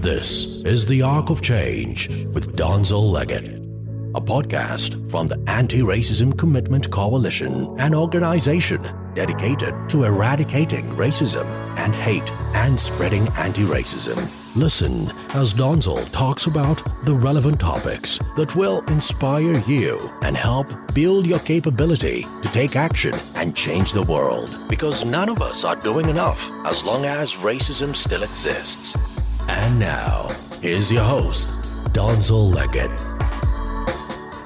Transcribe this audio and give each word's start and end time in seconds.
This 0.00 0.62
is 0.62 0.86
The 0.86 1.02
Arc 1.02 1.28
of 1.28 1.42
Change 1.42 2.08
with 2.32 2.56
Donzel 2.56 3.10
Leggett, 3.12 3.56
a 4.14 4.20
podcast 4.22 5.10
from 5.10 5.26
the 5.26 5.38
Anti 5.46 5.80
Racism 5.80 6.36
Commitment 6.38 6.90
Coalition, 6.90 7.78
an 7.78 7.94
organization 7.94 8.80
dedicated 9.14 9.74
to 9.88 10.04
eradicating 10.04 10.86
racism 10.96 11.46
and 11.78 11.94
hate 11.94 12.30
and 12.54 12.78
spreading 12.78 13.26
anti 13.38 13.62
racism. 13.62 14.16
Listen 14.56 15.08
as 15.34 15.52
Donzel 15.52 16.12
talks 16.12 16.46
about 16.46 16.76
the 17.04 17.14
relevant 17.14 17.58
topics 17.58 18.18
that 18.36 18.54
will 18.54 18.82
inspire 18.88 19.56
you 19.66 19.98
and 20.22 20.36
help 20.36 20.66
build 20.94 21.26
your 21.26 21.40
capability 21.40 22.22
to 22.42 22.48
take 22.52 22.76
action 22.76 23.12
and 23.36 23.56
change 23.56 23.92
the 23.92 24.06
world. 24.10 24.54
Because 24.70 25.10
none 25.10 25.28
of 25.28 25.42
us 25.42 25.64
are 25.64 25.76
doing 25.76 26.08
enough 26.08 26.50
as 26.66 26.84
long 26.84 27.04
as 27.04 27.34
racism 27.34 27.94
still 27.96 28.22
exists. 28.22 28.96
And 29.48 29.78
now, 29.80 30.28
here's 30.60 30.92
your 30.92 31.02
host, 31.02 31.48
Donzel 31.92 32.54
Leggett. 32.54 32.90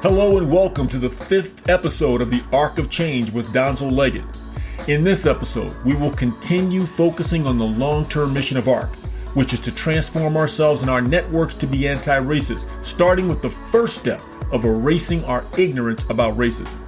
Hello 0.00 0.38
and 0.38 0.50
welcome 0.50 0.88
to 0.88 0.98
the 0.98 1.10
fifth 1.10 1.68
episode 1.68 2.20
of 2.20 2.30
the 2.30 2.42
Arc 2.52 2.78
of 2.78 2.88
Change 2.88 3.32
with 3.32 3.52
Donzel 3.52 3.92
Leggett. 3.92 4.37
In 4.86 5.04
this 5.04 5.26
episode, 5.26 5.74
we 5.84 5.94
will 5.94 6.12
continue 6.12 6.82
focusing 6.82 7.46
on 7.46 7.58
the 7.58 7.64
long 7.64 8.06
term 8.06 8.32
mission 8.32 8.56
of 8.56 8.68
ARC, 8.68 8.88
which 9.34 9.52
is 9.52 9.60
to 9.60 9.74
transform 9.74 10.36
ourselves 10.36 10.80
and 10.80 10.90
our 10.90 11.02
networks 11.02 11.54
to 11.56 11.66
be 11.66 11.86
anti 11.86 12.18
racist, 12.20 12.66
starting 12.84 13.28
with 13.28 13.42
the 13.42 13.50
first 13.50 14.00
step 14.00 14.20
of 14.50 14.64
erasing 14.64 15.22
our 15.24 15.44
ignorance 15.58 16.08
about 16.08 16.38
racism. 16.38 16.78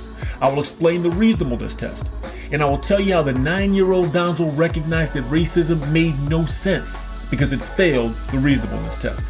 I 0.41 0.51
will 0.51 0.61
explain 0.61 1.03
the 1.03 1.11
reasonableness 1.11 1.75
test, 1.75 2.09
and 2.55 2.63
I 2.63 2.65
will 2.65 2.79
tell 2.79 3.01
you 3.01 3.13
how 3.13 3.23
the 3.23 3.35
nine 3.35 3.75
year 3.75 3.93
old 3.93 4.07
Donzel 4.07 4.57
recognized 4.57 5.13
that 5.15 5.25
racism 5.25 5.93
made 5.93 6.15
no 6.31 6.47
sense 6.47 7.03
because 7.29 7.53
it 7.53 7.61
failed 7.61 8.13
the 8.33 8.39
reasonableness 8.39 9.03
test. 9.03 9.27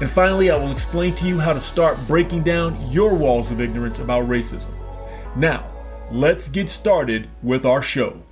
And 0.00 0.10
finally, 0.10 0.50
I 0.50 0.56
will 0.56 0.72
explain 0.72 1.14
to 1.16 1.26
you 1.26 1.38
how 1.38 1.52
to 1.52 1.60
start 1.60 1.96
breaking 2.08 2.42
down 2.42 2.76
your 2.90 3.14
walls 3.14 3.52
of 3.52 3.60
ignorance 3.60 4.00
about 4.00 4.26
racism. 4.26 4.72
Now, 5.36 5.71
let's 6.12 6.46
get 6.48 6.68
started 6.68 7.26
with 7.42 7.64
our 7.64 7.80
show. 7.80 8.22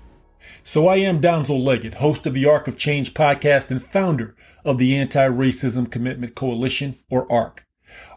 So, 0.62 0.86
I 0.86 0.97
am 0.97 1.20
Donzel 1.20 1.62
Leggett, 1.62 1.95
host 1.95 2.27
of 2.27 2.34
the 2.34 2.45
Arc 2.45 2.69
of 2.69 2.77
Change 2.77 3.14
podcast 3.14 3.70
and 3.70 3.83
founder 3.83 4.37
of 4.64 4.77
the 4.77 4.95
Anti 4.97 5.27
Racism 5.28 5.91
Commitment 5.91 6.34
Coalition, 6.34 6.98
or 7.11 7.31
ARC. 7.33 7.67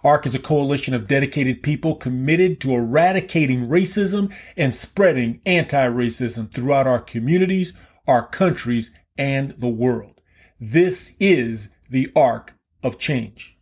ARC 0.03 0.25
is 0.25 0.35
a 0.35 0.39
coalition 0.39 0.93
of 0.93 1.07
dedicated 1.07 1.63
people 1.63 1.95
committed 1.95 2.59
to 2.59 2.73
eradicating 2.73 3.69
racism 3.69 4.33
and 4.57 4.75
spreading 4.75 5.39
anti 5.45 5.87
racism 5.87 6.51
throughout 6.51 6.85
our 6.85 6.99
communities, 6.99 7.71
our 8.05 8.27
countries, 8.27 8.91
and 9.17 9.51
the 9.51 9.69
world. 9.69 10.19
This 10.59 11.15
is 11.21 11.69
the 11.89 12.11
arc 12.15 12.57
of 12.83 12.99
change. 12.99 13.57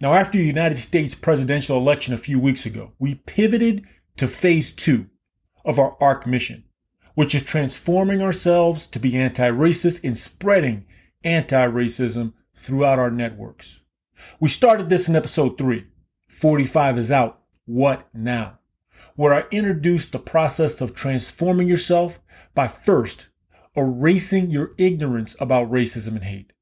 Now, 0.00 0.14
after 0.14 0.38
the 0.38 0.46
United 0.46 0.78
States 0.78 1.14
presidential 1.14 1.76
election 1.76 2.14
a 2.14 2.18
few 2.18 2.40
weeks 2.40 2.64
ago, 2.64 2.92
we 2.98 3.16
pivoted 3.16 3.84
to 4.16 4.26
phase 4.26 4.72
two 4.72 5.09
of 5.64 5.78
our 5.78 5.96
ARC 6.00 6.26
mission, 6.26 6.64
which 7.14 7.34
is 7.34 7.42
transforming 7.42 8.22
ourselves 8.22 8.86
to 8.88 8.98
be 8.98 9.16
anti-racist 9.16 10.04
and 10.04 10.16
spreading 10.16 10.86
anti-racism 11.24 12.32
throughout 12.54 12.98
our 12.98 13.10
networks. 13.10 13.82
We 14.38 14.48
started 14.48 14.88
this 14.88 15.08
in 15.08 15.16
episode 15.16 15.58
three. 15.58 15.86
45 16.28 16.98
is 16.98 17.10
out. 17.10 17.40
What 17.66 18.08
now? 18.14 18.58
Where 19.16 19.34
I 19.34 19.44
introduced 19.50 20.12
the 20.12 20.18
process 20.18 20.80
of 20.80 20.94
transforming 20.94 21.68
yourself 21.68 22.20
by 22.54 22.68
first 22.68 23.28
erasing 23.76 24.50
your 24.50 24.72
ignorance 24.78 25.36
about 25.40 25.70
racism 25.70 26.16
and 26.16 26.24
hate. 26.24 26.52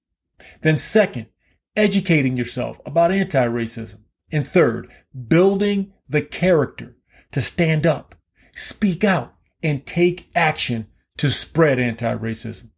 Then 0.63 0.79
second, 0.79 1.29
educating 1.77 2.37
yourself 2.37 2.81
about 2.85 3.13
anti-racism. 3.13 4.01
And 4.31 4.47
third, 4.47 4.91
building 5.27 5.93
the 6.09 6.23
character 6.23 6.97
to 7.33 7.41
stand 7.41 7.87
up, 7.87 8.15
speak 8.59 9.05
out, 9.05 9.35
and 9.63 9.87
take 9.87 10.29
action 10.35 10.89
to 11.17 11.31
spread 11.31 11.79
anti-racism. 11.79 12.71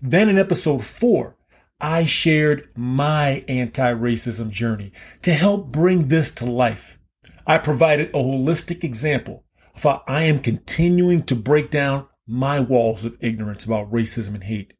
Then 0.00 0.28
in 0.28 0.38
episode 0.38 0.84
four, 0.84 1.36
I 1.80 2.04
shared 2.04 2.68
my 2.76 3.44
anti-racism 3.48 4.50
journey 4.50 4.92
to 5.22 5.32
help 5.32 5.72
bring 5.72 6.08
this 6.08 6.30
to 6.32 6.44
life. 6.44 6.98
I 7.46 7.58
provided 7.58 8.08
a 8.10 8.18
holistic 8.18 8.84
example 8.84 9.44
of 9.74 9.82
how 9.82 10.02
I 10.06 10.24
am 10.24 10.40
continuing 10.40 11.22
to 11.24 11.34
break 11.34 11.70
down 11.70 12.06
my 12.26 12.60
walls 12.60 13.04
of 13.04 13.16
ignorance 13.20 13.64
about 13.64 13.90
racism 13.90 14.34
and 14.34 14.44
hate, 14.44 14.74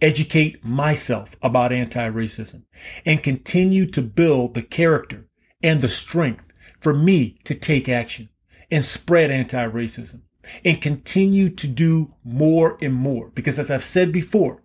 educate 0.00 0.64
myself 0.64 1.36
about 1.42 1.72
anti-racism, 1.72 2.64
and 3.06 3.22
continue 3.22 3.86
to 3.86 4.02
build 4.02 4.54
the 4.54 4.62
character 4.62 5.28
and 5.62 5.80
the 5.80 5.88
strength 5.88 6.52
for 6.80 6.92
me 6.92 7.38
to 7.44 7.54
take 7.54 7.88
action 7.88 8.28
and 8.70 8.84
spread 8.84 9.30
anti-racism 9.30 10.22
and 10.64 10.80
continue 10.80 11.50
to 11.50 11.66
do 11.66 12.14
more 12.24 12.78
and 12.80 12.94
more. 12.94 13.30
Because 13.34 13.58
as 13.58 13.70
I've 13.70 13.82
said 13.82 14.12
before, 14.12 14.62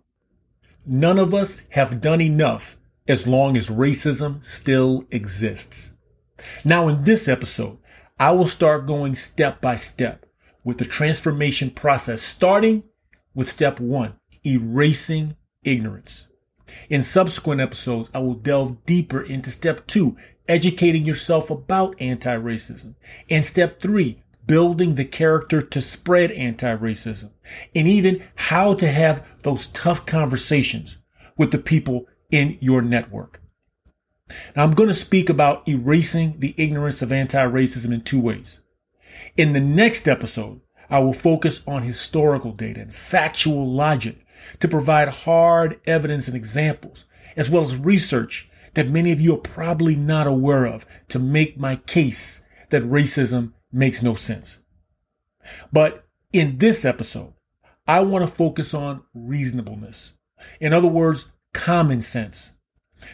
none 0.86 1.18
of 1.18 1.34
us 1.34 1.66
have 1.70 2.00
done 2.00 2.20
enough 2.20 2.76
as 3.08 3.26
long 3.26 3.56
as 3.56 3.70
racism 3.70 4.42
still 4.44 5.04
exists. 5.10 5.94
Now 6.64 6.88
in 6.88 7.04
this 7.04 7.28
episode, 7.28 7.78
I 8.18 8.32
will 8.32 8.48
start 8.48 8.86
going 8.86 9.14
step 9.14 9.60
by 9.60 9.76
step 9.76 10.26
with 10.64 10.78
the 10.78 10.84
transformation 10.84 11.70
process, 11.70 12.22
starting 12.22 12.82
with 13.34 13.46
step 13.46 13.78
one, 13.78 14.18
erasing 14.44 15.36
ignorance. 15.62 16.26
In 16.88 17.02
subsequent 17.02 17.60
episodes, 17.60 18.10
I 18.12 18.18
will 18.18 18.34
delve 18.34 18.84
deeper 18.86 19.20
into 19.20 19.50
step 19.50 19.86
two, 19.86 20.16
educating 20.48 21.04
yourself 21.04 21.50
about 21.50 21.94
anti-racism, 22.00 22.94
and 23.30 23.44
step 23.44 23.80
three, 23.80 24.18
building 24.46 24.94
the 24.94 25.04
character 25.04 25.60
to 25.60 25.80
spread 25.80 26.30
anti-racism, 26.32 27.30
and 27.74 27.88
even 27.88 28.22
how 28.36 28.74
to 28.74 28.86
have 28.86 29.42
those 29.42 29.68
tough 29.68 30.06
conversations 30.06 30.98
with 31.36 31.50
the 31.50 31.58
people 31.58 32.06
in 32.30 32.56
your 32.60 32.82
network. 32.82 33.40
Now, 34.56 34.64
I'm 34.64 34.72
going 34.72 34.88
to 34.88 34.94
speak 34.94 35.28
about 35.28 35.68
erasing 35.68 36.36
the 36.38 36.54
ignorance 36.56 37.02
of 37.02 37.12
anti-racism 37.12 37.92
in 37.92 38.00
two 38.02 38.20
ways. 38.20 38.60
In 39.36 39.52
the 39.52 39.60
next 39.60 40.08
episode, 40.08 40.60
I 40.88 40.98
will 41.00 41.12
focus 41.12 41.62
on 41.66 41.82
historical 41.82 42.52
data 42.52 42.80
and 42.80 42.94
factual 42.94 43.66
logic 43.68 44.24
to 44.60 44.68
provide 44.68 45.08
hard 45.08 45.80
evidence 45.86 46.28
and 46.28 46.36
examples, 46.36 47.04
as 47.36 47.50
well 47.50 47.62
as 47.62 47.76
research 47.76 48.48
that 48.74 48.88
many 48.88 49.12
of 49.12 49.20
you 49.20 49.34
are 49.34 49.38
probably 49.38 49.94
not 49.96 50.26
aware 50.26 50.66
of 50.66 50.86
to 51.08 51.18
make 51.18 51.58
my 51.58 51.76
case 51.76 52.44
that 52.70 52.82
racism 52.82 53.52
makes 53.72 54.02
no 54.02 54.14
sense. 54.14 54.58
But 55.72 56.04
in 56.32 56.58
this 56.58 56.84
episode, 56.84 57.34
I 57.86 58.00
want 58.00 58.24
to 58.24 58.30
focus 58.30 58.74
on 58.74 59.04
reasonableness. 59.14 60.12
In 60.60 60.72
other 60.72 60.88
words, 60.88 61.32
common 61.52 62.02
sense. 62.02 62.52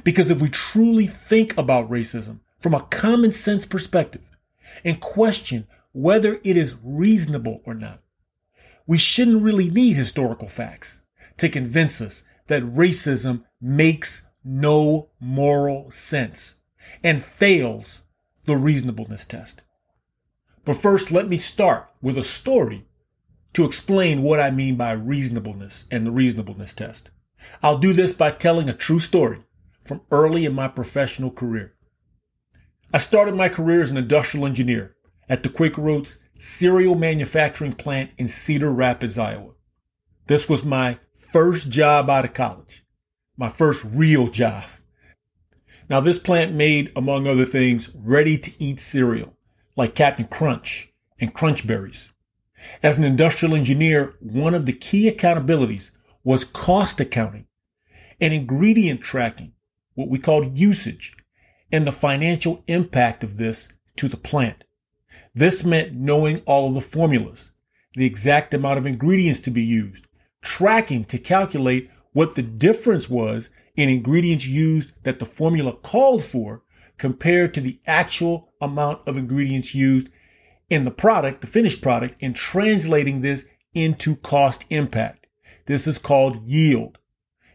Because 0.05 0.31
if 0.31 0.41
we 0.41 0.49
truly 0.49 1.07
think 1.07 1.57
about 1.59 1.91
racism 1.91 2.41
from 2.61 2.75
a 2.75 2.83
common 2.83 3.33
sense 3.33 3.67
perspective 3.67 4.37
and 4.85 5.01
question 5.01 5.67
whether 5.93 6.41
it 6.43 6.57
is 6.57 6.77
reasonable 6.83 7.61
or 7.65 7.75
not. 7.75 8.01
We 8.87 8.99
shouldn't 8.99 9.43
really 9.43 9.69
need 9.69 9.95
historical 9.95 10.49
facts 10.49 11.02
to 11.43 11.49
convince 11.49 12.01
us 12.01 12.23
that 12.47 12.63
racism 12.63 13.43
makes 13.61 14.27
no 14.45 15.11
moral 15.19 15.91
sense 15.91 16.55
and 17.03 17.21
fails 17.21 18.03
the 18.45 18.57
reasonableness 18.57 19.27
test. 19.27 19.65
But 20.65 20.77
first, 20.77 21.11
let 21.11 21.29
me 21.29 21.39
start 21.39 21.91
with 22.01 22.17
a 22.17 22.23
story 22.23 22.87
to 23.55 23.65
explain 23.65 24.23
what 24.23 24.39
I 24.39 24.53
mean 24.53 24.77
by 24.77 24.93
reasonableness 24.93 25.85
and 25.91 26.07
the 26.07 26.13
reasonableness 26.13 26.75
test. 26.75 27.11
I'll 27.61 27.79
do 27.79 27.93
this 27.93 28.13
by 28.13 28.31
telling 28.31 28.69
a 28.69 28.75
true 28.75 29.01
story 29.01 29.43
from 29.85 30.01
early 30.13 30.45
in 30.45 30.55
my 30.55 30.69
professional 30.69 31.33
career. 31.33 31.75
I 32.95 32.99
started 32.99 33.35
my 33.35 33.49
career 33.49 33.83
as 33.83 33.91
an 33.91 33.97
industrial 33.97 34.47
engineer 34.47 34.95
at 35.29 35.43
the 35.43 35.49
Quaker 35.49 35.89
Oats 35.89 36.19
cereal 36.39 36.95
manufacturing 36.95 37.73
plant 37.73 38.15
in 38.17 38.29
Cedar 38.29 38.73
Rapids, 38.73 39.19
Iowa. 39.19 39.55
This 40.29 40.49
was 40.49 40.65
my 40.65 40.99
first 41.33 41.71
job 41.71 42.11
out 42.11 42.27
of 42.27 42.35
college, 42.35 42.85
my 43.39 43.49
first 43.49 43.83
real 43.85 44.29
job. 44.29 44.65
Now, 45.89 46.01
this 46.01 46.19
plant 46.19 46.53
made, 46.53 46.93
among 46.95 47.27
other 47.27 47.47
things, 47.47 47.91
ready 47.95 48.37
to 48.39 48.63
eat 48.63 48.79
cereal 48.79 49.35
like 49.75 49.95
Captain 49.95 50.27
Crunch 50.27 50.93
and 51.21 51.33
Crunch 51.33 51.67
Berries. 51.67 52.11
As 52.83 52.99
an 52.99 53.05
industrial 53.05 53.55
engineer, 53.55 54.15
one 54.21 54.55
of 54.55 54.67
the 54.67 54.73
key 54.75 55.11
accountabilities 55.11 55.91
was 56.23 56.45
cost 56.45 57.01
accounting 57.01 57.47
and 58.21 58.35
ingredient 58.35 59.01
tracking, 59.01 59.55
what 59.95 60.09
we 60.09 60.19
called 60.19 60.57
usage, 60.57 61.15
and 61.73 61.87
the 61.87 61.93
financial 61.93 62.63
impact 62.67 63.25
of 63.25 63.39
this 63.39 63.73
to 63.97 64.07
the 64.07 64.19
plant. 64.19 64.65
This 65.35 65.65
meant 65.65 65.95
knowing 65.95 66.43
all 66.45 66.69
of 66.69 66.75
the 66.75 66.81
formulas, 66.83 67.53
the 67.95 68.07
exact 68.07 68.53
amount 68.53 68.79
of 68.79 68.87
ingredients 68.87 69.41
to 69.41 69.51
be 69.51 69.63
used, 69.63 70.07
tracking 70.43 71.05
to 71.05 71.19
calculate 71.19 71.91
what 72.13 72.35
the 72.35 72.43
difference 72.43 73.09
was 73.09 73.51
in 73.75 73.89
ingredients 73.89 74.47
used 74.47 74.93
that 75.05 75.19
the 75.19 75.25
formula 75.25 75.73
called 75.73 76.23
for 76.23 76.63
compared 76.99 77.55
to 77.55 77.61
the 77.61 77.81
actual 77.87 78.53
amount 78.61 79.07
of 79.09 79.17
ingredients 79.17 79.75
used 79.75 80.09
in 80.69 80.85
the 80.85 80.91
product, 80.91 81.41
the 81.41 81.47
finished 81.47 81.83
product, 81.83 82.17
and 82.21 82.37
translating 82.37 83.21
this 83.21 83.45
into 83.75 84.17
cost 84.17 84.65
impact. 84.71 85.27
This 85.67 85.87
is 85.87 85.99
called 85.99 86.45
yield, 86.45 86.99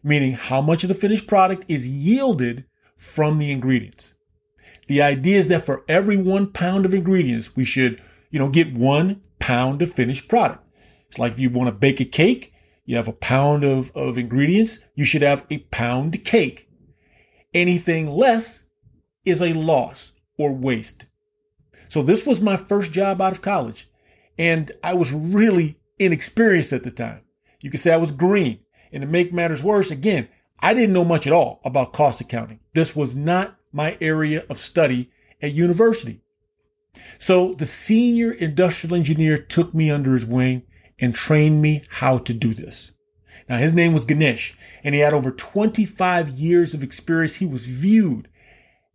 meaning 0.04 0.34
how 0.34 0.62
much 0.62 0.84
of 0.84 0.88
the 0.88 0.96
finished 0.96 1.28
product 1.28 1.66
is 1.68 1.88
yielded 1.88 2.66
from 2.96 3.38
the 3.38 3.52
ingredients. 3.52 4.16
The 4.88 5.02
idea 5.02 5.38
is 5.38 5.50
that 5.50 5.66
for 5.66 5.84
every 5.88 6.18
one 6.18 6.52
pound 6.52 6.86
of 6.86 6.94
ingredients, 6.94 7.56
we 7.56 7.66
should, 7.66 8.02
you 8.30 8.40
know, 8.40 8.50
get 8.50 8.74
one 8.74 9.22
pound 9.40 9.82
of 9.82 9.92
finished 9.92 10.30
product. 10.30 10.64
It's 11.08 11.20
like 11.20 11.34
if 11.34 11.40
you 11.40 11.50
want 11.50 11.68
to 11.68 11.74
bake 11.74 12.00
a 12.00 12.06
cake, 12.06 12.54
you 12.88 12.96
have 12.96 13.10
a 13.10 13.14
pound 13.14 13.66
of, 13.66 13.92
of 13.96 14.18
ingredients, 14.18 14.80
you 14.96 15.04
should 15.04 15.22
have 15.22 15.46
a 15.52 15.60
pound 15.60 16.24
cake. 16.24 16.70
Anything 17.54 18.08
less 18.08 18.64
is 19.26 19.42
a 19.42 19.54
loss 19.54 20.14
or 20.40 20.54
waste. 20.54 21.06
So 21.90 22.02
this 22.02 22.26
was 22.26 22.40
my 22.40 22.56
first 22.56 22.94
job 22.94 23.22
out 23.22 23.34
of 23.34 23.42
college 23.42 23.90
and 24.38 24.72
I 24.82 24.94
was 24.94 25.12
really 25.12 25.78
inexperienced 26.00 26.72
at 26.72 26.84
the 26.84 26.92
time. 26.92 27.22
You 27.60 27.70
could 27.70 27.82
say 27.82 27.94
I 27.94 27.98
was 27.98 28.14
green 28.14 28.62
and 28.94 29.02
to 29.02 29.08
make 29.08 29.34
matters 29.34 29.62
worse, 29.62 29.92
again, 29.92 30.30
I 30.62 30.74
didn't 30.74 30.94
know 30.94 31.06
much 31.06 31.28
at 31.28 31.34
all 31.34 31.60
about 31.66 31.92
cost 31.92 32.22
accounting. 32.22 32.62
This 32.74 32.96
was 32.96 33.18
not 33.18 33.58
my 33.74 33.98
area 34.00 34.46
of 34.50 34.58
study 34.58 35.12
at 35.42 35.54
university. 35.54 36.22
So 37.20 37.54
the 37.54 37.66
senior 37.66 38.32
industrial 38.32 38.96
engineer 38.96 39.38
took 39.38 39.74
me 39.74 39.92
under 39.92 40.14
his 40.14 40.26
wing 40.26 40.64
and 41.00 41.14
trained 41.14 41.62
me 41.62 41.84
how 41.90 42.18
to 42.20 42.34
do 42.34 42.54
this. 42.54 42.92
Now 43.50 43.58
his 43.58 43.74
name 43.74 43.94
was 43.94 44.06
Ganesh 44.06 44.56
and 44.84 44.94
he 44.94 45.02
had 45.02 45.14
over 45.14 45.32
25 45.32 46.30
years 46.30 46.74
of 46.74 46.84
experience. 46.84 47.36
He 47.36 47.46
was 47.46 47.68
viewed 47.68 48.28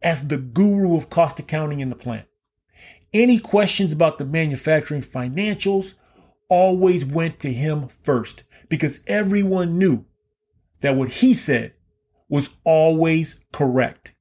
as 0.02 0.28
the 0.28 0.38
guru 0.38 0.96
of 0.96 1.10
cost 1.10 1.38
accounting 1.38 1.80
in 1.80 1.90
the 1.90 1.96
plant. 1.96 2.26
Any 3.14 3.38
questions 3.38 3.92
about 3.92 4.18
the 4.18 4.24
manufacturing 4.24 5.02
financials 5.02 5.94
always 6.48 7.04
went 7.04 7.38
to 7.40 7.52
him 7.52 7.88
first 7.88 8.44
because 8.68 9.00
everyone 9.06 9.78
knew 9.78 10.04
that 10.80 10.96
what 10.96 11.08
he 11.10 11.34
said 11.34 11.74
was 12.28 12.56
always 12.64 13.40
correct. 13.52 14.14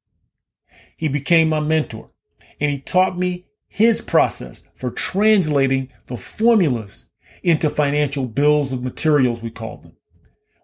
He 0.98 1.08
became 1.08 1.50
my 1.50 1.60
mentor 1.60 2.12
and 2.60 2.70
he 2.70 2.80
taught 2.80 3.18
me 3.18 3.48
his 3.68 4.02
process 4.02 4.64
for 4.76 4.92
translating 4.92 5.92
the 6.08 6.18
formulas 6.18 7.08
into 7.44 7.70
financial 7.70 8.26
bills 8.28 8.72
of 8.72 8.84
materials, 8.84 9.42
we 9.42 9.50
call 9.50 9.78
them, 9.78 9.96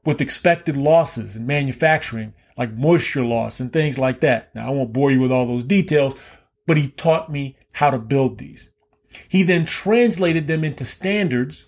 with 0.06 0.22
expected 0.22 0.78
losses 0.78 1.36
in 1.36 1.46
manufacturing, 1.46 2.34
like 2.58 2.74
moisture 2.74 3.26
loss 3.26 3.60
and 3.60 3.72
things 3.72 3.98
like 3.98 4.20
that. 4.22 4.54
Now, 4.56 4.68
I 4.68 4.72
won't 4.72 4.94
bore 4.94 5.12
you 5.12 5.20
with 5.20 5.32
all 5.32 5.46
those 5.46 5.64
details, 5.64 6.22
but 6.66 6.78
he 6.78 6.90
taught 6.90 7.32
me 7.32 7.58
how 7.74 7.90
to 7.90 8.00
build 8.00 8.38
these. 8.38 8.70
He 9.30 9.44
then 9.44 9.66
translated 9.66 10.48
them 10.48 10.64
into 10.64 10.86
standards 10.86 11.66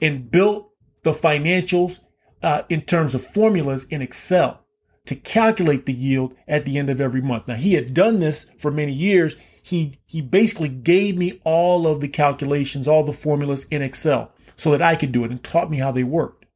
and 0.00 0.30
built 0.30 0.70
the 1.02 1.12
financials 1.12 2.00
uh, 2.42 2.62
in 2.68 2.82
terms 2.82 3.14
of 3.14 3.22
formulas 3.22 3.84
in 3.84 4.02
Excel 4.02 4.62
to 5.06 5.14
calculate 5.14 5.86
the 5.86 5.92
yield 5.92 6.34
at 6.48 6.64
the 6.64 6.78
end 6.78 6.90
of 6.90 7.00
every 7.00 7.22
month. 7.22 7.48
Now, 7.48 7.54
he 7.54 7.74
had 7.74 7.94
done 7.94 8.20
this 8.20 8.44
for 8.58 8.70
many 8.70 8.92
years. 8.92 9.36
He, 9.62 9.98
he 10.06 10.20
basically 10.20 10.68
gave 10.68 11.16
me 11.16 11.40
all 11.44 11.86
of 11.86 12.00
the 12.00 12.08
calculations, 12.08 12.88
all 12.88 13.04
the 13.04 13.12
formulas 13.12 13.64
in 13.70 13.82
Excel 13.82 14.32
so 14.56 14.70
that 14.70 14.82
I 14.82 14.96
could 14.96 15.12
do 15.12 15.24
it 15.24 15.30
and 15.30 15.42
taught 15.42 15.70
me 15.70 15.78
how 15.78 15.92
they 15.92 16.02
worked. 16.02 16.46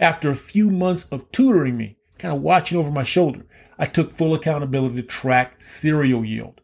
After 0.00 0.30
a 0.30 0.36
few 0.36 0.70
months 0.70 1.04
of 1.12 1.30
tutoring 1.30 1.76
me, 1.76 1.98
kind 2.18 2.34
of 2.34 2.42
watching 2.42 2.78
over 2.78 2.90
my 2.90 3.02
shoulder, 3.02 3.46
I 3.78 3.86
took 3.86 4.10
full 4.10 4.34
accountability 4.34 4.96
to 4.96 5.06
track 5.06 5.60
cereal 5.62 6.24
yield. 6.24 6.60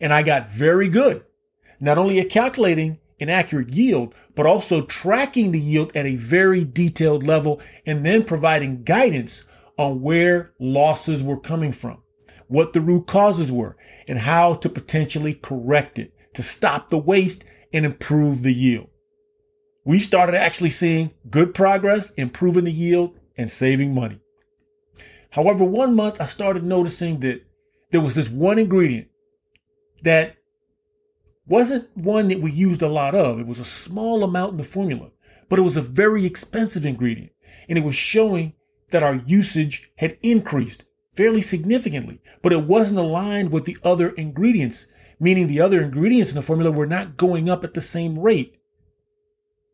And 0.00 0.12
I 0.12 0.22
got 0.22 0.50
very 0.50 0.88
good, 0.88 1.24
not 1.80 1.98
only 1.98 2.20
at 2.20 2.30
calculating 2.30 2.98
an 3.18 3.28
accurate 3.28 3.70
yield, 3.70 4.14
but 4.34 4.46
also 4.46 4.84
tracking 4.84 5.52
the 5.52 5.60
yield 5.60 5.92
at 5.94 6.06
a 6.06 6.16
very 6.16 6.64
detailed 6.64 7.22
level 7.22 7.60
and 7.86 8.04
then 8.04 8.24
providing 8.24 8.82
guidance 8.82 9.44
on 9.76 10.00
where 10.00 10.52
losses 10.58 11.22
were 11.22 11.40
coming 11.40 11.72
from, 11.72 12.02
what 12.48 12.72
the 12.72 12.80
root 12.80 13.06
causes 13.06 13.52
were, 13.52 13.76
and 14.08 14.18
how 14.18 14.54
to 14.54 14.68
potentially 14.68 15.34
correct 15.34 15.98
it 15.98 16.12
to 16.34 16.42
stop 16.42 16.88
the 16.88 16.98
waste 16.98 17.44
and 17.72 17.84
improve 17.84 18.42
the 18.42 18.52
yield 18.52 18.89
we 19.84 19.98
started 19.98 20.34
actually 20.34 20.70
seeing 20.70 21.12
good 21.30 21.54
progress, 21.54 22.10
improving 22.12 22.64
the 22.64 22.72
yield 22.72 23.18
and 23.36 23.50
saving 23.50 23.94
money. 23.94 24.20
However, 25.30 25.64
one 25.64 25.94
month 25.94 26.20
I 26.20 26.26
started 26.26 26.64
noticing 26.64 27.20
that 27.20 27.42
there 27.90 28.00
was 28.00 28.14
this 28.14 28.28
one 28.28 28.58
ingredient 28.58 29.08
that 30.02 30.36
wasn't 31.46 31.88
one 31.96 32.28
that 32.28 32.40
we 32.40 32.50
used 32.52 32.82
a 32.82 32.88
lot 32.88 33.14
of. 33.14 33.40
It 33.40 33.46
was 33.46 33.58
a 33.58 33.64
small 33.64 34.22
amount 34.22 34.52
in 34.52 34.58
the 34.58 34.64
formula, 34.64 35.10
but 35.48 35.58
it 35.58 35.62
was 35.62 35.76
a 35.76 35.82
very 35.82 36.26
expensive 36.26 36.84
ingredient 36.84 37.32
and 37.68 37.78
it 37.78 37.84
was 37.84 37.94
showing 37.94 38.54
that 38.90 39.02
our 39.02 39.16
usage 39.26 39.90
had 39.98 40.18
increased 40.22 40.84
fairly 41.12 41.42
significantly, 41.42 42.20
but 42.42 42.52
it 42.52 42.64
wasn't 42.64 42.98
aligned 42.98 43.52
with 43.52 43.64
the 43.64 43.76
other 43.82 44.10
ingredients, 44.10 44.86
meaning 45.18 45.46
the 45.46 45.60
other 45.60 45.80
ingredients 45.80 46.32
in 46.32 46.36
the 46.36 46.42
formula 46.42 46.70
were 46.70 46.86
not 46.86 47.16
going 47.16 47.48
up 47.48 47.64
at 47.64 47.74
the 47.74 47.80
same 47.80 48.18
rate 48.18 48.59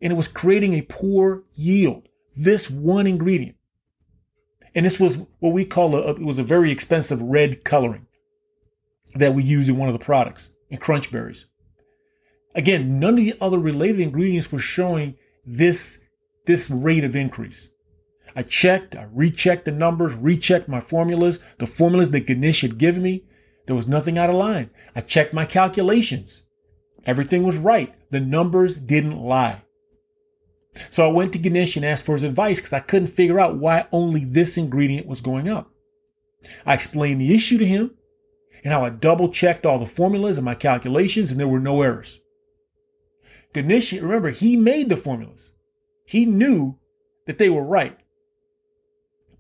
and 0.01 0.13
it 0.13 0.17
was 0.17 0.29
creating 0.29 0.75
a 0.75 0.83
poor 0.83 1.45
yield. 1.55 2.09
This 2.37 2.71
one 2.71 3.07
ingredient. 3.07 3.57
And 4.75 4.85
this 4.85 5.01
was 5.01 5.19
what 5.39 5.55
we 5.55 5.65
call 5.65 5.95
a, 5.95 6.11
it 6.11 6.19
was 6.19 6.39
a 6.39 6.45
very 6.45 6.71
expensive 6.71 7.23
red 7.23 7.65
coloring 7.65 8.07
that 9.15 9.33
we 9.33 9.43
use 9.43 9.69
in 9.69 9.79
one 9.79 9.89
of 9.89 9.99
the 9.99 10.05
products 10.05 10.51
in 10.69 10.79
crunch 10.79 11.11
berries. 11.11 11.47
Again, 12.55 12.99
none 12.99 13.15
of 13.19 13.25
the 13.25 13.35
other 13.41 13.59
related 13.59 14.01
ingredients 14.01 14.53
were 14.53 14.59
showing 14.59 15.17
this, 15.47 16.03
this 16.47 16.71
rate 16.71 17.05
of 17.05 17.17
increase. 17.17 17.71
I 18.35 18.43
checked, 18.43 18.95
I 18.95 19.09
rechecked 19.13 19.65
the 19.65 19.73
numbers, 19.73 20.15
rechecked 20.15 20.69
my 20.69 20.81
formulas, 20.81 21.41
the 21.59 21.67
formulas 21.67 22.11
that 22.11 22.27
Ganesh 22.27 22.61
had 22.63 22.79
given 22.79 23.03
me. 23.03 23.25
There 23.67 23.77
was 23.77 23.87
nothing 23.87 24.19
out 24.19 24.31
of 24.31 24.37
line. 24.37 24.71
I 24.95 25.01
checked 25.01 25.33
my 25.33 25.45
calculations. 25.45 26.43
Everything 27.05 27.45
was 27.45 27.57
right. 27.57 27.95
The 28.11 28.21
numbers 28.21 28.77
didn't 28.77 29.19
lie. 29.19 29.63
So 30.91 31.09
I 31.09 31.13
went 31.13 31.33
to 31.33 31.39
Ganesh 31.39 31.77
and 31.77 31.85
asked 31.85 32.05
for 32.05 32.15
his 32.15 32.25
advice 32.25 32.59
because 32.59 32.73
I 32.73 32.81
couldn't 32.81 33.09
figure 33.09 33.41
out 33.41 33.59
why 33.59 33.87
only 33.93 34.25
this 34.25 34.57
ingredient 34.57 35.07
was 35.07 35.21
going 35.21 35.49
up. 35.49 35.71
I 36.65 36.75
explained 36.75 37.21
the 37.21 37.35
issue 37.35 37.59
to 37.59 37.67
him 37.67 37.97
and 38.63 38.73
how 38.73 38.85
I 38.85 38.91
double 38.91 39.29
checked 39.29 39.67
all 39.67 39.79
the 39.79 39.87
formulas 39.87 40.39
and 40.39 40.45
my 40.45 40.55
calculations 40.55 41.31
and 41.31 41.41
there 41.41 41.49
were 41.49 41.61
no 41.61 41.83
errors. 41.83 42.21
Ganesh, 43.53 43.93
remember, 43.95 44.31
he 44.31 44.57
made 44.57 44.89
the 44.89 44.97
formulas. 44.97 45.53
He 46.07 46.27
knew 46.27 46.79
that 47.27 47.39
they 47.39 47.49
were 47.49 47.65
right, 47.65 47.99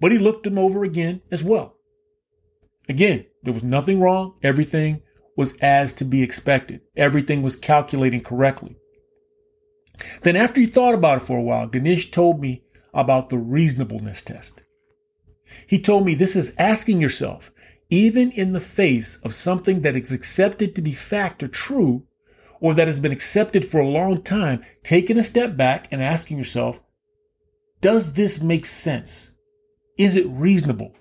but 0.00 0.10
he 0.10 0.18
looked 0.18 0.44
them 0.44 0.58
over 0.58 0.84
again 0.84 1.22
as 1.30 1.44
well. 1.44 1.76
Again, 2.88 3.26
there 3.42 3.52
was 3.52 3.64
nothing 3.64 4.00
wrong. 4.00 4.38
Everything 4.42 5.02
was 5.36 5.56
as 5.60 5.92
to 5.94 6.04
be 6.04 6.22
expected. 6.22 6.80
Everything 6.96 7.42
was 7.42 7.56
calculating 7.56 8.22
correctly. 8.22 8.76
Then 10.22 10.36
after 10.36 10.60
he 10.60 10.66
thought 10.66 10.94
about 10.94 11.18
it 11.18 11.26
for 11.26 11.38
a 11.38 11.42
while, 11.42 11.66
Ganesh 11.66 12.10
told 12.10 12.40
me 12.40 12.62
about 12.92 13.28
the 13.28 13.38
reasonableness 13.38 14.22
test. 14.22 14.62
He 15.68 15.80
told 15.80 16.04
me 16.04 16.14
this 16.14 16.36
is 16.36 16.54
asking 16.58 17.00
yourself, 17.00 17.50
even 17.88 18.30
in 18.32 18.52
the 18.52 18.60
face 18.60 19.16
of 19.16 19.32
something 19.32 19.80
that 19.80 19.96
is 19.96 20.12
accepted 20.12 20.74
to 20.74 20.82
be 20.82 20.92
fact 20.92 21.42
or 21.42 21.48
true, 21.48 22.06
or 22.60 22.74
that 22.74 22.88
has 22.88 23.00
been 23.00 23.12
accepted 23.12 23.64
for 23.64 23.80
a 23.80 23.88
long 23.88 24.22
time, 24.22 24.62
taking 24.82 25.18
a 25.18 25.22
step 25.22 25.56
back 25.56 25.88
and 25.90 26.02
asking 26.02 26.38
yourself, 26.38 26.80
does 27.80 28.14
this 28.14 28.40
make 28.40 28.66
sense? 28.66 29.32
Is 29.98 30.16
it 30.16 30.26
reasonable? 30.28 30.92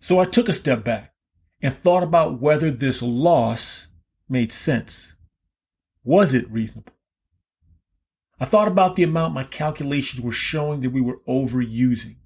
So 0.00 0.18
I 0.18 0.24
took 0.24 0.48
a 0.48 0.52
step 0.52 0.84
back 0.84 1.14
and 1.62 1.72
thought 1.72 2.02
about 2.02 2.40
whether 2.40 2.70
this 2.70 3.00
loss 3.02 3.88
made 4.28 4.52
sense. 4.52 5.14
Was 6.04 6.34
it 6.34 6.50
reasonable? 6.50 6.92
I 8.38 8.44
thought 8.44 8.68
about 8.68 8.96
the 8.96 9.02
amount 9.02 9.34
my 9.34 9.44
calculations 9.44 10.20
were 10.20 10.32
showing 10.32 10.80
that 10.80 10.90
we 10.90 11.00
were 11.00 11.20
overusing. 11.26 12.16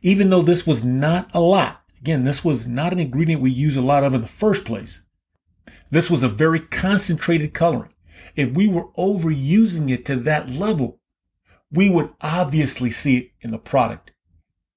Even 0.00 0.30
though 0.30 0.42
this 0.42 0.66
was 0.66 0.82
not 0.82 1.30
a 1.34 1.40
lot. 1.40 1.82
Again, 2.00 2.24
this 2.24 2.44
was 2.44 2.66
not 2.66 2.92
an 2.92 2.98
ingredient 2.98 3.42
we 3.42 3.50
use 3.50 3.76
a 3.76 3.82
lot 3.82 4.02
of 4.02 4.14
in 4.14 4.22
the 4.22 4.26
first 4.26 4.64
place. 4.64 5.02
This 5.90 6.10
was 6.10 6.22
a 6.22 6.28
very 6.28 6.58
concentrated 6.58 7.54
coloring. 7.54 7.92
If 8.34 8.56
we 8.56 8.66
were 8.66 8.90
overusing 8.92 9.90
it 9.90 10.04
to 10.06 10.16
that 10.16 10.48
level, 10.48 11.00
we 11.70 11.90
would 11.90 12.12
obviously 12.20 12.90
see 12.90 13.18
it 13.18 13.30
in 13.40 13.50
the 13.50 13.58
product 13.58 14.12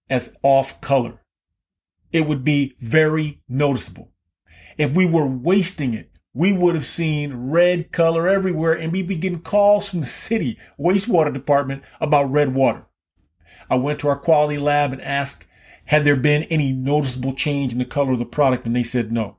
as 0.09 0.37
off 0.43 0.81
color. 0.81 1.21
It 2.11 2.27
would 2.27 2.43
be 2.43 2.75
very 2.79 3.41
noticeable. 3.47 4.11
If 4.77 4.95
we 4.95 5.05
were 5.05 5.27
wasting 5.27 5.93
it, 5.93 6.11
we 6.35 6.51
would 6.51 6.75
have 6.75 6.85
seen 6.85 7.49
red 7.49 7.91
color 7.91 8.27
everywhere 8.27 8.73
and 8.73 8.91
we 8.91 9.01
be 9.01 9.15
getting 9.15 9.41
calls 9.41 9.89
from 9.89 10.01
the 10.01 10.05
city 10.05 10.59
wastewater 10.77 11.33
department 11.33 11.81
about 11.99 12.29
red 12.29 12.53
water. 12.53 12.85
I 13.69 13.77
went 13.77 13.99
to 14.01 14.09
our 14.09 14.19
quality 14.19 14.59
lab 14.59 14.91
and 14.91 15.01
asked, 15.01 15.47
had 15.87 16.03
there 16.03 16.17
been 16.17 16.43
any 16.43 16.71
noticeable 16.71 17.33
change 17.33 17.71
in 17.71 17.79
the 17.79 17.85
color 17.85 18.11
of 18.11 18.19
the 18.19 18.25
product? 18.25 18.65
And 18.65 18.75
they 18.75 18.83
said 18.83 19.11
no. 19.11 19.37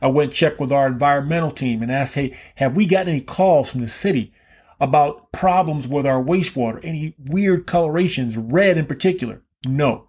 I 0.00 0.06
went 0.06 0.32
check 0.32 0.60
with 0.60 0.72
our 0.72 0.86
environmental 0.86 1.50
team 1.50 1.82
and 1.82 1.90
asked, 1.90 2.14
hey, 2.14 2.36
have 2.56 2.76
we 2.76 2.86
got 2.86 3.08
any 3.08 3.20
calls 3.20 3.70
from 3.70 3.80
the 3.80 3.88
city 3.88 4.32
about 4.80 5.32
problems 5.32 5.88
with 5.88 6.06
our 6.06 6.22
wastewater? 6.22 6.80
Any 6.82 7.16
weird 7.18 7.66
colorations, 7.66 8.38
red 8.38 8.78
in 8.78 8.86
particular? 8.86 9.42
No. 9.66 10.08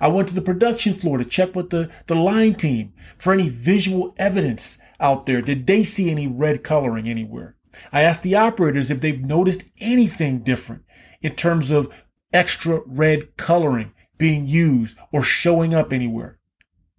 I 0.00 0.08
went 0.08 0.28
to 0.28 0.34
the 0.34 0.42
production 0.42 0.92
floor 0.92 1.18
to 1.18 1.24
check 1.24 1.54
with 1.54 1.70
the, 1.70 1.92
the 2.06 2.14
line 2.14 2.54
team 2.54 2.92
for 3.16 3.32
any 3.32 3.48
visual 3.48 4.14
evidence 4.18 4.78
out 5.00 5.26
there. 5.26 5.42
Did 5.42 5.66
they 5.66 5.84
see 5.84 6.10
any 6.10 6.26
red 6.26 6.62
coloring 6.62 7.08
anywhere? 7.08 7.56
I 7.92 8.02
asked 8.02 8.22
the 8.22 8.36
operators 8.36 8.90
if 8.90 9.00
they've 9.00 9.22
noticed 9.22 9.64
anything 9.80 10.40
different 10.40 10.84
in 11.20 11.34
terms 11.34 11.70
of 11.70 12.02
extra 12.32 12.80
red 12.86 13.36
coloring 13.36 13.92
being 14.18 14.46
used 14.46 14.96
or 15.12 15.22
showing 15.22 15.74
up 15.74 15.92
anywhere. 15.92 16.38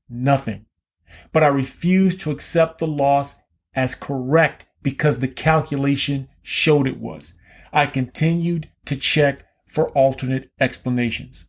Nothing. 0.09 0.65
But 1.31 1.43
I 1.43 1.47
refused 1.47 2.19
to 2.21 2.31
accept 2.31 2.79
the 2.79 2.87
loss 2.87 3.35
as 3.75 3.95
correct 3.95 4.65
because 4.83 5.19
the 5.19 5.27
calculation 5.27 6.29
showed 6.41 6.87
it 6.87 6.99
was. 6.99 7.33
I 7.73 7.87
continued 7.87 8.69
to 8.85 8.95
check 8.95 9.45
for 9.65 9.89
alternate 9.89 10.49
explanations. 10.59 11.45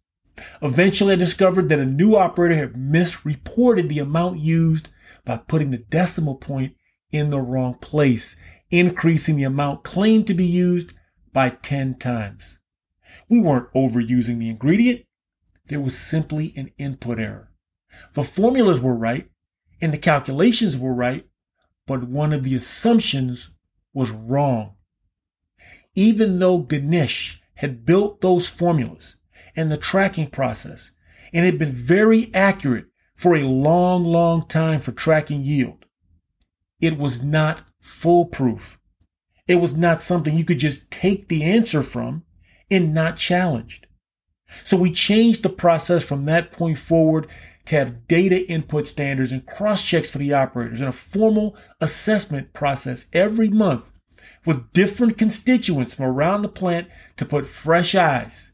Eventually, 0.63 1.15
I 1.15 1.17
discovered 1.17 1.69
that 1.69 1.79
a 1.79 1.87
new 1.87 2.17
operator 2.17 2.55
had 2.55 2.77
misreported 2.77 3.89
the 3.89 3.99
amount 3.99 4.41
used 4.41 4.89
by 5.25 5.37
putting 5.37 5.71
the 5.71 5.79
decimal 5.79 6.37
point 6.37 6.75
in 7.11 7.31
the 7.31 7.41
wrong 7.41 7.75
place, 7.75 8.37
increasing 8.71 9.37
the 9.37 9.45
amount 9.45 9.85
claimed 9.85 10.27
to 10.27 10.35
be 10.35 10.47
used 10.47 10.93
by 11.33 11.51
10 11.51 11.97
times. 11.97 12.59
We 13.29 13.41
weren't 13.41 13.73
overusing 13.75 14.39
the 14.39 14.51
ingredient. 14.51 15.05
There 15.67 15.81
was 15.81 15.97
simply 15.97 16.53
an 16.57 16.71
input 16.79 17.19
error. 17.19 17.53
The 18.15 18.25
formulas 18.25 18.81
were 18.81 18.97
right 18.97 19.29
and 19.81 19.93
the 19.93 19.99
calculations 19.99 20.77
were 20.77 20.95
right, 20.95 21.27
but 21.87 22.05
one 22.05 22.33
of 22.33 22.43
the 22.43 22.55
assumptions 22.55 23.55
was 23.93 24.11
wrong. 24.11 24.75
Even 25.95 26.39
though 26.39 26.59
Ganesh 26.59 27.41
had 27.55 27.85
built 27.85 28.21
those 28.21 28.49
formulas 28.49 29.17
and 29.59 29.73
the 29.73 29.77
tracking 29.77 30.29
process 30.29 30.93
and 31.33 31.45
had 31.45 31.59
been 31.59 31.73
very 31.73 32.31
accurate 32.33 32.87
for 33.17 33.35
a 33.35 33.43
long, 33.43 34.05
long 34.05 34.47
time 34.47 34.81
for 34.81 34.93
tracking 34.93 35.41
yield, 35.41 35.85
it 36.81 36.97
was 36.97 37.25
not 37.25 37.63
foolproof. 37.81 38.79
It 39.49 39.57
was 39.57 39.75
not 39.77 40.01
something 40.01 40.39
you 40.39 40.45
could 40.45 40.61
just 40.61 40.93
take 40.93 41.27
the 41.27 41.43
answer 41.43 41.83
from 41.83 42.23
and 42.71 42.95
not 42.95 43.17
challenged. 43.17 43.89
So 44.63 44.77
we 44.77 44.93
changed 44.93 45.43
the 45.43 45.49
process 45.49 46.07
from 46.09 46.25
that 46.27 46.53
point 46.53 46.79
forward 46.79 47.27
to 47.65 47.75
have 47.75 48.07
data 48.07 48.49
input 48.49 48.87
standards 48.87 49.33
and 49.33 49.45
cross 49.45 49.87
checks 49.87 50.09
for 50.09 50.19
the 50.19 50.35
operators 50.35 50.79
and 50.79 50.89
a 50.89 50.93
formal 50.93 51.57
assessment 51.81 52.53
process 52.53 53.07
every 53.13 53.49
month 53.49 53.99
with 54.47 54.73
different 54.73 55.19
constituents 55.19 55.95
from 55.95 56.05
around 56.05 56.43
the 56.43 56.49
plant 56.49 56.87
to 57.17 57.25
put 57.25 57.45
fresh 57.45 57.97
eyes 57.97 58.53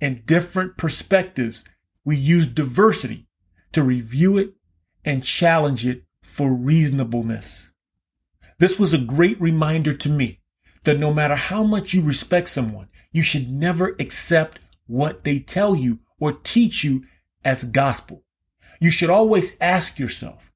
and 0.00 0.26
different 0.26 0.76
perspectives. 0.76 1.64
We 2.04 2.16
use 2.16 2.46
diversity 2.46 3.26
to 3.72 3.82
review 3.82 4.38
it 4.38 4.54
and 5.04 5.22
challenge 5.22 5.86
it 5.86 6.04
for 6.22 6.54
reasonableness. 6.54 7.72
This 8.58 8.78
was 8.78 8.94
a 8.94 8.98
great 8.98 9.40
reminder 9.40 9.92
to 9.92 10.08
me 10.08 10.40
that 10.84 10.98
no 10.98 11.12
matter 11.12 11.36
how 11.36 11.62
much 11.62 11.92
you 11.92 12.02
respect 12.02 12.48
someone, 12.48 12.88
you 13.12 13.22
should 13.22 13.50
never 13.50 13.96
accept 14.00 14.58
what 14.86 15.24
they 15.24 15.38
tell 15.38 15.74
you 15.74 15.98
or 16.18 16.32
teach 16.32 16.84
you 16.84 17.04
as 17.44 17.64
gospel. 17.64 18.24
You 18.80 18.90
should 18.90 19.10
always 19.10 19.56
ask 19.60 19.98
yourself, 19.98 20.52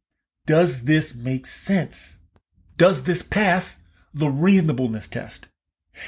does 0.47 0.83
this 0.83 1.15
make 1.15 1.47
sense? 1.47 2.19
Does 2.77 3.05
this 3.05 3.23
pass 3.23 3.81
the 4.15 4.31
reasonableness 4.31 5.09
test? 5.09 5.49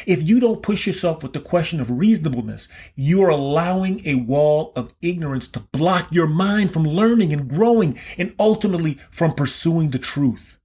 If 0.07 0.27
you 0.29 0.41
don't 0.41 0.63
push 0.63 0.87
yourself 0.87 1.23
with 1.23 1.33
the 1.33 1.41
question 1.41 1.81
of 1.81 1.91
reasonableness, 1.91 2.69
you 2.95 3.23
are 3.23 3.31
allowing 3.31 4.01
a 4.07 4.17
wall 4.17 4.73
of 4.77 4.95
ignorance 5.03 5.49
to 5.49 5.61
block 5.61 6.09
your 6.13 6.27
mind 6.27 6.73
from 6.73 6.85
learning 6.85 7.33
and 7.33 7.49
growing 7.49 7.99
and 8.19 8.35
ultimately 8.39 8.95
from 9.11 9.35
pursuing 9.35 9.91
the 9.91 9.99
truth. 9.99 10.59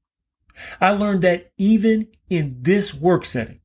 I 0.81 0.91
learned 0.91 1.21
that 1.21 1.51
even 1.57 2.07
in 2.29 2.57
this 2.61 2.93
work 2.93 3.25
setting, 3.25 3.59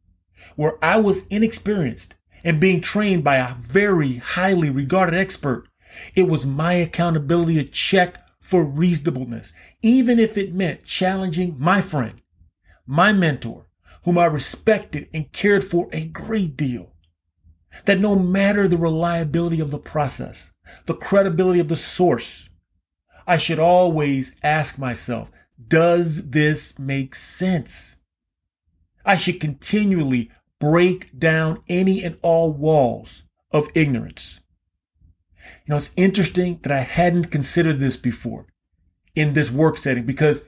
where 0.57 0.83
I 0.83 0.99
was 0.99 1.27
inexperienced 1.29 2.17
and 2.45 2.61
being 2.61 2.81
trained 2.81 3.25
by 3.25 3.37
a 3.37 3.55
very 3.55 4.17
highly 4.17 4.69
regarded 4.71 5.15
expert, 5.15 5.69
it 6.15 6.29
was 6.29 6.47
my 6.47 6.75
accountability 6.75 7.55
to 7.55 7.65
check 7.65 8.19
for 8.41 8.65
reasonableness, 8.65 9.53
even 9.83 10.19
if 10.19 10.37
it 10.37 10.53
meant 10.53 10.85
challenging 10.85 11.57
my 11.59 11.81
friend, 11.81 12.21
my 12.87 13.13
mentor, 13.13 13.67
whom 14.05 14.19
I 14.19 14.27
respected 14.27 15.09
and 15.15 15.33
cared 15.33 15.65
for 15.65 15.89
a 15.93 16.07
great 16.07 16.57
deal. 16.57 16.93
That 17.87 18.01
no 18.01 18.17
matter 18.17 18.69
the 18.69 18.77
reliability 18.77 19.61
of 19.61 19.71
the 19.71 19.79
process, 19.79 20.53
the 20.87 20.95
credibility 20.95 21.61
of 21.61 21.69
the 21.69 21.77
source, 21.77 22.51
I 23.27 23.39
should 23.39 23.59
always 23.59 24.37
ask 24.43 24.79
myself, 24.79 25.31
does 25.69 26.31
this 26.31 26.79
make 26.79 27.15
sense? 27.15 27.97
I 29.05 29.17
should 29.17 29.41
continually 29.41 30.31
break 30.61 31.19
down 31.19 31.63
any 31.69 32.05
and 32.05 32.19
all 32.23 32.53
walls 32.53 33.23
of 33.51 33.69
ignorance. 33.75 34.41
You 35.67 35.71
know, 35.73 35.77
it's 35.77 35.95
interesting 35.97 36.61
that 36.63 36.73
I 36.73 36.81
hadn't 36.81 37.31
considered 37.31 37.79
this 37.79 37.97
before 37.97 38.47
in 39.15 39.33
this 39.33 39.51
work 39.51 39.77
setting 39.77 40.07
because 40.07 40.47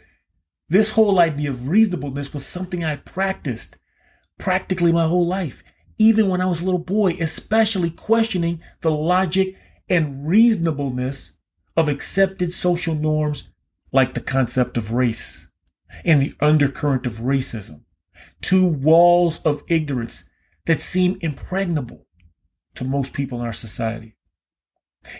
this 0.68 0.90
whole 0.90 1.18
idea 1.21 1.50
of 1.50 1.68
reasonableness 1.68 2.33
was 2.33 2.47
something 2.47 2.85
I 2.85 2.97
practiced 2.97 3.76
practically 4.38 4.92
my 4.92 5.06
whole 5.06 5.26
life, 5.26 5.62
even 5.99 6.28
when 6.28 6.40
I 6.40 6.47
was 6.47 6.61
a 6.61 6.64
little 6.64 6.80
boy, 6.80 7.12
especially 7.21 7.90
questioning 7.90 8.61
the 8.80 8.90
logic 8.90 9.56
and 9.88 10.26
reasonableness 10.26 11.33
of 11.76 11.88
accepted 11.88 12.52
social 12.52 12.94
norms 12.94 13.50
like 13.92 14.14
the 14.14 14.21
concept 14.21 14.76
of 14.76 14.92
race 14.92 15.49
and 16.04 16.21
the 16.21 16.33
undercurrent 16.40 17.06
of 17.06 17.18
racism. 17.18 17.83
Two 18.40 18.66
walls 18.66 19.40
of 19.40 19.62
ignorance 19.68 20.25
that 20.66 20.80
seem 20.80 21.16
impregnable 21.21 22.06
to 22.75 22.85
most 22.85 23.12
people 23.12 23.40
in 23.40 23.47
our 23.47 23.52
society. 23.52 24.16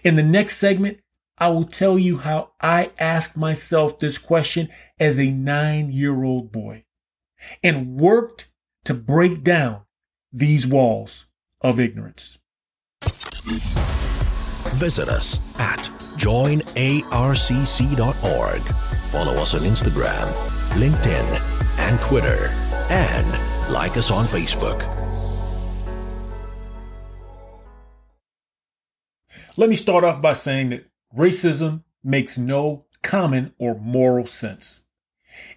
In 0.02 0.16
the 0.16 0.22
next 0.22 0.56
segment, 0.56 0.98
I 1.38 1.49
will 1.49 1.64
tell 1.64 1.99
you 1.99 2.19
how 2.19 2.53
I 2.61 2.91
asked 2.99 3.37
myself 3.37 3.99
this 3.99 4.19
question 4.19 4.69
as 5.00 5.19
a 5.19 5.31
nine 5.31 5.91
year 5.91 6.23
old 6.23 6.53
boy 6.53 6.85
and 7.62 7.97
worked 7.97 8.49
to 8.85 8.95
break 8.95 9.43
down 9.43 9.83
these 10.33 10.67
walls 10.67 11.26
of 11.61 11.81
ignorance. 11.81 12.38
Visit 14.76 15.09
us 15.09 15.41
at 15.59 15.79
joinarcc.org. 16.19 16.62
Follow 19.11 19.33
us 19.41 19.55
on 19.55 19.61
Instagram, 19.61 20.26
LinkedIn, 20.79 21.79
and 21.79 22.00
Twitter, 22.00 22.50
and 22.91 23.73
like 23.73 23.97
us 23.97 24.11
on 24.11 24.25
Facebook. 24.25 24.83
Let 29.57 29.71
me 29.71 29.76
start 29.76 30.03
off 30.03 30.21
by 30.21 30.33
saying 30.33 30.71
that 30.71 30.85
racism 31.16 31.83
makes 32.02 32.37
no 32.38 32.87
common 33.02 33.54
or 33.59 33.75
moral 33.75 34.26
sense. 34.26 34.80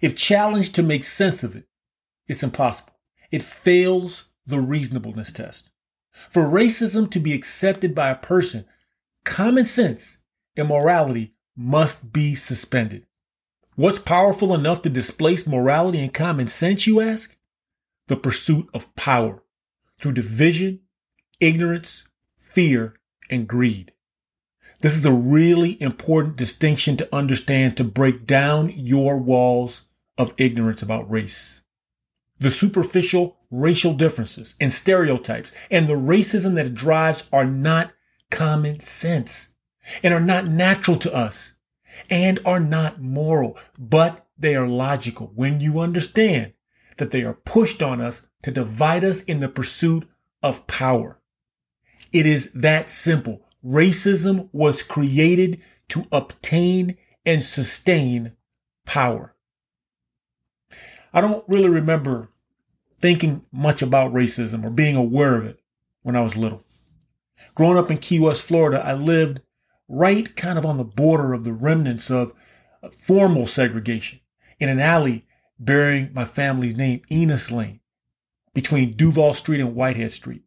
If 0.00 0.16
challenged 0.16 0.74
to 0.74 0.82
make 0.82 1.04
sense 1.04 1.42
of 1.42 1.56
it, 1.56 1.68
it's 2.26 2.42
impossible. 2.42 2.94
It 3.30 3.42
fails 3.42 4.28
the 4.46 4.60
reasonableness 4.60 5.32
test. 5.32 5.70
For 6.12 6.42
racism 6.42 7.10
to 7.10 7.20
be 7.20 7.32
accepted 7.32 7.94
by 7.94 8.10
a 8.10 8.16
person, 8.16 8.64
common 9.24 9.64
sense 9.64 10.18
and 10.56 10.68
morality 10.68 11.34
must 11.56 12.12
be 12.12 12.34
suspended. 12.34 13.06
What's 13.76 13.98
powerful 13.98 14.54
enough 14.54 14.82
to 14.82 14.90
displace 14.90 15.46
morality 15.46 16.00
and 16.00 16.12
common 16.12 16.48
sense, 16.48 16.86
you 16.86 17.00
ask? 17.00 17.36
The 18.08 18.16
pursuit 18.16 18.68
of 18.74 18.94
power 18.96 19.42
through 19.98 20.12
division, 20.12 20.80
ignorance, 21.40 22.04
fear, 22.36 22.94
and 23.30 23.46
greed. 23.46 23.92
This 24.80 24.96
is 24.96 25.04
a 25.04 25.12
really 25.12 25.80
important 25.82 26.36
distinction 26.36 26.96
to 26.98 27.14
understand 27.14 27.76
to 27.76 27.84
break 27.84 28.26
down 28.26 28.70
your 28.74 29.18
walls 29.18 29.82
of 30.16 30.34
ignorance 30.38 30.82
about 30.82 31.10
race. 31.10 31.62
The 32.38 32.50
superficial 32.50 33.38
racial 33.50 33.94
differences 33.94 34.54
and 34.60 34.70
stereotypes 34.72 35.52
and 35.70 35.88
the 35.88 35.94
racism 35.94 36.54
that 36.54 36.66
it 36.66 36.74
drives 36.74 37.24
are 37.32 37.46
not 37.46 37.92
common 38.30 38.78
sense 38.78 39.48
and 40.02 40.12
are 40.12 40.20
not 40.20 40.46
natural 40.46 40.96
to 40.98 41.14
us 41.14 41.54
and 42.10 42.38
are 42.44 42.60
not 42.60 43.00
moral, 43.00 43.58
but 43.78 44.26
they 44.38 44.54
are 44.54 44.68
logical 44.68 45.32
when 45.34 45.60
you 45.60 45.80
understand 45.80 46.52
that 46.98 47.10
they 47.10 47.22
are 47.22 47.34
pushed 47.34 47.82
on 47.82 48.00
us 48.00 48.22
to 48.42 48.50
divide 48.50 49.02
us 49.02 49.22
in 49.22 49.40
the 49.40 49.48
pursuit 49.48 50.06
of 50.42 50.66
power. 50.66 51.18
It 52.12 52.26
is 52.26 52.52
that 52.52 52.88
simple. 52.90 53.47
Racism 53.64 54.48
was 54.52 54.82
created 54.82 55.60
to 55.88 56.04
obtain 56.12 56.96
and 57.24 57.42
sustain 57.42 58.32
power. 58.84 59.34
I 61.12 61.20
don't 61.20 61.44
really 61.48 61.68
remember 61.68 62.28
thinking 63.00 63.44
much 63.52 63.82
about 63.82 64.12
racism 64.12 64.64
or 64.64 64.70
being 64.70 64.96
aware 64.96 65.36
of 65.36 65.46
it 65.46 65.60
when 66.02 66.16
I 66.16 66.20
was 66.20 66.36
little. 66.36 66.64
Growing 67.54 67.78
up 67.78 67.90
in 67.90 67.98
Key 67.98 68.20
West, 68.20 68.46
Florida, 68.46 68.82
I 68.84 68.94
lived 68.94 69.40
right 69.88 70.34
kind 70.36 70.58
of 70.58 70.66
on 70.66 70.76
the 70.76 70.84
border 70.84 71.32
of 71.32 71.44
the 71.44 71.52
remnants 71.52 72.10
of 72.10 72.32
formal 72.92 73.46
segregation 73.46 74.20
in 74.60 74.68
an 74.68 74.78
alley 74.78 75.26
bearing 75.58 76.10
my 76.12 76.24
family's 76.24 76.76
name, 76.76 77.02
Enos 77.10 77.50
Lane, 77.50 77.80
between 78.54 78.92
Duval 78.92 79.34
Street 79.34 79.60
and 79.60 79.74
Whitehead 79.74 80.12
Street. 80.12 80.42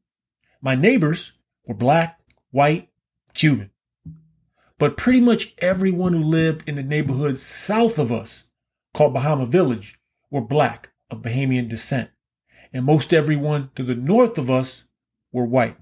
My 0.62 0.76
neighbors 0.76 1.34
were 1.66 1.74
black, 1.74 2.20
white, 2.52 2.90
Cuban. 3.34 3.72
But 4.78 4.98
pretty 4.98 5.22
much 5.22 5.54
everyone 5.60 6.14
who 6.14 6.24
lived 6.24 6.68
in 6.68 6.76
the 6.76 6.84
neighborhood 6.84 7.38
south 7.38 8.00
of 8.00 8.12
us, 8.12 8.46
called 8.94 9.14
Bahama 9.14 9.46
Village, 9.46 10.00
were 10.30 10.42
black 10.42 10.92
of 11.10 11.22
Bahamian 11.22 11.70
descent. 11.70 12.10
And 12.74 12.86
most 12.86 13.14
everyone 13.14 13.70
to 13.76 13.84
the 13.84 13.96
north 13.96 14.38
of 14.38 14.50
us 14.50 14.86
were 15.32 15.46
white. 15.46 15.78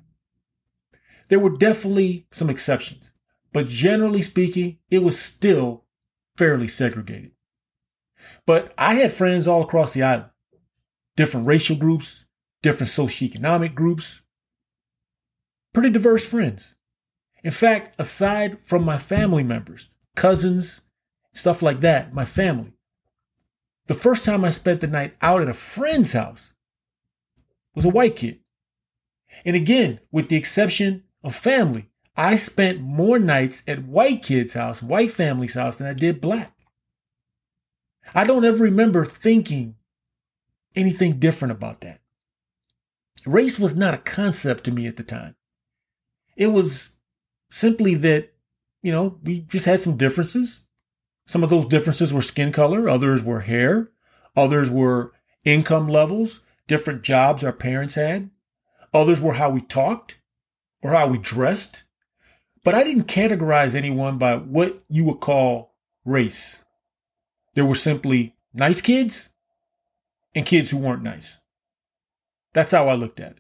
There 1.30 1.40
were 1.40 1.56
definitely 1.56 2.28
some 2.32 2.50
exceptions, 2.50 3.12
but 3.54 3.68
generally 3.68 4.22
speaking, 4.22 4.80
it 4.90 5.04
was 5.04 5.20
still 5.20 5.86
fairly 6.38 6.68
segregated. 6.68 7.32
But 8.46 8.74
I 8.78 8.96
had 8.96 9.12
friends 9.12 9.48
all 9.48 9.62
across 9.62 9.94
the 9.94 10.04
island, 10.04 10.32
different 11.16 11.48
racial 11.48 11.76
groups, 11.76 12.26
different 12.64 12.90
socioeconomic 12.90 13.76
groups, 13.76 14.22
pretty 15.74 15.92
diverse 15.92 16.28
friends. 16.28 16.76
In 17.44 17.52
fact, 17.52 17.96
aside 18.00 18.60
from 18.60 18.84
my 18.84 18.98
family 18.98 19.44
members, 19.44 19.90
cousins, 20.16 20.82
stuff 21.34 21.62
like 21.62 21.80
that, 21.80 22.14
my 22.14 22.26
family, 22.26 22.74
the 23.88 23.94
first 23.94 24.24
time 24.24 24.44
I 24.44 24.50
spent 24.50 24.82
the 24.82 24.88
night 24.88 25.16
out 25.22 25.42
at 25.42 25.48
a 25.48 25.54
friend's 25.54 26.14
house 26.14 26.54
was 27.74 27.86
a 27.86 27.90
white 27.90 28.16
kid. 28.16 28.40
And 29.46 29.56
again, 29.56 30.00
with 30.12 30.28
the 30.28 30.36
exception 30.36 31.04
of 31.24 31.36
family, 31.36 31.90
I 32.16 32.36
spent 32.36 32.82
more 32.82 33.18
nights 33.18 33.64
at 33.68 33.86
white 33.86 34.22
kids' 34.22 34.54
house, 34.54 34.84
white 34.84 35.12
family's 35.12 35.54
house 35.54 35.78
than 35.78 35.88
I 35.88 35.94
did 35.94 36.20
black. 36.20 36.54
I 38.14 38.26
don't 38.26 38.44
ever 38.44 38.64
remember 38.64 39.06
thinking 39.06 39.76
anything 40.76 41.20
different 41.20 41.54
about 41.54 41.82
that. 41.82 42.02
Race 43.26 43.60
was 43.60 43.76
not 43.76 43.94
a 43.94 44.00
concept 44.00 44.66
to 44.66 44.72
me 44.72 44.88
at 44.88 44.98
the 44.98 45.04
time. 45.04 45.36
It 46.36 46.48
was 46.48 46.96
simply 47.50 47.96
that, 47.96 48.32
you 48.82 48.92
know, 48.92 49.20
we 49.24 49.42
just 49.42 49.66
had 49.66 49.80
some 49.80 49.98
differences. 49.98 50.62
Some 51.26 51.44
of 51.44 51.50
those 51.50 51.66
differences 51.66 52.14
were 52.14 52.22
skin 52.22 52.52
color, 52.52 52.90
others 52.90 53.22
were 53.22 53.42
hair, 53.42 53.88
others 54.36 54.70
were 54.70 55.14
income 55.44 55.88
levels, 55.88 56.42
different 56.68 57.04
jobs 57.04 57.44
our 57.44 57.54
parents 57.54 57.96
had, 57.96 58.30
others 58.94 59.22
were 59.22 59.34
how 59.34 59.50
we 59.50 59.62
talked 59.62 60.20
or 60.82 60.92
how 60.92 61.08
we 61.08 61.18
dressed. 61.18 61.84
But 62.64 62.76
I 62.76 62.84
didn't 62.84 63.08
categorize 63.08 63.76
anyone 63.76 64.18
by 64.18 64.38
what 64.38 64.82
you 64.90 65.06
would 65.06 65.20
call 65.20 65.76
race. 66.04 66.64
There 67.54 67.66
were 67.66 67.76
simply 67.76 68.36
nice 68.54 68.82
kids 68.82 69.30
and 70.36 70.46
kids 70.46 70.72
who 70.72 70.78
weren't 70.78 71.04
nice. 71.04 71.38
That's 72.54 72.72
how 72.72 72.88
I 72.88 72.96
looked 72.96 73.20
at 73.20 73.34
it. 73.34 73.40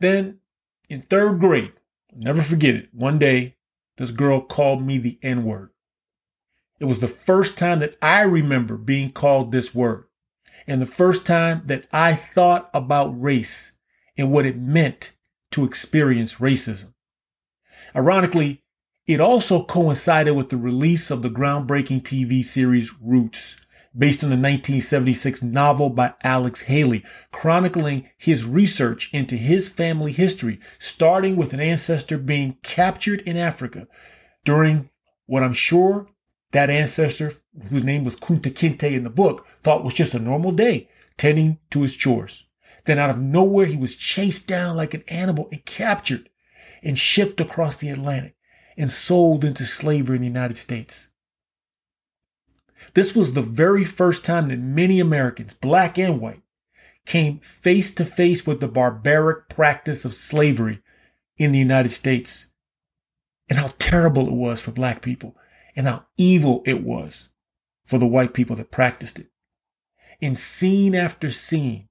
Then 0.00 0.40
in 0.88 1.02
third 1.02 1.40
grade, 1.40 1.72
never 2.16 2.42
forget 2.42 2.74
it. 2.74 2.88
One 2.92 3.18
day, 3.18 3.56
this 3.96 4.10
girl 4.10 4.40
called 4.40 4.82
me 4.82 4.98
the 4.98 5.18
N 5.22 5.44
word. 5.44 5.70
It 6.80 6.86
was 6.86 7.00
the 7.00 7.08
first 7.08 7.56
time 7.56 7.78
that 7.78 7.96
I 8.02 8.22
remember 8.22 8.76
being 8.76 9.12
called 9.12 9.52
this 9.52 9.74
word 9.74 10.04
and 10.66 10.80
the 10.80 10.86
first 10.86 11.26
time 11.26 11.62
that 11.66 11.86
I 11.92 12.14
thought 12.14 12.70
about 12.74 13.20
race 13.20 13.72
and 14.16 14.30
what 14.30 14.46
it 14.46 14.56
meant 14.56 15.12
to 15.52 15.64
experience 15.64 16.36
racism. 16.36 16.94
Ironically, 17.94 18.62
it 19.06 19.20
also 19.20 19.62
coincided 19.62 20.34
with 20.34 20.48
the 20.48 20.56
release 20.56 21.10
of 21.10 21.22
the 21.22 21.28
groundbreaking 21.28 22.02
TV 22.02 22.42
series 22.42 22.92
Roots, 23.00 23.58
based 23.96 24.24
on 24.24 24.30
the 24.30 24.36
1976 24.36 25.42
novel 25.42 25.90
by 25.90 26.14
Alex 26.22 26.62
Haley, 26.62 27.04
chronicling 27.30 28.08
his 28.18 28.44
research 28.44 29.10
into 29.12 29.36
his 29.36 29.68
family 29.68 30.12
history, 30.12 30.58
starting 30.78 31.36
with 31.36 31.52
an 31.52 31.60
ancestor 31.60 32.18
being 32.18 32.56
captured 32.62 33.20
in 33.22 33.36
Africa 33.36 33.86
during 34.44 34.90
what 35.26 35.42
I'm 35.42 35.52
sure 35.52 36.06
that 36.52 36.70
ancestor, 36.70 37.32
whose 37.68 37.84
name 37.84 38.04
was 38.04 38.16
Kunta 38.16 38.50
Kinte 38.50 38.92
in 38.92 39.02
the 39.02 39.10
book, 39.10 39.46
thought 39.60 39.84
was 39.84 39.94
just 39.94 40.14
a 40.14 40.20
normal 40.20 40.52
day, 40.52 40.88
tending 41.16 41.58
to 41.70 41.82
his 41.82 41.96
chores. 41.96 42.46
Then 42.84 42.98
out 42.98 43.10
of 43.10 43.20
nowhere, 43.20 43.66
he 43.66 43.76
was 43.76 43.96
chased 43.96 44.46
down 44.46 44.76
like 44.76 44.94
an 44.94 45.02
animal 45.08 45.48
and 45.50 45.64
captured 45.64 46.28
and 46.82 46.98
shipped 46.98 47.40
across 47.40 47.76
the 47.76 47.88
Atlantic 47.88 48.36
and 48.76 48.90
sold 48.90 49.44
into 49.44 49.64
slavery 49.64 50.16
in 50.16 50.22
the 50.22 50.28
United 50.28 50.56
States. 50.56 51.08
This 52.94 53.14
was 53.14 53.32
the 53.32 53.42
very 53.42 53.84
first 53.84 54.24
time 54.24 54.48
that 54.48 54.60
many 54.60 55.00
Americans, 55.00 55.52
black 55.52 55.98
and 55.98 56.20
white, 56.20 56.42
came 57.04 57.38
face 57.40 57.92
to 57.92 58.04
face 58.04 58.46
with 58.46 58.60
the 58.60 58.68
barbaric 58.68 59.48
practice 59.48 60.04
of 60.04 60.14
slavery 60.14 60.80
in 61.36 61.52
the 61.52 61.58
United 61.58 61.90
States 61.90 62.46
and 63.50 63.58
how 63.58 63.68
terrible 63.78 64.28
it 64.28 64.34
was 64.34 64.60
for 64.60 64.70
black 64.70 65.02
people 65.02 65.36
and 65.76 65.86
how 65.86 66.06
evil 66.16 66.62
it 66.64 66.82
was 66.82 67.28
for 67.84 67.98
the 67.98 68.06
white 68.06 68.32
people 68.32 68.56
that 68.56 68.70
practiced 68.70 69.18
it. 69.18 69.26
In 70.20 70.36
scene 70.36 70.94
after 70.94 71.30
scene, 71.30 71.88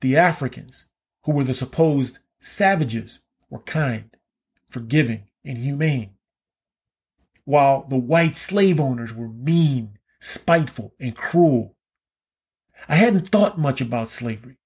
the 0.00 0.16
Africans, 0.16 0.86
who 1.24 1.32
were 1.32 1.44
the 1.44 1.54
supposed 1.54 2.18
savages, 2.40 3.20
were 3.48 3.60
kind, 3.60 4.14
forgiving, 4.68 5.30
and 5.44 5.58
humane, 5.58 6.16
while 7.44 7.84
the 7.84 7.98
white 7.98 8.36
slave 8.36 8.80
owners 8.80 9.14
were 9.14 9.28
mean, 9.28 9.98
spiteful, 10.24 10.94
and 10.98 11.14
cruel. 11.14 11.76
I 12.88 12.96
hadn't 12.96 13.28
thought 13.28 13.58
much 13.58 13.80
about 13.80 14.10
slavery. 14.10 14.58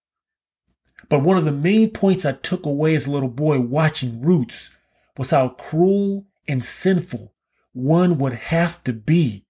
But 1.08 1.22
one 1.22 1.36
of 1.36 1.44
the 1.44 1.52
main 1.52 1.90
points 1.90 2.24
I 2.24 2.32
took 2.32 2.64
away 2.64 2.94
as 2.94 3.06
a 3.06 3.10
little 3.10 3.28
boy 3.28 3.60
watching 3.60 4.20
Roots 4.20 4.70
was 5.16 5.30
how 5.30 5.48
cruel 5.50 6.26
and 6.48 6.64
sinful 6.64 7.34
one 7.72 8.18
would 8.18 8.34
have 8.34 8.82
to 8.84 8.92
be 8.92 9.46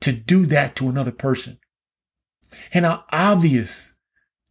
to 0.00 0.12
do 0.12 0.46
that 0.46 0.74
to 0.76 0.88
another 0.88 1.12
person. 1.12 1.58
And 2.72 2.84
how 2.84 3.04
obvious 3.10 3.94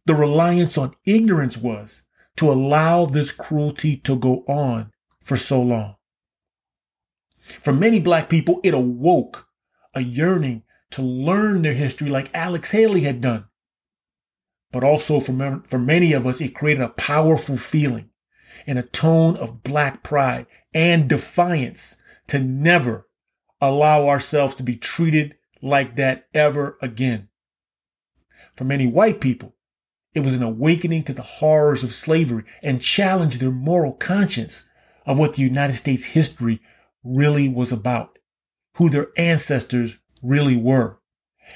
the 0.06 0.14
reliance 0.14 0.78
on 0.78 0.94
ignorance 1.04 1.56
was 1.56 2.02
to 2.36 2.50
allow 2.50 3.06
this 3.06 3.32
cruelty 3.32 3.96
to 3.98 4.16
go 4.16 4.44
on 4.46 4.92
for 5.20 5.36
so 5.36 5.60
long. 5.60 5.96
For 7.40 7.72
many 7.72 8.00
black 8.00 8.28
people, 8.28 8.60
it 8.62 8.74
awoke 8.74 9.48
a 9.94 10.00
yearning 10.00 10.62
to 10.96 11.02
learn 11.02 11.60
their 11.60 11.74
history 11.74 12.08
like 12.08 12.34
Alex 12.34 12.70
Haley 12.70 13.02
had 13.02 13.20
done. 13.20 13.44
But 14.72 14.82
also 14.82 15.20
for, 15.20 15.62
for 15.66 15.78
many 15.78 16.14
of 16.14 16.26
us, 16.26 16.40
it 16.40 16.54
created 16.54 16.82
a 16.82 16.88
powerful 16.88 17.58
feeling 17.58 18.08
and 18.66 18.78
a 18.78 18.82
tone 18.82 19.36
of 19.36 19.62
black 19.62 20.02
pride 20.02 20.46
and 20.72 21.06
defiance 21.06 21.96
to 22.28 22.38
never 22.38 23.06
allow 23.60 24.08
ourselves 24.08 24.54
to 24.54 24.62
be 24.62 24.74
treated 24.74 25.36
like 25.60 25.96
that 25.96 26.28
ever 26.32 26.78
again. 26.80 27.28
For 28.54 28.64
many 28.64 28.86
white 28.86 29.20
people, 29.20 29.54
it 30.14 30.24
was 30.24 30.34
an 30.34 30.42
awakening 30.42 31.04
to 31.04 31.12
the 31.12 31.20
horrors 31.20 31.82
of 31.82 31.90
slavery 31.90 32.44
and 32.62 32.80
challenged 32.80 33.38
their 33.38 33.50
moral 33.50 33.92
conscience 33.92 34.64
of 35.04 35.18
what 35.18 35.34
the 35.34 35.42
United 35.42 35.74
States 35.74 36.06
history 36.06 36.60
really 37.04 37.50
was 37.50 37.70
about, 37.70 38.18
who 38.76 38.88
their 38.88 39.08
ancestors 39.18 39.98
really 40.22 40.56
were. 40.56 40.98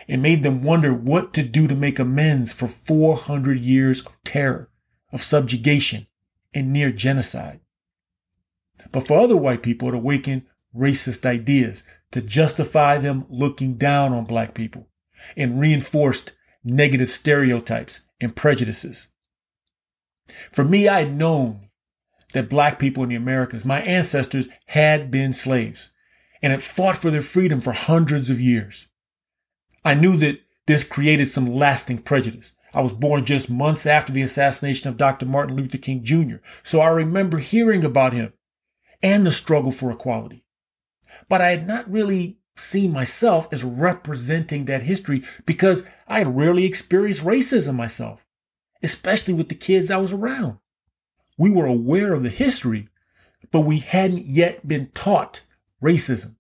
It 0.06 0.18
made 0.18 0.44
them 0.44 0.62
wonder 0.62 0.94
what 0.94 1.32
to 1.34 1.42
do 1.42 1.66
to 1.66 1.74
make 1.74 1.98
amends 1.98 2.52
for 2.52 2.66
400 2.66 3.60
years 3.60 4.04
of 4.06 4.22
terror, 4.24 4.70
of 5.12 5.22
subjugation, 5.22 6.06
and 6.54 6.72
near 6.72 6.92
genocide. 6.92 7.60
But 8.92 9.06
for 9.06 9.18
other 9.18 9.36
white 9.36 9.62
people, 9.62 9.88
it 9.88 9.94
awakened 9.94 10.46
racist 10.74 11.26
ideas 11.26 11.82
to 12.12 12.22
justify 12.22 12.98
them 12.98 13.26
looking 13.28 13.74
down 13.74 14.12
on 14.12 14.24
black 14.24 14.54
people 14.54 14.88
and 15.36 15.60
reinforced 15.60 16.32
negative 16.64 17.08
stereotypes 17.08 18.00
and 18.20 18.34
prejudices. 18.34 19.08
For 20.52 20.64
me, 20.64 20.88
I 20.88 21.00
had 21.00 21.12
known 21.12 21.68
that 22.32 22.48
black 22.48 22.78
people 22.78 23.02
in 23.02 23.08
the 23.08 23.16
Americas, 23.16 23.64
my 23.64 23.80
ancestors 23.80 24.48
had 24.66 25.10
been 25.10 25.32
slaves 25.32 25.90
and 26.42 26.52
had 26.52 26.62
fought 26.62 26.96
for 26.96 27.10
their 27.10 27.22
freedom 27.22 27.60
for 27.60 27.72
hundreds 27.72 28.30
of 28.30 28.40
years. 28.40 28.86
I 29.84 29.94
knew 29.94 30.16
that 30.18 30.40
this 30.66 30.84
created 30.84 31.28
some 31.28 31.46
lasting 31.46 31.98
prejudice. 31.98 32.52
I 32.72 32.80
was 32.82 32.92
born 32.92 33.24
just 33.24 33.50
months 33.50 33.86
after 33.86 34.12
the 34.12 34.22
assassination 34.22 34.88
of 34.88 34.96
Dr. 34.96 35.26
Martin 35.26 35.56
Luther 35.56 35.78
King 35.78 36.04
Jr., 36.04 36.36
so 36.62 36.80
I 36.80 36.88
remember 36.90 37.38
hearing 37.38 37.84
about 37.84 38.12
him 38.12 38.32
and 39.02 39.26
the 39.26 39.32
struggle 39.32 39.72
for 39.72 39.90
equality. 39.90 40.44
But 41.28 41.40
I 41.40 41.50
had 41.50 41.66
not 41.66 41.90
really 41.90 42.38
seen 42.56 42.92
myself 42.92 43.48
as 43.52 43.64
representing 43.64 44.66
that 44.66 44.82
history 44.82 45.24
because 45.46 45.84
I 46.06 46.18
had 46.18 46.36
rarely 46.36 46.64
experienced 46.64 47.24
racism 47.24 47.74
myself, 47.74 48.26
especially 48.82 49.34
with 49.34 49.48
the 49.48 49.54
kids 49.54 49.90
I 49.90 49.96
was 49.96 50.12
around. 50.12 50.58
We 51.38 51.50
were 51.50 51.66
aware 51.66 52.12
of 52.12 52.22
the 52.22 52.28
history, 52.28 52.88
but 53.50 53.62
we 53.62 53.78
hadn't 53.78 54.26
yet 54.26 54.66
been 54.68 54.90
taught 54.94 55.40
racism. 55.82 56.36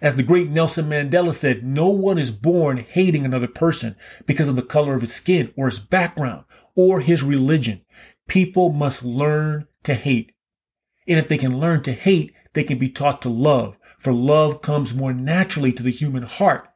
As 0.00 0.14
the 0.14 0.22
great 0.22 0.48
Nelson 0.48 0.88
Mandela 0.88 1.34
said, 1.34 1.64
no 1.64 1.88
one 1.88 2.18
is 2.18 2.30
born 2.30 2.78
hating 2.78 3.24
another 3.24 3.48
person 3.48 3.96
because 4.26 4.48
of 4.48 4.56
the 4.56 4.62
color 4.62 4.94
of 4.94 5.00
his 5.00 5.12
skin 5.12 5.52
or 5.56 5.66
his 5.66 5.80
background 5.80 6.44
or 6.76 7.00
his 7.00 7.22
religion. 7.22 7.84
People 8.28 8.70
must 8.70 9.02
learn 9.02 9.66
to 9.82 9.94
hate. 9.94 10.32
And 11.08 11.18
if 11.18 11.26
they 11.26 11.38
can 11.38 11.58
learn 11.58 11.82
to 11.82 11.92
hate, 11.92 12.32
they 12.52 12.62
can 12.62 12.78
be 12.78 12.88
taught 12.88 13.22
to 13.22 13.28
love, 13.28 13.76
for 13.98 14.12
love 14.12 14.60
comes 14.60 14.94
more 14.94 15.12
naturally 15.12 15.72
to 15.72 15.82
the 15.82 15.90
human 15.90 16.22
heart 16.22 16.68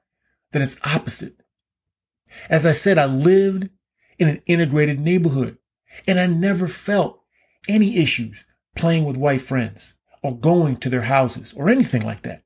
than 0.51 0.63
its 0.63 0.81
opposite. 0.85 1.37
As 2.49 2.67
I 2.67 2.73
said, 2.73 2.99
I 2.99 3.07
lived 3.07 3.69
in 4.19 4.29
an 4.29 4.43
integrated 4.47 4.99
neighborhood 4.99 5.59
and 6.07 6.19
I 6.19 6.27
never 6.27 6.67
felt 6.67 7.21
any 7.69 7.99
issues 7.99 8.45
playing 8.75 9.05
with 9.05 9.17
white 9.17 9.43
friends 9.43 9.95
or 10.23 10.37
going 10.37 10.77
to 10.77 10.89
their 10.89 11.03
houses 11.03 11.53
or 11.57 11.69
anything 11.69 12.03
like 12.03 12.23
that. 12.23 12.43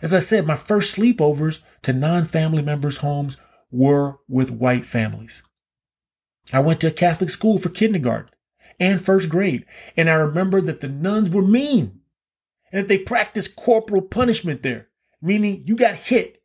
As 0.00 0.12
I 0.12 0.18
said, 0.18 0.46
my 0.46 0.56
first 0.56 0.96
sleepovers 0.96 1.60
to 1.82 1.92
non-family 1.92 2.62
members' 2.62 2.98
homes 2.98 3.36
were 3.70 4.18
with 4.28 4.50
white 4.50 4.84
families. 4.84 5.42
I 6.52 6.60
went 6.60 6.80
to 6.80 6.88
a 6.88 6.92
Catholic 6.92 7.30
school 7.30 7.58
for 7.58 7.68
kindergarten 7.68 8.34
and 8.80 9.00
first 9.00 9.28
grade, 9.28 9.64
and 9.96 10.10
I 10.10 10.14
remember 10.14 10.60
that 10.60 10.80
the 10.80 10.88
nuns 10.88 11.30
were 11.30 11.42
mean 11.42 12.00
and 12.72 12.82
that 12.82 12.88
they 12.88 12.98
practiced 12.98 13.56
corporal 13.56 14.02
punishment 14.02 14.62
there, 14.62 14.88
meaning 15.20 15.64
you 15.66 15.76
got 15.76 15.94
hit 15.94 16.42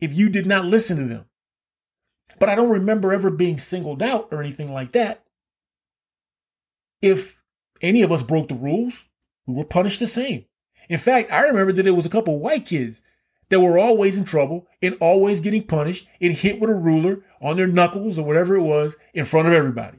if 0.00 0.12
you 0.12 0.28
did 0.28 0.46
not 0.46 0.64
listen 0.64 0.96
to 0.96 1.04
them. 1.04 1.26
But 2.38 2.48
I 2.48 2.54
don't 2.54 2.70
remember 2.70 3.12
ever 3.12 3.30
being 3.30 3.58
singled 3.58 4.02
out 4.02 4.28
or 4.32 4.40
anything 4.40 4.72
like 4.72 4.92
that. 4.92 5.22
If 7.00 7.42
any 7.80 8.02
of 8.02 8.10
us 8.10 8.22
broke 8.22 8.48
the 8.48 8.54
rules, 8.54 9.06
we 9.46 9.54
were 9.54 9.64
punished 9.64 10.00
the 10.00 10.06
same. 10.06 10.44
In 10.88 10.98
fact, 10.98 11.32
I 11.32 11.42
remember 11.42 11.72
that 11.72 11.82
there 11.82 11.94
was 11.94 12.06
a 12.06 12.10
couple 12.10 12.38
white 12.40 12.66
kids 12.66 13.02
that 13.48 13.60
were 13.60 13.78
always 13.78 14.18
in 14.18 14.24
trouble 14.24 14.66
and 14.82 14.96
always 15.00 15.40
getting 15.40 15.66
punished 15.66 16.06
and 16.20 16.32
hit 16.32 16.60
with 16.60 16.70
a 16.70 16.74
ruler 16.74 17.24
on 17.40 17.56
their 17.56 17.66
knuckles 17.66 18.18
or 18.18 18.24
whatever 18.24 18.56
it 18.56 18.62
was 18.62 18.96
in 19.14 19.24
front 19.24 19.48
of 19.48 19.54
everybody. 19.54 19.98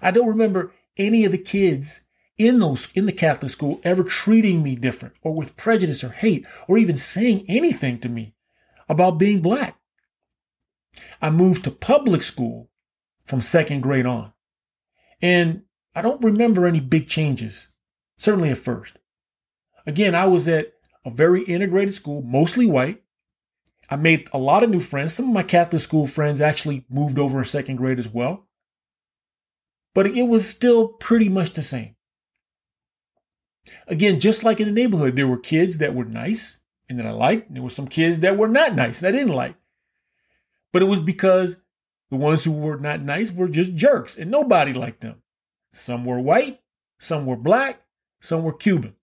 I 0.00 0.10
don't 0.10 0.28
remember 0.28 0.72
any 0.96 1.24
of 1.24 1.32
the 1.32 1.38
kids 1.38 2.02
in 2.38 2.58
those, 2.58 2.88
in 2.94 3.06
the 3.06 3.12
Catholic 3.12 3.50
school 3.50 3.80
ever 3.84 4.02
treating 4.04 4.62
me 4.62 4.76
different 4.76 5.14
or 5.22 5.34
with 5.34 5.56
prejudice 5.56 6.04
or 6.04 6.10
hate 6.10 6.46
or 6.68 6.78
even 6.78 6.96
saying 6.96 7.44
anything 7.48 7.98
to 7.98 8.08
me 8.08 8.34
about 8.88 9.18
being 9.18 9.42
black. 9.42 9.78
I 11.20 11.30
moved 11.30 11.64
to 11.64 11.70
public 11.70 12.22
school 12.22 12.70
from 13.26 13.40
second 13.40 13.82
grade 13.82 14.06
on 14.06 14.32
and 15.20 15.62
I 15.94 16.02
don't 16.02 16.24
remember 16.24 16.66
any 16.66 16.80
big 16.80 17.08
changes, 17.08 17.68
certainly 18.20 18.50
at 18.50 18.58
first. 18.58 18.98
Again, 19.86 20.14
I 20.14 20.26
was 20.26 20.46
at 20.46 20.74
a 21.06 21.10
very 21.10 21.42
integrated 21.42 21.94
school, 21.94 22.20
mostly 22.20 22.66
white. 22.66 23.02
I 23.88 23.96
made 23.96 24.28
a 24.32 24.38
lot 24.38 24.62
of 24.62 24.70
new 24.70 24.80
friends. 24.80 25.14
Some 25.14 25.28
of 25.28 25.34
my 25.34 25.42
Catholic 25.42 25.80
school 25.80 26.06
friends 26.06 26.40
actually 26.40 26.84
moved 26.90 27.18
over 27.18 27.38
in 27.38 27.44
second 27.46 27.76
grade 27.76 27.98
as 27.98 28.08
well. 28.08 28.46
But 29.94 30.06
it 30.06 30.28
was 30.28 30.48
still 30.48 30.88
pretty 30.88 31.28
much 31.28 31.52
the 31.52 31.62
same. 31.62 31.96
Again, 33.88 34.20
just 34.20 34.44
like 34.44 34.60
in 34.60 34.66
the 34.66 34.72
neighborhood, 34.72 35.16
there 35.16 35.26
were 35.26 35.38
kids 35.38 35.78
that 35.78 35.94
were 35.94 36.04
nice 36.04 36.58
and 36.88 36.98
that 36.98 37.06
I 37.06 37.12
liked. 37.12 37.52
There 37.52 37.62
were 37.62 37.70
some 37.70 37.88
kids 37.88 38.20
that 38.20 38.36
were 38.36 38.48
not 38.48 38.74
nice 38.74 39.02
and 39.02 39.08
I 39.08 39.18
didn't 39.18 39.34
like. 39.34 39.56
But 40.72 40.82
it 40.82 40.88
was 40.88 41.00
because 41.00 41.56
the 42.10 42.16
ones 42.16 42.44
who 42.44 42.52
were 42.52 42.76
not 42.76 43.00
nice 43.00 43.32
were 43.32 43.48
just 43.48 43.74
jerks 43.74 44.16
and 44.16 44.30
nobody 44.30 44.74
liked 44.74 45.00
them. 45.00 45.22
Some 45.72 46.04
were 46.04 46.20
white, 46.20 46.60
some 46.98 47.26
were 47.26 47.36
black, 47.36 47.82
some 48.20 48.42
were 48.42 48.52
Cuban. 48.52 48.94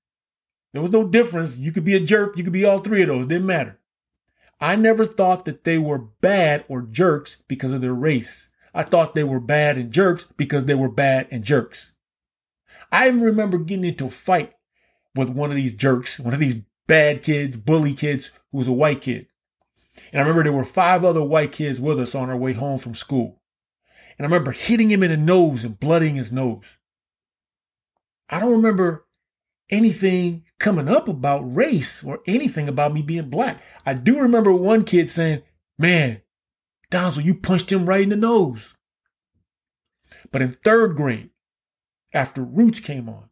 There 0.74 0.82
was 0.82 0.92
no 0.92 1.08
difference. 1.08 1.58
You 1.58 1.72
could 1.72 1.86
be 1.86 1.96
a 1.96 2.00
jerk. 2.00 2.38
You 2.38 2.44
could 2.44 2.54
be 2.54 2.66
all 2.66 2.80
three 2.80 3.02
of 3.02 3.08
those. 3.08 3.26
it 3.26 3.30
Didn't 3.30 3.48
matter. 3.48 3.80
I 4.60 4.76
never 4.76 5.06
thought 5.06 5.46
that 5.46 5.64
they 5.64 5.78
were 5.78 6.00
bad 6.00 6.66
or 6.68 6.82
jerks 6.82 7.38
because 7.48 7.74
of 7.74 7.82
their 7.82 7.94
race. 7.94 8.50
I 8.74 8.84
thought 8.84 9.16
they 9.16 9.24
were 9.24 9.40
bad 9.40 9.78
and 9.78 9.92
jerks 9.92 10.28
because 10.38 10.66
they 10.66 10.76
were 10.76 10.90
bad 10.90 11.28
and 11.32 11.44
jerks. 11.44 11.92
I 12.92 13.08
even 13.08 13.22
remember 13.22 13.58
getting 13.58 13.86
into 13.86 14.06
a 14.06 14.10
fight 14.10 14.54
with 15.16 15.30
one 15.30 15.50
of 15.50 15.56
these 15.56 15.74
jerks, 15.74 16.20
one 16.20 16.34
of 16.34 16.40
these 16.40 16.62
bad 16.86 17.24
kids, 17.24 17.58
bully 17.58 17.94
kids 17.94 18.32
who 18.52 18.60
was 18.60 18.68
a 18.68 18.74
white 18.74 19.02
kid. 19.02 19.28
And 20.12 20.20
I 20.20 20.22
remember 20.22 20.44
there 20.44 20.54
were 20.54 20.64
five 20.64 21.04
other 21.04 21.24
white 21.24 21.52
kids 21.52 21.82
with 21.82 22.00
us 22.00 22.16
on 22.16 22.30
our 22.30 22.38
way 22.38 22.54
home 22.54 22.78
from 22.78 22.96
school. 22.96 23.42
And 24.18 24.26
I 24.26 24.30
remember 24.30 24.52
hitting 24.52 24.90
him 24.90 25.04
in 25.04 25.12
the 25.12 25.18
nose 25.18 25.64
and 25.64 25.80
blooding 25.80 26.16
his 26.16 26.32
nose. 26.32 26.78
I 28.30 28.40
don't 28.40 28.52
remember 28.52 29.06
anything 29.70 30.44
coming 30.60 30.88
up 30.90 31.08
about 31.08 31.56
race 31.56 32.04
or 32.04 32.20
anything 32.28 32.68
about 32.68 32.94
me 32.94 33.02
being 33.02 33.30
black. 33.30 33.62
I 33.86 33.94
do 33.94 34.20
remember 34.20 34.54
one 34.54 34.84
kid 34.84 35.10
saying, 35.10 35.44
man, 35.78 36.22
Donzel, 36.92 37.24
you 37.24 37.36
punched 37.36 37.72
him 37.72 37.86
right 37.86 38.02
in 38.02 38.10
the 38.10 38.16
nose. 38.16 38.76
But 40.32 40.42
in 40.42 40.54
third 40.64 40.96
grade, 40.96 41.30
after 42.14 42.44
Roots 42.44 42.80
came 42.80 43.08
on, 43.08 43.30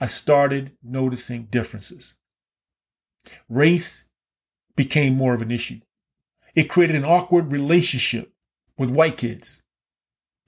I 0.00 0.06
started 0.06 0.76
noticing 0.82 1.44
differences. 1.44 2.14
Race 3.48 4.08
became 4.76 5.14
more 5.14 5.34
of 5.34 5.42
an 5.42 5.50
issue. 5.50 5.80
It 6.54 6.68
created 6.70 6.96
an 6.96 7.04
awkward 7.04 7.52
relationship 7.52 8.32
with 8.78 8.90
white 8.90 9.16
kids. 9.16 9.62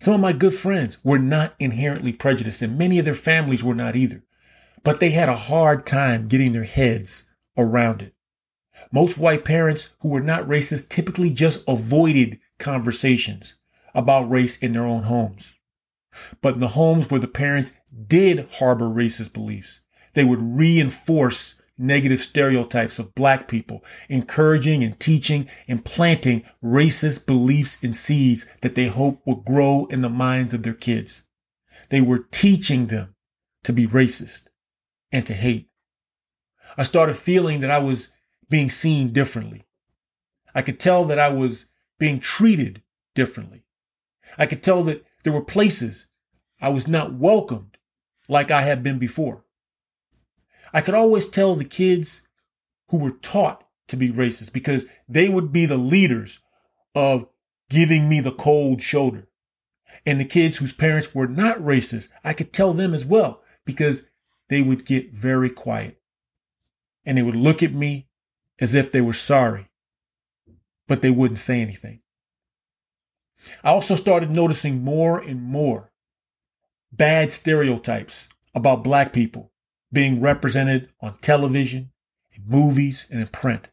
Some 0.01 0.15
of 0.15 0.21
my 0.21 0.33
good 0.33 0.55
friends 0.55 1.03
were 1.05 1.19
not 1.19 1.55
inherently 1.59 2.13
prejudiced 2.13 2.63
and 2.63 2.79
many 2.79 2.99
of 2.99 3.05
their 3.05 3.15
families 3.15 3.63
were 3.63 3.75
not 3.75 3.95
either 3.95 4.25
but 4.85 5.01
they 5.01 5.11
had 5.11 5.29
a 5.29 5.37
hard 5.37 5.87
time 5.87 6.29
getting 6.29 6.53
their 6.53 6.65
heads 6.65 7.25
around 7.57 8.03
it. 8.03 8.15
Most 8.91 9.17
white 9.17 9.45
parents 9.45 9.91
who 10.01 10.09
were 10.09 10.21
not 10.21 10.47
racist 10.47 10.89
typically 10.89 11.33
just 11.33 11.65
avoided 11.69 12.39
conversations 12.59 13.55
about 13.95 14.31
race 14.31 14.57
in 14.57 14.73
their 14.73 14.85
own 14.85 15.05
homes. 15.05 15.55
But 16.41 16.55
in 16.55 16.61
the 16.61 16.69
homes 16.69 17.09
where 17.09 17.21
the 17.21 17.29
parents 17.29 17.73
did 18.07 18.49
harbor 18.53 18.87
racist 18.87 19.33
beliefs, 19.33 19.81
they 20.15 20.25
would 20.25 20.41
reinforce 20.43 21.55
negative 21.79 22.21
stereotypes 22.21 22.99
of 22.99 23.15
black 23.15 23.49
people, 23.49 23.83
encouraging 24.09 24.85
and 24.85 24.99
teaching 25.01 25.49
and 25.67 25.85
planting 25.85 26.45
racist 26.63 27.27
beliefs 27.27 27.79
and 27.83 27.97
seeds 27.97 28.47
that 28.61 28.75
they 28.75 28.89
hope 28.89 29.23
would 29.27 29.45
grow 29.45 29.87
in 29.87 30.03
the 30.03 30.11
minds 30.11 30.53
of 30.53 30.63
their 30.63 30.75
kids. 30.75 31.25
They 31.89 32.01
were 32.01 32.27
teaching 32.31 32.87
them 32.87 33.15
to 33.65 33.73
be 33.73 33.87
racist 33.87 34.45
and 35.13 35.27
to 35.27 35.35
hate. 35.35 35.69
I 36.77 36.83
started 36.85 37.17
feeling 37.17 37.61
that 37.61 37.71
I 37.71 37.79
was 37.79 38.09
being 38.49 38.71
seen 38.71 39.13
differently. 39.13 39.65
I 40.55 40.63
could 40.63 40.81
tell 40.81 41.05
that 41.05 41.19
I 41.19 41.29
was 41.29 41.67
being 41.99 42.19
treated 42.19 42.83
differently. 43.15 43.65
I 44.39 44.47
could 44.47 44.63
tell 44.63 44.83
that 44.85 45.05
there 45.25 45.33
were 45.33 45.45
places 45.45 46.07
I 46.61 46.71
was 46.71 46.89
not 46.89 47.15
welcomed 47.15 47.77
like 48.29 48.51
I 48.51 48.63
had 48.63 48.83
been 48.83 48.99
before. 48.99 49.45
I 50.73 50.81
could 50.81 50.95
always 50.95 51.29
tell 51.29 51.55
the 51.55 51.65
kids 51.65 52.23
who 52.89 52.99
were 52.99 53.13
taught 53.13 53.65
to 53.89 53.97
be 53.97 54.11
racist 54.11 54.53
because 54.53 54.87
they 55.09 55.29
would 55.29 55.53
be 55.53 55.67
the 55.67 55.77
leaders 55.77 56.41
of 56.95 57.27
giving 57.69 58.09
me 58.09 58.21
the 58.21 58.33
cold 58.33 58.81
shoulder. 58.81 59.29
And 60.07 60.19
the 60.19 60.25
kids 60.25 60.59
whose 60.59 60.73
parents 60.73 61.15
were 61.15 61.27
not 61.27 61.59
racist, 61.59 62.09
I 62.25 62.33
could 62.33 62.53
tell 62.53 62.73
them 62.73 62.95
as 62.95 63.05
well 63.05 63.43
because 63.65 64.09
they 64.53 64.63
would 64.63 64.85
get 64.85 65.13
very 65.13 65.49
quiet 65.49 65.99
and 67.07 67.17
they 67.17 67.23
would 67.23 67.37
look 67.37 67.63
at 67.63 67.73
me 67.73 68.07
as 68.61 68.75
if 68.75 68.93
they 68.93 69.01
were 69.01 69.15
sorry, 69.15 69.71
but 70.87 71.01
they 71.01 71.11
wouldn't 71.11 71.39
say 71.39 71.61
anything. 71.61 72.03
I 73.65 73.71
also 73.71 73.95
started 73.95 74.31
noticing 74.31 74.85
more 74.85 75.19
and 75.19 75.43
more 75.43 75.91
bad 76.93 77.33
stereotypes 77.33 78.29
about 78.55 78.85
black 78.85 79.13
people 79.13 79.51
being 79.91 80.21
represented 80.21 80.91
on 81.01 81.17
television, 81.17 81.91
in 82.33 82.43
movies, 82.47 83.07
and 83.11 83.21
in 83.21 83.29
print. 83.29 83.71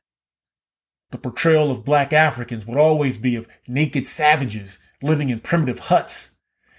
The 1.11 1.17
portrayal 1.17 1.71
of 1.71 1.85
black 1.85 2.13
Africans 2.13 2.65
would 2.65 2.77
always 2.77 3.17
be 3.17 3.35
of 3.35 3.47
naked 3.67 4.07
savages 4.07 4.79
living 5.01 5.29
in 5.29 5.39
primitive 5.39 5.79
huts. 5.79 6.35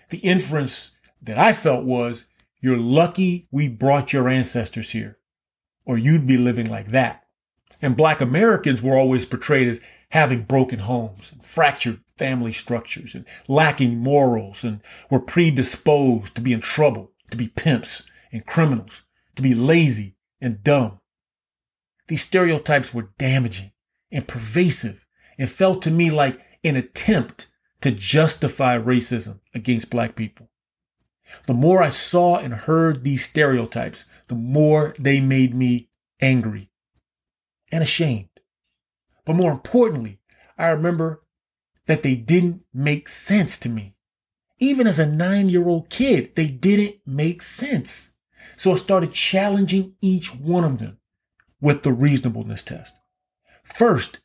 The 0.09 0.19
inference 0.19 0.93
that 1.23 1.39
I 1.39 1.53
felt 1.53 1.85
was 1.85 2.25
you're 2.61 2.77
lucky 2.77 3.47
we 3.51 3.69
brought 3.69 4.13
your 4.13 4.29
ancestors 4.29 4.93
here, 4.93 5.19
or 5.85 5.99
you'd 5.99 6.27
be 6.27 6.37
living 6.37 6.69
like 6.71 6.89
that 6.89 7.25
And 7.83 7.97
black 7.97 8.21
Americans 8.21 8.83
were 8.83 8.97
always 8.97 9.27
portrayed 9.27 9.69
as 9.69 9.81
having 10.11 10.43
broken 10.43 10.81
homes 10.81 11.33
and 11.33 11.45
fractured 11.45 12.01
family 12.19 12.53
structures 12.53 13.15
and 13.15 13.25
lacking 13.49 13.99
morals 13.99 14.65
and 14.65 14.81
were 15.11 15.21
predisposed 15.21 16.35
to 16.35 16.41
be 16.43 16.53
in 16.53 16.61
trouble, 16.61 17.13
to 17.31 17.37
be 17.37 17.49
pimps 17.49 18.05
and 18.33 18.45
criminals, 18.45 19.03
to 19.37 19.43
be 19.43 19.55
lazy 19.55 20.17
and 20.41 20.63
dumb. 20.63 21.01
These 22.09 22.23
stereotypes 22.23 22.93
were 22.93 23.13
damaging 23.19 23.73
and 24.13 24.27
pervasive 24.29 25.07
and 25.39 25.49
felt 25.49 25.83
to 25.83 25.91
me 25.91 26.11
like 26.11 26.41
an 26.65 26.77
attempt 26.77 27.47
to 27.81 27.91
justify 27.91 28.77
racism 28.77 29.41
against 29.55 29.91
black 29.91 30.17
people. 30.17 30.50
The 31.47 31.55
more 31.55 31.83
I 31.83 31.91
saw 31.91 32.39
and 32.39 32.55
heard 32.55 33.05
these 33.05 33.25
stereotypes, 33.25 34.05
the 34.29 34.35
more 34.35 34.95
they 34.99 35.21
made 35.21 35.55
me 35.55 35.89
angry 36.21 36.71
and 37.73 37.83
ashamed. 37.83 38.29
But 39.25 39.37
more 39.37 39.53
importantly, 39.53 40.21
I 40.59 40.69
remember 40.69 41.23
that 41.87 42.03
they 42.03 42.17
didn't 42.17 42.65
make 42.73 43.09
sense 43.09 43.57
to 43.59 43.69
me. 43.69 43.95
Even 44.59 44.87
as 44.87 44.99
a 44.99 45.07
nine 45.07 45.49
year 45.49 45.67
old 45.67 45.89
kid, 45.89 46.35
they 46.35 46.49
didn't 46.49 46.97
make 47.07 47.43
sense. 47.43 48.11
So 48.57 48.73
I 48.73 48.77
started 48.77 49.13
challenging 49.13 49.95
each 50.01 50.35
one 50.35 50.65
of 50.65 50.79
them 50.79 50.99
with 51.61 51.83
the 51.83 51.93
reasonableness 51.93 52.63
test. 52.63 52.99
First, 53.63 54.21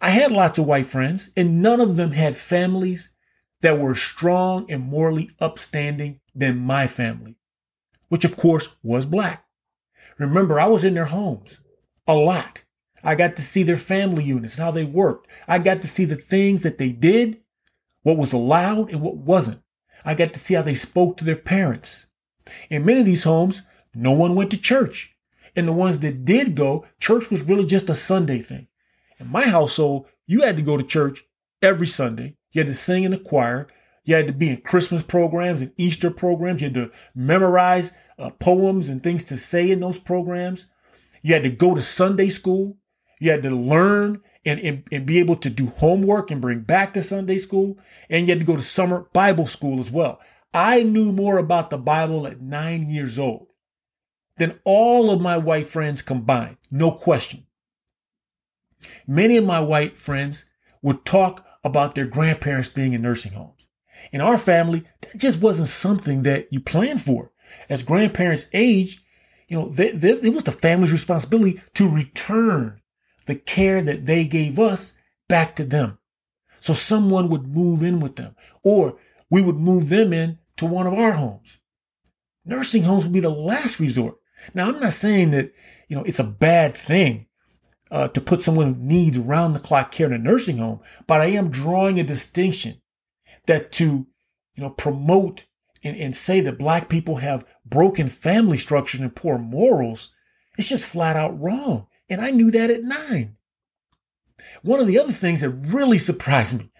I 0.00 0.10
had 0.10 0.30
lots 0.30 0.58
of 0.58 0.66
white 0.66 0.86
friends 0.86 1.30
and 1.36 1.62
none 1.62 1.80
of 1.80 1.96
them 1.96 2.10
had 2.10 2.36
families 2.36 3.10
that 3.60 3.78
were 3.78 3.94
strong 3.94 4.70
and 4.70 4.82
morally 4.82 5.30
upstanding 5.40 6.20
than 6.34 6.58
my 6.58 6.86
family, 6.86 7.36
which 8.08 8.24
of 8.24 8.36
course 8.36 8.74
was 8.82 9.06
black. 9.06 9.44
Remember, 10.18 10.58
I 10.58 10.66
was 10.66 10.84
in 10.84 10.94
their 10.94 11.06
homes 11.06 11.60
a 12.06 12.14
lot. 12.14 12.62
I 13.02 13.14
got 13.14 13.36
to 13.36 13.42
see 13.42 13.62
their 13.62 13.76
family 13.76 14.24
units 14.24 14.56
and 14.56 14.64
how 14.64 14.70
they 14.70 14.84
worked. 14.84 15.28
I 15.46 15.58
got 15.58 15.82
to 15.82 15.88
see 15.88 16.04
the 16.04 16.16
things 16.16 16.62
that 16.62 16.78
they 16.78 16.92
did, 16.92 17.40
what 18.02 18.18
was 18.18 18.32
allowed 18.32 18.90
and 18.90 19.00
what 19.00 19.16
wasn't. 19.16 19.62
I 20.04 20.14
got 20.14 20.32
to 20.32 20.38
see 20.38 20.54
how 20.54 20.62
they 20.62 20.74
spoke 20.74 21.16
to 21.16 21.24
their 21.24 21.36
parents. 21.36 22.06
In 22.70 22.84
many 22.84 23.00
of 23.00 23.06
these 23.06 23.24
homes, 23.24 23.62
no 23.94 24.12
one 24.12 24.34
went 24.34 24.50
to 24.52 24.58
church. 24.58 25.16
And 25.54 25.66
the 25.66 25.72
ones 25.72 26.00
that 26.00 26.24
did 26.24 26.54
go, 26.54 26.84
church 27.00 27.30
was 27.30 27.42
really 27.42 27.64
just 27.64 27.88
a 27.88 27.94
Sunday 27.94 28.38
thing. 28.38 28.68
In 29.18 29.28
my 29.28 29.46
household, 29.46 30.06
you 30.26 30.42
had 30.42 30.56
to 30.56 30.62
go 30.62 30.76
to 30.76 30.82
church 30.82 31.24
every 31.62 31.86
Sunday. 31.86 32.36
You 32.52 32.60
had 32.60 32.68
to 32.68 32.74
sing 32.74 33.04
in 33.04 33.10
the 33.10 33.18
choir. 33.18 33.66
You 34.04 34.14
had 34.14 34.26
to 34.28 34.32
be 34.32 34.50
in 34.50 34.60
Christmas 34.62 35.02
programs 35.02 35.60
and 35.60 35.72
Easter 35.76 36.10
programs. 36.10 36.62
You 36.62 36.68
had 36.68 36.74
to 36.74 36.90
memorize 37.14 37.92
uh, 38.18 38.30
poems 38.30 38.88
and 38.88 39.02
things 39.02 39.24
to 39.24 39.36
say 39.36 39.70
in 39.70 39.80
those 39.80 39.98
programs. 39.98 40.66
You 41.22 41.34
had 41.34 41.42
to 41.42 41.50
go 41.50 41.74
to 41.74 41.82
Sunday 41.82 42.28
school. 42.28 42.78
You 43.20 43.32
had 43.32 43.42
to 43.42 43.50
learn 43.50 44.22
and, 44.44 44.60
and, 44.60 44.84
and 44.92 45.06
be 45.06 45.18
able 45.18 45.36
to 45.36 45.50
do 45.50 45.66
homework 45.66 46.30
and 46.30 46.40
bring 46.40 46.60
back 46.60 46.94
to 46.94 47.02
Sunday 47.02 47.38
school. 47.38 47.78
And 48.08 48.26
you 48.26 48.34
had 48.34 48.40
to 48.40 48.46
go 48.46 48.56
to 48.56 48.62
summer 48.62 49.08
Bible 49.12 49.46
school 49.46 49.80
as 49.80 49.90
well. 49.90 50.20
I 50.54 50.82
knew 50.82 51.12
more 51.12 51.38
about 51.38 51.70
the 51.70 51.78
Bible 51.78 52.26
at 52.26 52.40
nine 52.40 52.88
years 52.88 53.18
old 53.18 53.48
than 54.38 54.58
all 54.64 55.10
of 55.10 55.20
my 55.20 55.36
white 55.36 55.66
friends 55.66 56.02
combined. 56.02 56.56
No 56.70 56.92
question. 56.92 57.46
Many 59.06 59.36
of 59.36 59.44
my 59.44 59.60
white 59.60 59.96
friends 59.98 60.44
would 60.82 61.04
talk 61.04 61.45
about 61.66 61.94
their 61.94 62.06
grandparents 62.06 62.68
being 62.68 62.92
in 62.92 63.02
nursing 63.02 63.32
homes. 63.32 63.68
In 64.12 64.20
our 64.20 64.38
family, 64.38 64.84
that 65.02 65.18
just 65.18 65.40
wasn't 65.40 65.68
something 65.68 66.22
that 66.22 66.52
you 66.52 66.60
planned 66.60 67.00
for. 67.00 67.32
As 67.68 67.82
grandparents 67.82 68.48
aged, 68.52 69.00
you 69.48 69.56
know, 69.56 69.68
they, 69.68 69.90
they, 69.92 70.10
it 70.10 70.32
was 70.32 70.44
the 70.44 70.52
family's 70.52 70.92
responsibility 70.92 71.60
to 71.74 71.88
return 71.88 72.80
the 73.26 73.34
care 73.34 73.82
that 73.82 74.06
they 74.06 74.26
gave 74.26 74.58
us 74.58 74.92
back 75.28 75.56
to 75.56 75.64
them. 75.64 75.98
So 76.58 76.72
someone 76.72 77.28
would 77.28 77.46
move 77.46 77.82
in 77.82 78.00
with 78.00 78.16
them 78.16 78.34
or 78.64 78.98
we 79.30 79.42
would 79.42 79.56
move 79.56 79.88
them 79.88 80.12
in 80.12 80.38
to 80.56 80.66
one 80.66 80.86
of 80.86 80.94
our 80.94 81.12
homes. 81.12 81.58
Nursing 82.44 82.84
homes 82.84 83.04
would 83.04 83.12
be 83.12 83.20
the 83.20 83.28
last 83.28 83.80
resort. 83.80 84.16
Now, 84.54 84.68
I'm 84.68 84.80
not 84.80 84.92
saying 84.92 85.32
that, 85.32 85.52
you 85.88 85.96
know, 85.96 86.04
it's 86.04 86.20
a 86.20 86.24
bad 86.24 86.76
thing 86.76 87.26
uh, 87.90 88.08
to 88.08 88.20
put 88.20 88.42
someone 88.42 88.74
who 88.74 88.80
needs 88.80 89.18
round 89.18 89.54
the 89.54 89.60
clock 89.60 89.90
care 89.90 90.06
in 90.06 90.12
a 90.12 90.18
nursing 90.18 90.58
home, 90.58 90.80
but 91.06 91.20
I 91.20 91.26
am 91.26 91.50
drawing 91.50 92.00
a 92.00 92.04
distinction 92.04 92.80
that 93.46 93.72
to, 93.72 94.06
you 94.54 94.62
know, 94.62 94.70
promote 94.70 95.46
and, 95.84 95.96
and 95.96 96.16
say 96.16 96.40
that 96.40 96.58
black 96.58 96.88
people 96.88 97.16
have 97.16 97.46
broken 97.64 98.08
family 98.08 98.58
structures 98.58 99.00
and 99.00 99.14
poor 99.14 99.38
morals, 99.38 100.10
it's 100.58 100.68
just 100.68 100.86
flat 100.86 101.16
out 101.16 101.38
wrong. 101.40 101.86
And 102.08 102.20
I 102.20 102.30
knew 102.30 102.50
that 102.50 102.70
at 102.70 102.82
nine. 102.82 103.36
One 104.62 104.80
of 104.80 104.86
the 104.86 104.98
other 104.98 105.12
things 105.12 105.40
that 105.42 105.50
really 105.50 105.98
surprised 105.98 106.58
me 106.58 106.70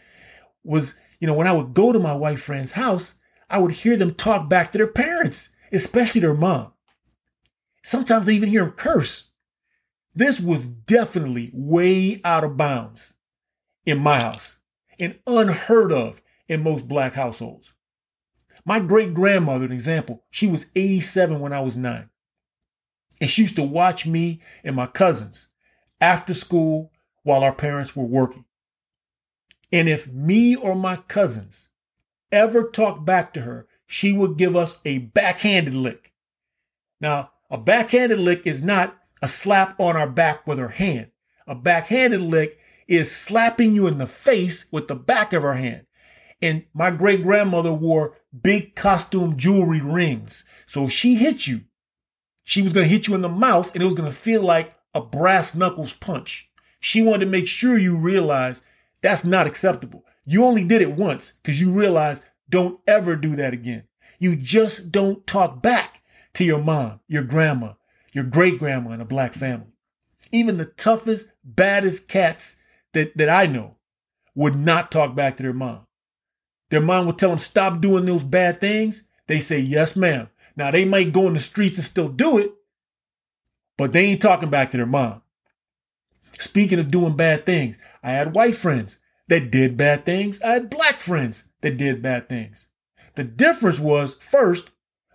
was, 0.64 0.94
you 1.20 1.26
know, 1.26 1.34
when 1.34 1.46
I 1.46 1.52
would 1.52 1.74
go 1.74 1.92
to 1.92 1.98
my 1.98 2.14
white 2.14 2.38
friend's 2.38 2.72
house, 2.72 3.14
I 3.48 3.58
would 3.58 3.72
hear 3.72 3.96
them 3.96 4.14
talk 4.14 4.48
back 4.48 4.72
to 4.72 4.78
their 4.78 4.90
parents, 4.90 5.50
especially 5.72 6.20
their 6.20 6.34
mom. 6.34 6.72
Sometimes 7.82 8.28
I 8.28 8.32
even 8.32 8.48
hear 8.48 8.64
them 8.64 8.72
curse. 8.72 9.30
This 10.16 10.40
was 10.40 10.66
definitely 10.66 11.50
way 11.52 12.22
out 12.24 12.42
of 12.42 12.56
bounds 12.56 13.12
in 13.84 13.98
my 13.98 14.18
house 14.18 14.56
and 14.98 15.18
unheard 15.26 15.92
of 15.92 16.22
in 16.48 16.62
most 16.62 16.88
black 16.88 17.12
households. 17.12 17.74
My 18.64 18.80
great 18.80 19.12
grandmother, 19.12 19.66
an 19.66 19.72
example, 19.72 20.24
she 20.30 20.46
was 20.46 20.66
87 20.74 21.38
when 21.38 21.52
I 21.52 21.60
was 21.60 21.76
nine. 21.76 22.08
And 23.20 23.28
she 23.28 23.42
used 23.42 23.56
to 23.56 23.62
watch 23.62 24.06
me 24.06 24.40
and 24.64 24.74
my 24.74 24.86
cousins 24.86 25.48
after 26.00 26.32
school 26.32 26.92
while 27.22 27.44
our 27.44 27.54
parents 27.54 27.94
were 27.94 28.06
working. 28.06 28.46
And 29.70 29.86
if 29.86 30.08
me 30.08 30.56
or 30.56 30.74
my 30.74 30.96
cousins 30.96 31.68
ever 32.32 32.70
talked 32.70 33.04
back 33.04 33.34
to 33.34 33.42
her, 33.42 33.66
she 33.86 34.14
would 34.14 34.38
give 34.38 34.56
us 34.56 34.80
a 34.86 34.98
backhanded 34.98 35.74
lick. 35.74 36.14
Now, 37.02 37.32
a 37.50 37.58
backhanded 37.58 38.18
lick 38.18 38.46
is 38.46 38.62
not 38.62 38.98
a 39.22 39.28
slap 39.28 39.78
on 39.80 39.96
our 39.96 40.08
back 40.08 40.46
with 40.46 40.58
her 40.58 40.68
hand. 40.68 41.10
A 41.46 41.54
backhanded 41.54 42.20
lick 42.20 42.58
is 42.88 43.14
slapping 43.14 43.74
you 43.74 43.86
in 43.86 43.98
the 43.98 44.06
face 44.06 44.66
with 44.70 44.88
the 44.88 44.94
back 44.94 45.32
of 45.32 45.42
her 45.42 45.54
hand. 45.54 45.86
And 46.42 46.64
my 46.74 46.90
great 46.90 47.22
grandmother 47.22 47.72
wore 47.72 48.16
big 48.42 48.74
costume 48.74 49.36
jewelry 49.36 49.80
rings. 49.80 50.44
So 50.66 50.84
if 50.84 50.92
she 50.92 51.14
hit 51.14 51.46
you, 51.46 51.62
she 52.44 52.62
was 52.62 52.72
going 52.72 52.84
to 52.84 52.92
hit 52.92 53.08
you 53.08 53.14
in 53.14 53.22
the 53.22 53.28
mouth 53.28 53.72
and 53.72 53.82
it 53.82 53.86
was 53.86 53.94
going 53.94 54.10
to 54.10 54.16
feel 54.16 54.42
like 54.42 54.72
a 54.94 55.00
brass 55.00 55.54
knuckles 55.54 55.94
punch. 55.94 56.48
She 56.80 57.02
wanted 57.02 57.24
to 57.24 57.30
make 57.30 57.48
sure 57.48 57.78
you 57.78 57.96
realize 57.96 58.62
that's 59.00 59.24
not 59.24 59.46
acceptable. 59.46 60.04
You 60.24 60.44
only 60.44 60.64
did 60.64 60.82
it 60.82 60.92
once 60.92 61.32
because 61.42 61.60
you 61.60 61.72
realize 61.72 62.22
don't 62.48 62.80
ever 62.86 63.16
do 63.16 63.36
that 63.36 63.52
again. 63.52 63.84
You 64.18 64.36
just 64.36 64.92
don't 64.92 65.26
talk 65.26 65.62
back 65.62 66.02
to 66.34 66.44
your 66.44 66.62
mom, 66.62 67.00
your 67.08 67.24
grandma, 67.24 67.74
your 68.16 68.24
great 68.24 68.58
grandma 68.58 68.92
in 68.92 69.00
a 69.02 69.04
black 69.04 69.34
family. 69.34 69.66
Even 70.32 70.56
the 70.56 70.64
toughest, 70.64 71.28
baddest 71.44 72.08
cats 72.08 72.56
that, 72.94 73.14
that 73.18 73.28
I 73.28 73.44
know 73.44 73.76
would 74.34 74.56
not 74.56 74.90
talk 74.90 75.14
back 75.14 75.36
to 75.36 75.42
their 75.42 75.52
mom. 75.52 75.86
Their 76.70 76.80
mom 76.80 77.04
would 77.04 77.18
tell 77.18 77.28
them, 77.28 77.38
stop 77.38 77.82
doing 77.82 78.06
those 78.06 78.24
bad 78.24 78.58
things. 78.58 79.02
They 79.26 79.38
say, 79.38 79.60
yes, 79.60 79.96
ma'am. 79.96 80.30
Now 80.56 80.70
they 80.70 80.86
might 80.86 81.12
go 81.12 81.26
in 81.26 81.34
the 81.34 81.40
streets 81.40 81.76
and 81.76 81.84
still 81.84 82.08
do 82.08 82.38
it, 82.38 82.54
but 83.76 83.92
they 83.92 84.06
ain't 84.06 84.22
talking 84.22 84.48
back 84.48 84.70
to 84.70 84.78
their 84.78 84.86
mom. 84.86 85.20
Speaking 86.38 86.78
of 86.78 86.90
doing 86.90 87.16
bad 87.16 87.44
things, 87.44 87.78
I 88.02 88.12
had 88.12 88.34
white 88.34 88.56
friends 88.56 88.98
that 89.28 89.50
did 89.50 89.76
bad 89.76 90.06
things. 90.06 90.40
I 90.40 90.52
had 90.52 90.70
black 90.70 91.00
friends 91.00 91.44
that 91.60 91.76
did 91.76 92.00
bad 92.00 92.30
things. 92.30 92.68
The 93.14 93.24
difference 93.24 93.78
was 93.78 94.14
first, 94.14 94.70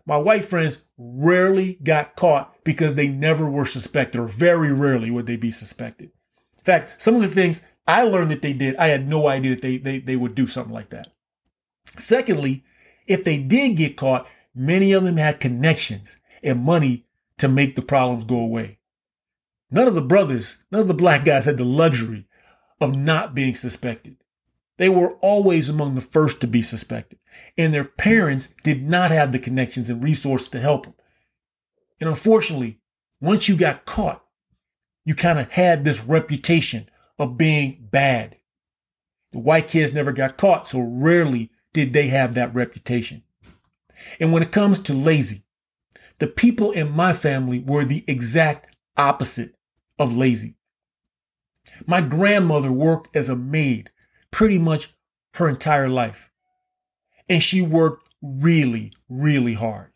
my 0.05 0.17
white 0.17 0.45
friends 0.45 0.83
rarely 0.99 1.79
got 1.83 2.15
caught 2.15 2.50
because 2.63 2.95
they 2.95 3.07
never 3.07 3.49
were 3.49 3.65
suspected 3.65 4.19
or 4.19 4.27
very 4.27 4.71
rarely 4.73 5.11
would 5.11 5.25
they 5.25 5.37
be 5.37 5.51
suspected. 5.51 6.11
In 6.57 6.63
fact, 6.63 7.01
some 7.01 7.15
of 7.15 7.21
the 7.21 7.27
things 7.27 7.67
I 7.87 8.03
learned 8.03 8.31
that 8.31 8.41
they 8.41 8.53
did, 8.53 8.75
I 8.75 8.87
had 8.87 9.07
no 9.07 9.27
idea 9.27 9.55
that 9.55 9.61
they, 9.61 9.77
they, 9.77 9.99
they 9.99 10.15
would 10.15 10.35
do 10.35 10.47
something 10.47 10.73
like 10.73 10.89
that. 10.89 11.07
Secondly, 11.97 12.63
if 13.07 13.23
they 13.23 13.41
did 13.41 13.77
get 13.77 13.97
caught, 13.97 14.27
many 14.53 14.93
of 14.93 15.03
them 15.03 15.17
had 15.17 15.39
connections 15.39 16.17
and 16.43 16.63
money 16.63 17.05
to 17.37 17.47
make 17.47 17.75
the 17.75 17.81
problems 17.81 18.23
go 18.23 18.39
away. 18.39 18.79
None 19.71 19.87
of 19.87 19.95
the 19.95 20.01
brothers, 20.01 20.57
none 20.71 20.81
of 20.81 20.87
the 20.87 20.93
black 20.93 21.25
guys 21.25 21.45
had 21.45 21.57
the 21.57 21.65
luxury 21.65 22.27
of 22.79 22.95
not 22.95 23.33
being 23.33 23.55
suspected. 23.55 24.17
They 24.77 24.89
were 24.89 25.15
always 25.17 25.69
among 25.69 25.95
the 25.95 26.01
first 26.01 26.41
to 26.41 26.47
be 26.47 26.61
suspected, 26.61 27.19
and 27.57 27.73
their 27.73 27.85
parents 27.85 28.49
did 28.63 28.87
not 28.87 29.11
have 29.11 29.31
the 29.31 29.39
connections 29.39 29.89
and 29.89 30.03
resources 30.03 30.49
to 30.49 30.59
help 30.59 30.85
them. 30.85 30.95
And 32.01 32.09
unfortunately, 32.09 32.79
once 33.21 33.47
you 33.47 33.55
got 33.55 33.85
caught, 33.85 34.25
you 35.05 35.15
kind 35.15 35.39
of 35.39 35.51
had 35.51 35.85
this 35.85 36.03
reputation 36.03 36.89
of 37.19 37.37
being 37.37 37.87
bad. 37.91 38.37
The 39.31 39.39
white 39.39 39.67
kids 39.67 39.93
never 39.93 40.11
got 40.11 40.35
caught, 40.35 40.67
so 40.67 40.81
rarely 40.81 41.51
did 41.73 41.93
they 41.93 42.07
have 42.07 42.33
that 42.33 42.53
reputation. 42.53 43.23
And 44.19 44.33
when 44.33 44.41
it 44.41 44.51
comes 44.51 44.79
to 44.79 44.93
lazy, 44.93 45.43
the 46.17 46.27
people 46.27 46.71
in 46.71 46.91
my 46.91 47.13
family 47.13 47.59
were 47.59 47.85
the 47.85 48.03
exact 48.07 48.75
opposite 48.97 49.55
of 49.97 50.17
lazy. 50.17 50.55
My 51.85 52.01
grandmother 52.01 52.71
worked 52.71 53.15
as 53.15 53.29
a 53.29 53.35
maid 53.35 53.91
pretty 54.31 54.57
much 54.57 54.93
her 55.35 55.47
entire 55.47 55.89
life. 55.89 56.31
And 57.29 57.41
she 57.41 57.61
worked 57.61 58.09
really, 58.21 58.91
really 59.07 59.53
hard. 59.53 59.91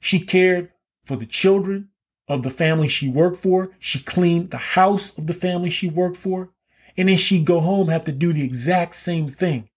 She 0.00 0.20
cared 0.20 0.72
for 1.06 1.16
the 1.16 1.26
children 1.26 1.88
of 2.28 2.42
the 2.42 2.50
family 2.50 2.88
she 2.88 3.08
worked 3.08 3.36
for. 3.36 3.70
She 3.78 4.00
cleaned 4.00 4.50
the 4.50 4.58
house 4.58 5.16
of 5.16 5.26
the 5.26 5.32
family 5.32 5.70
she 5.70 5.88
worked 5.88 6.16
for. 6.16 6.50
And 6.98 7.08
then 7.08 7.16
she'd 7.16 7.44
go 7.44 7.60
home, 7.60 7.88
have 7.88 8.04
to 8.04 8.12
do 8.12 8.32
the 8.32 8.44
exact 8.44 8.96
same 8.96 9.28
thing 9.28 9.68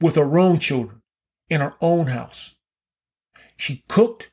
with 0.00 0.16
her 0.16 0.38
own 0.38 0.58
children 0.58 1.02
in 1.48 1.60
her 1.60 1.74
own 1.80 2.06
house. 2.06 2.54
She 3.56 3.84
cooked 3.88 4.30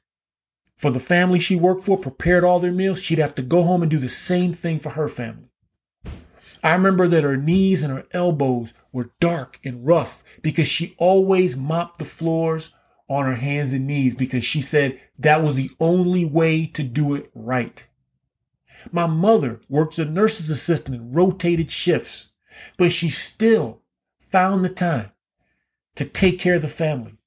for 0.76 0.92
the 0.92 1.00
family 1.00 1.40
she 1.40 1.56
worked 1.56 1.82
for, 1.82 1.98
prepared 1.98 2.44
all 2.44 2.60
their 2.60 2.72
meals. 2.72 3.02
She'd 3.02 3.20
have 3.20 3.36
to 3.36 3.42
go 3.42 3.64
home 3.64 3.82
and 3.82 3.92
do 3.92 3.98
the 4.00 4.10
same 4.10 4.54
thing 4.54 4.80
for 4.80 4.92
her 4.92 5.08
family. 5.08 5.52
I 6.64 6.74
remember 6.74 7.08
that 7.08 7.24
her 7.24 7.38
knees 7.38 7.84
and 7.84 7.94
her 7.94 8.06
elbows 8.12 8.74
were 8.92 9.12
dark 9.20 9.60
and 9.64 9.86
rough 9.86 10.24
because 10.42 10.68
she 10.68 10.96
always 10.98 11.56
mopped 11.56 12.00
the 12.00 12.06
floors 12.06 12.72
on 13.10 13.26
her 13.26 13.36
hands 13.36 13.74
and 13.74 13.88
knees 13.88 14.16
because 14.16 14.44
she 14.44 14.62
said 14.62 15.00
that 15.18 15.42
was 15.42 15.56
the 15.56 15.70
only 15.80 16.26
way 16.26 16.66
to 16.68 16.84
do 16.84 17.16
it 17.16 17.28
right. 17.34 17.88
My 18.92 19.08
mother 19.08 19.60
worked 19.68 20.00
as 20.00 20.06
a 20.08 20.10
nurse's 20.10 20.50
assistant 20.50 20.96
and 20.96 21.16
rotated 21.16 21.70
shifts, 21.70 22.30
but 22.78 22.92
she 22.92 23.10
still 23.10 23.82
found 24.20 24.64
the 24.64 24.70
time 24.70 25.12
to 25.96 26.06
take 26.06 26.40
care 26.40 26.56
of 26.56 26.62
the 26.62 26.68
family, 26.68 27.18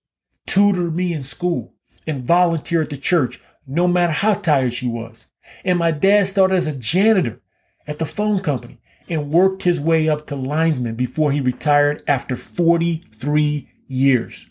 tutor 0.46 0.90
me 0.90 1.12
in 1.12 1.22
school, 1.22 1.74
and 2.06 2.26
volunteer 2.26 2.82
at 2.82 2.90
the 2.90 2.96
church, 2.96 3.40
no 3.66 3.86
matter 3.86 4.12
how 4.12 4.34
tired 4.34 4.72
she 4.72 4.88
was. 4.88 5.26
And 5.64 5.78
my 5.78 5.90
dad 5.90 6.26
started 6.26 6.54
as 6.54 6.66
a 6.66 6.76
janitor 6.76 7.40
at 7.86 7.98
the 7.98 8.06
phone 8.06 8.40
company 8.40 8.78
and 9.08 9.30
worked 9.30 9.64
his 9.64 9.80
way 9.80 10.08
up 10.08 10.26
to 10.28 10.36
linesman 10.36 10.94
before 10.94 11.32
he 11.32 11.40
retired 11.40 12.02
after 12.06 12.36
43 12.36 13.68
years. 13.86 14.46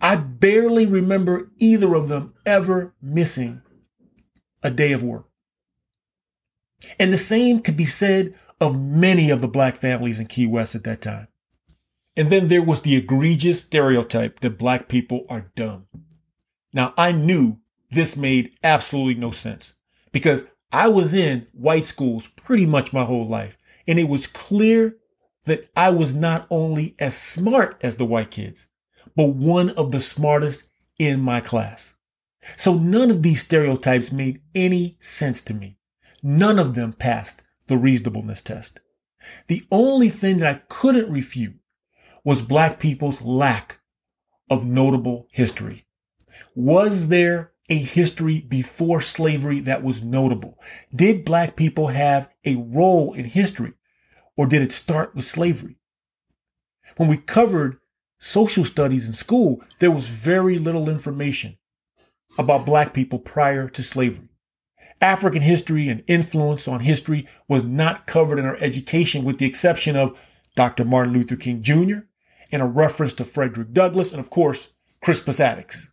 I 0.00 0.16
barely 0.16 0.86
remember 0.86 1.50
either 1.58 1.94
of 1.94 2.08
them 2.08 2.32
ever 2.46 2.94
missing 3.02 3.62
a 4.62 4.70
day 4.70 4.92
of 4.92 5.02
work. 5.02 5.26
And 6.98 7.12
the 7.12 7.18
same 7.18 7.60
could 7.60 7.76
be 7.76 7.84
said 7.84 8.34
of 8.60 8.80
many 8.80 9.30
of 9.30 9.40
the 9.40 9.48
black 9.48 9.76
families 9.76 10.20
in 10.20 10.26
Key 10.26 10.46
West 10.46 10.74
at 10.74 10.84
that 10.84 11.00
time. 11.00 11.28
And 12.16 12.30
then 12.30 12.48
there 12.48 12.62
was 12.62 12.80
the 12.80 12.96
egregious 12.96 13.60
stereotype 13.60 14.40
that 14.40 14.58
black 14.58 14.88
people 14.88 15.24
are 15.28 15.52
dumb. 15.54 15.86
Now 16.72 16.94
I 16.96 17.12
knew 17.12 17.58
this 17.90 18.16
made 18.16 18.52
absolutely 18.62 19.14
no 19.14 19.30
sense 19.30 19.74
because 20.12 20.46
I 20.70 20.88
was 20.88 21.14
in 21.14 21.46
white 21.52 21.86
schools 21.86 22.26
pretty 22.26 22.66
much 22.66 22.92
my 22.92 23.04
whole 23.04 23.26
life. 23.26 23.56
And 23.86 23.98
it 23.98 24.08
was 24.08 24.26
clear 24.26 24.96
that 25.44 25.70
I 25.74 25.90
was 25.90 26.14
not 26.14 26.46
only 26.50 26.94
as 26.98 27.16
smart 27.16 27.78
as 27.80 27.96
the 27.96 28.04
white 28.04 28.30
kids, 28.30 28.67
but 29.18 29.34
one 29.34 29.70
of 29.70 29.90
the 29.90 29.98
smartest 29.98 30.68
in 30.96 31.20
my 31.20 31.40
class. 31.40 31.92
So 32.56 32.74
none 32.74 33.10
of 33.10 33.24
these 33.24 33.40
stereotypes 33.40 34.12
made 34.12 34.40
any 34.54 34.96
sense 35.00 35.42
to 35.42 35.54
me. 35.54 35.76
None 36.22 36.56
of 36.60 36.76
them 36.76 36.92
passed 36.92 37.42
the 37.66 37.76
reasonableness 37.76 38.42
test. 38.42 38.78
The 39.48 39.64
only 39.72 40.08
thing 40.08 40.38
that 40.38 40.54
I 40.54 40.62
couldn't 40.68 41.12
refute 41.12 41.56
was 42.22 42.42
black 42.42 42.78
people's 42.78 43.20
lack 43.20 43.80
of 44.48 44.64
notable 44.64 45.26
history. 45.32 45.84
Was 46.54 47.08
there 47.08 47.50
a 47.68 47.76
history 47.76 48.40
before 48.40 49.00
slavery 49.00 49.58
that 49.62 49.82
was 49.82 50.00
notable? 50.00 50.58
Did 50.94 51.24
black 51.24 51.56
people 51.56 51.88
have 51.88 52.28
a 52.44 52.54
role 52.54 53.14
in 53.14 53.24
history 53.24 53.72
or 54.36 54.46
did 54.46 54.62
it 54.62 54.70
start 54.70 55.16
with 55.16 55.24
slavery? 55.24 55.76
When 56.98 57.08
we 57.08 57.16
covered 57.16 57.78
social 58.18 58.64
studies 58.64 59.06
in 59.06 59.12
school, 59.12 59.62
there 59.78 59.90
was 59.90 60.08
very 60.08 60.58
little 60.58 60.88
information 60.88 61.56
about 62.36 62.66
black 62.66 62.94
people 62.94 63.18
prior 63.18 63.68
to 63.68 63.82
slavery. 63.82 64.28
African 65.00 65.42
history 65.42 65.88
and 65.88 66.02
influence 66.08 66.66
on 66.66 66.80
history 66.80 67.28
was 67.48 67.64
not 67.64 68.06
covered 68.06 68.38
in 68.38 68.44
our 68.44 68.56
education 68.56 69.24
with 69.24 69.38
the 69.38 69.46
exception 69.46 69.96
of 69.96 70.20
Dr. 70.56 70.84
Martin 70.84 71.12
Luther 71.12 71.36
King 71.36 71.62
Jr. 71.62 72.00
and 72.50 72.62
a 72.62 72.66
reference 72.66 73.14
to 73.14 73.24
Frederick 73.24 73.72
Douglass 73.72 74.10
and 74.10 74.20
of 74.20 74.30
course, 74.30 74.72
Crispus 75.00 75.40
Attucks. 75.40 75.90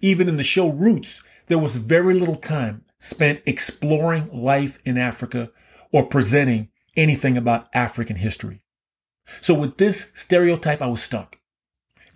Even 0.00 0.28
in 0.28 0.36
the 0.36 0.44
show 0.44 0.70
Roots, 0.70 1.22
there 1.46 1.58
was 1.58 1.76
very 1.76 2.14
little 2.14 2.36
time 2.36 2.84
spent 2.98 3.40
exploring 3.46 4.28
life 4.32 4.78
in 4.84 4.98
Africa 4.98 5.50
or 5.92 6.06
presenting 6.06 6.68
anything 6.96 7.36
about 7.36 7.68
African 7.72 8.16
history. 8.16 8.60
So 9.40 9.54
with 9.54 9.78
this 9.78 10.10
stereotype, 10.14 10.82
I 10.82 10.88
was 10.88 11.02
stuck. 11.02 11.37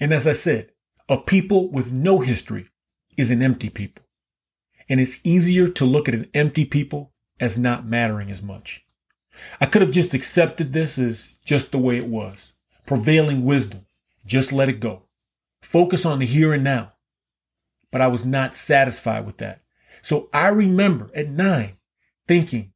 And 0.03 0.13
as 0.13 0.27
I 0.27 0.33
said, 0.33 0.73
a 1.09 1.17
people 1.17 1.71
with 1.71 1.93
no 1.93 2.21
history 2.21 2.69
is 3.17 3.31
an 3.31 3.41
empty 3.41 3.71
people. 3.71 4.05
And 4.89 5.01
it's 5.01 5.21
easier 5.25 5.69
to 5.69 5.87
look 5.87 6.09
at 6.09 6.15
an 6.15 6.29
empty 6.35 6.67
people 6.67 7.13
as 7.41 7.57
not 7.57 7.87
mattering 7.87 8.31
as 8.31 8.43
much. 8.43 8.85
I 9.61 9.67
could 9.67 9.81
have 9.81 9.91
just 9.91 10.13
accepted 10.13 10.73
this 10.75 10.99
as 10.99 11.39
just 11.45 11.73
the 11.73 11.79
way 11.79 11.97
it 11.97 12.07
was. 12.07 12.53
Prevailing 12.85 13.45
wisdom. 13.45 13.87
Just 14.27 14.53
let 14.53 14.69
it 14.69 14.81
go. 14.81 15.05
Focus 15.63 16.05
on 16.05 16.19
the 16.19 16.27
here 16.27 16.53
and 16.53 16.65
now 16.65 16.93
but 17.93 18.01
I 18.01 18.09
was 18.09 18.25
not 18.25 18.57
satisfied 18.57 19.25
with 19.25 19.37
that. 19.37 19.61
So 20.01 20.29
I 20.33 20.49
remember 20.49 21.11
at 21.15 21.29
nine 21.29 21.77
thinking, 22.27 22.73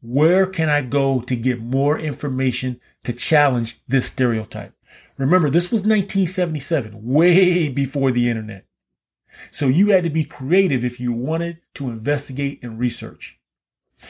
where 0.00 0.46
can 0.46 0.68
I 0.68 0.82
go 0.82 1.22
to 1.22 1.34
get 1.34 1.60
more 1.60 1.98
information 1.98 2.80
to 3.02 3.12
challenge 3.12 3.80
this 3.88 4.06
stereotype? 4.06 4.74
Remember, 5.22 5.50
this 5.50 5.70
was 5.70 5.82
1977, 5.82 6.92
way 7.02 7.68
before 7.68 8.10
the 8.10 8.28
internet. 8.28 8.66
So 9.50 9.66
you 9.68 9.90
had 9.90 10.04
to 10.04 10.10
be 10.10 10.24
creative 10.24 10.84
if 10.84 11.00
you 11.00 11.12
wanted 11.12 11.58
to 11.74 11.88
investigate 11.88 12.62
and 12.62 12.78
research. 12.78 13.38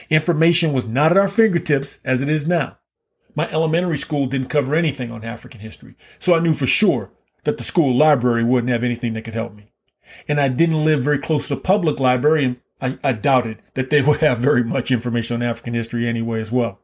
Information 0.09 0.73
was 0.73 0.87
not 0.87 1.11
at 1.11 1.17
our 1.17 1.27
fingertips 1.27 1.99
as 2.03 2.21
it 2.21 2.29
is 2.29 2.47
now. 2.47 2.77
My 3.35 3.49
elementary 3.51 3.97
school 3.97 4.27
didn't 4.27 4.49
cover 4.49 4.75
anything 4.75 5.11
on 5.11 5.23
African 5.23 5.61
history, 5.61 5.95
so 6.19 6.35
I 6.35 6.39
knew 6.39 6.53
for 6.53 6.67
sure 6.67 7.11
that 7.45 7.57
the 7.57 7.63
school 7.63 7.95
library 7.95 8.43
wouldn't 8.43 8.71
have 8.71 8.83
anything 8.83 9.13
that 9.13 9.23
could 9.23 9.33
help 9.33 9.55
me 9.55 9.67
and 10.27 10.39
I 10.39 10.47
didn't 10.47 10.85
live 10.85 11.03
very 11.03 11.19
close 11.19 11.47
to 11.47 11.55
a 11.55 11.59
public 11.59 11.99
library, 11.99 12.45
and 12.45 12.59
I, 12.81 12.97
I 13.03 13.13
doubted 13.13 13.61
that 13.73 13.89
they 13.89 14.01
would 14.05 14.21
have 14.21 14.39
very 14.39 14.63
much 14.63 14.91
information 14.91 15.35
on 15.35 15.47
African 15.47 15.73
history 15.73 16.07
anyway 16.07 16.41
as 16.41 16.51
well. 16.51 16.79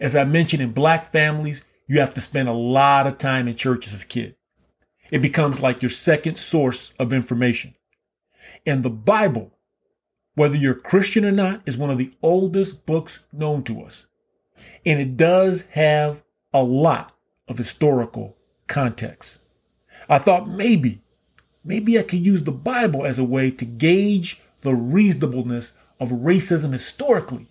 As 0.00 0.16
I 0.16 0.24
mentioned, 0.24 0.62
in 0.62 0.72
black 0.72 1.04
families, 1.04 1.62
you 1.88 2.00
have 2.00 2.14
to 2.14 2.20
spend 2.20 2.48
a 2.48 2.52
lot 2.52 3.06
of 3.06 3.18
time 3.18 3.48
in 3.48 3.56
church 3.56 3.88
as 3.88 4.02
a 4.02 4.06
kid. 4.06 4.36
It 5.10 5.22
becomes 5.22 5.62
like 5.62 5.82
your 5.82 5.88
second 5.88 6.36
source 6.36 6.92
of 6.98 7.14
information. 7.14 7.74
And 8.66 8.82
the 8.82 8.90
Bible, 8.90 9.52
whether 10.34 10.54
you're 10.54 10.74
Christian 10.74 11.24
or 11.24 11.32
not, 11.32 11.62
is 11.66 11.78
one 11.78 11.90
of 11.90 11.96
the 11.96 12.12
oldest 12.22 12.84
books 12.84 13.26
known 13.32 13.64
to 13.64 13.82
us. 13.82 14.06
And 14.84 15.00
it 15.00 15.16
does 15.16 15.62
have 15.72 16.22
a 16.52 16.62
lot 16.62 17.16
of 17.48 17.56
historical 17.56 18.36
context. 18.66 19.40
I 20.08 20.18
thought 20.18 20.48
maybe 20.48 21.00
maybe 21.64 21.98
I 21.98 22.02
could 22.02 22.24
use 22.24 22.44
the 22.44 22.52
Bible 22.52 23.04
as 23.04 23.18
a 23.18 23.24
way 23.24 23.50
to 23.50 23.64
gauge 23.64 24.40
the 24.60 24.74
reasonableness 24.74 25.72
of 26.00 26.10
racism 26.10 26.72
historically 26.72 27.48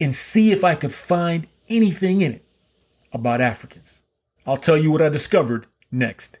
and 0.00 0.14
see 0.14 0.52
if 0.52 0.64
I 0.64 0.74
could 0.74 0.92
find 0.92 1.46
anything 1.68 2.20
in 2.20 2.32
it 2.32 2.43
about 3.14 3.40
Africans. 3.40 4.02
I'll 4.46 4.58
tell 4.58 4.76
you 4.76 4.90
what 4.90 5.00
I 5.00 5.08
discovered 5.08 5.66
next. 5.90 6.38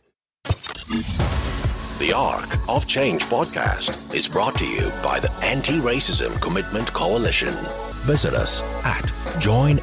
The 1.98 2.12
Arc 2.14 2.50
of 2.68 2.86
Change 2.86 3.22
podcast 3.24 4.14
is 4.14 4.28
brought 4.28 4.58
to 4.58 4.66
you 4.66 4.90
by 5.02 5.20
the 5.20 5.32
Anti 5.42 5.78
Racism 5.78 6.38
Commitment 6.42 6.92
Coalition. 6.92 7.48
Visit 8.04 8.34
us 8.34 8.62
at 8.84 9.04
joinarcc.org 9.40 9.78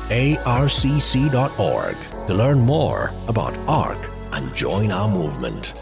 to 2.28 2.34
learn 2.34 2.60
more 2.60 3.12
about 3.28 3.58
ARC 3.68 3.98
and 4.34 4.54
join 4.54 4.92
our 4.92 5.10
movement. 5.10 5.74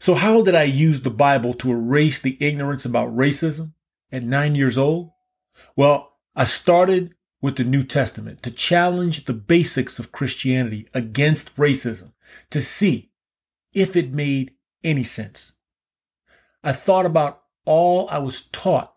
So 0.00 0.14
how 0.14 0.42
did 0.42 0.54
I 0.54 0.62
use 0.64 1.02
the 1.02 1.10
Bible 1.10 1.52
to 1.54 1.70
erase 1.70 2.18
the 2.18 2.38
ignorance 2.40 2.86
about 2.86 3.14
racism 3.14 3.74
at 4.10 4.22
nine 4.24 4.54
years 4.54 4.78
old? 4.78 5.10
Well, 5.76 6.16
I 6.34 6.46
started 6.46 7.14
with 7.40 7.56
the 7.56 7.64
New 7.64 7.82
Testament 7.82 8.42
to 8.42 8.50
challenge 8.50 9.24
the 9.24 9.32
basics 9.32 9.98
of 9.98 10.12
Christianity 10.12 10.86
against 10.94 11.56
racism 11.56 12.12
to 12.50 12.60
see 12.60 13.10
if 13.72 13.96
it 13.96 14.12
made 14.12 14.52
any 14.84 15.04
sense. 15.04 15.52
I 16.62 16.72
thought 16.72 17.06
about 17.06 17.42
all 17.64 18.08
I 18.10 18.18
was 18.18 18.42
taught 18.42 18.94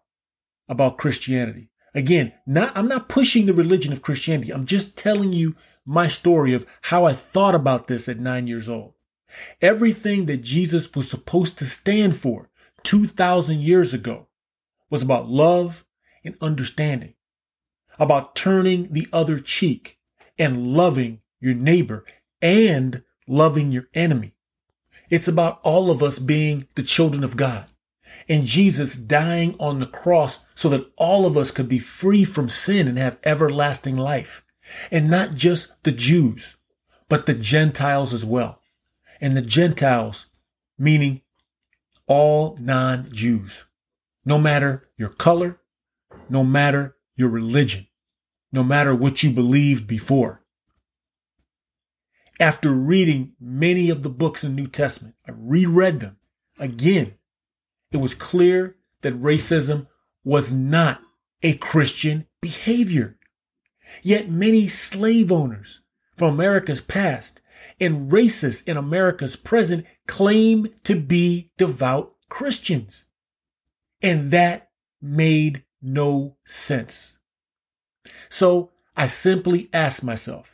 about 0.67 0.97
Christianity. 0.97 1.69
Again, 1.95 2.33
not, 2.45 2.75
I'm 2.75 2.87
not 2.87 3.07
pushing 3.07 3.45
the 3.45 3.53
religion 3.53 3.93
of 3.93 4.01
Christianity. 4.01 4.51
I'm 4.51 4.65
just 4.65 4.97
telling 4.97 5.31
you 5.31 5.55
my 5.85 6.07
story 6.07 6.53
of 6.53 6.65
how 6.83 7.05
I 7.05 7.13
thought 7.13 7.55
about 7.55 7.87
this 7.87 8.09
at 8.09 8.19
nine 8.19 8.47
years 8.47 8.67
old. 8.67 8.93
Everything 9.61 10.25
that 10.25 10.43
Jesus 10.43 10.93
was 10.95 11.09
supposed 11.09 11.57
to 11.59 11.65
stand 11.65 12.15
for 12.15 12.49
2,000 12.83 13.59
years 13.59 13.93
ago 13.93 14.27
was 14.89 15.03
about 15.03 15.29
love 15.29 15.85
and 16.23 16.35
understanding, 16.41 17.15
about 17.99 18.35
turning 18.35 18.91
the 18.91 19.07
other 19.13 19.39
cheek 19.39 19.97
and 20.37 20.73
loving 20.73 21.21
your 21.39 21.53
neighbor 21.53 22.05
and 22.41 23.03
loving 23.27 23.71
your 23.71 23.87
enemy. 23.93 24.33
It's 25.09 25.27
about 25.27 25.59
all 25.63 25.91
of 25.91 26.01
us 26.01 26.19
being 26.19 26.63
the 26.75 26.83
children 26.83 27.23
of 27.23 27.37
God 27.37 27.67
and 28.27 28.45
Jesus 28.45 28.95
dying 28.95 29.55
on 29.59 29.79
the 29.79 29.85
cross 29.85 30.39
so 30.55 30.69
that 30.69 30.85
all 30.97 31.25
of 31.25 31.37
us 31.37 31.51
could 31.51 31.67
be 31.67 31.79
free 31.79 32.23
from 32.23 32.49
sin 32.49 32.87
and 32.87 32.97
have 32.97 33.19
everlasting 33.23 33.97
life. 33.97 34.43
And 34.91 35.09
not 35.09 35.35
just 35.35 35.83
the 35.83 35.91
Jews, 35.91 36.55
but 37.09 37.25
the 37.25 37.33
Gentiles 37.33 38.13
as 38.13 38.25
well. 38.25 38.61
And 39.19 39.35
the 39.35 39.41
Gentiles, 39.41 40.27
meaning 40.77 41.21
all 42.07 42.57
non-Jews, 42.59 43.65
no 44.25 44.37
matter 44.37 44.83
your 44.97 45.09
color, 45.09 45.59
no 46.29 46.43
matter 46.43 46.92
your 47.15 47.29
religion, 47.29 47.87
no 48.51 48.63
matter 48.63 48.95
what 48.95 49.23
you 49.23 49.31
believed 49.31 49.87
before. 49.87 50.43
After 52.39 52.71
reading 52.71 53.33
many 53.39 53.89
of 53.89 54.03
the 54.03 54.09
books 54.09 54.43
in 54.43 54.55
the 54.55 54.61
New 54.61 54.67
Testament, 54.67 55.15
I 55.27 55.31
reread 55.35 55.99
them 55.99 56.17
again 56.59 57.15
it 57.93 57.97
was 57.97 58.15
clear 58.15 58.75
that 59.01 59.21
racism 59.21 59.87
was 60.23 60.51
not 60.51 61.01
a 61.43 61.53
Christian 61.57 62.25
behavior. 62.41 63.17
Yet 64.01 64.29
many 64.29 64.67
slave 64.67 65.31
owners 65.31 65.81
from 66.17 66.33
America's 66.33 66.81
past 66.81 67.39
and 67.79 68.11
racists 68.11 68.67
in 68.67 68.77
America's 68.77 69.35
present 69.35 69.85
claim 70.07 70.67
to 70.83 70.99
be 70.99 71.51
devout 71.57 72.15
Christians. 72.29 73.05
And 74.01 74.31
that 74.31 74.71
made 74.99 75.63
no 75.83 76.37
sense. 76.45 77.17
So 78.29 78.71
I 78.95 79.07
simply 79.07 79.69
asked 79.73 80.03
myself, 80.03 80.49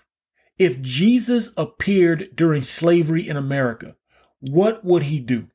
if 0.57 0.81
Jesus 0.81 1.51
appeared 1.55 2.35
during 2.35 2.63
slavery 2.63 3.27
in 3.27 3.37
America, 3.37 3.95
what 4.41 4.83
would 4.83 5.03
he 5.03 5.19
do? 5.19 5.47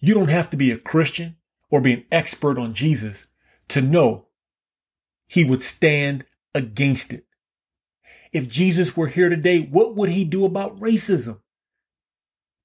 You 0.00 0.14
don't 0.14 0.30
have 0.30 0.48
to 0.50 0.56
be 0.56 0.70
a 0.70 0.78
Christian 0.78 1.36
or 1.70 1.80
be 1.80 1.92
an 1.92 2.04
expert 2.10 2.58
on 2.58 2.72
Jesus 2.72 3.26
to 3.68 3.82
know 3.82 4.28
he 5.26 5.44
would 5.44 5.62
stand 5.62 6.24
against 6.54 7.12
it. 7.12 7.24
If 8.32 8.48
Jesus 8.48 8.96
were 8.96 9.08
here 9.08 9.28
today, 9.28 9.60
what 9.60 9.96
would 9.96 10.10
he 10.10 10.24
do 10.24 10.44
about 10.44 10.78
racism? 10.80 11.40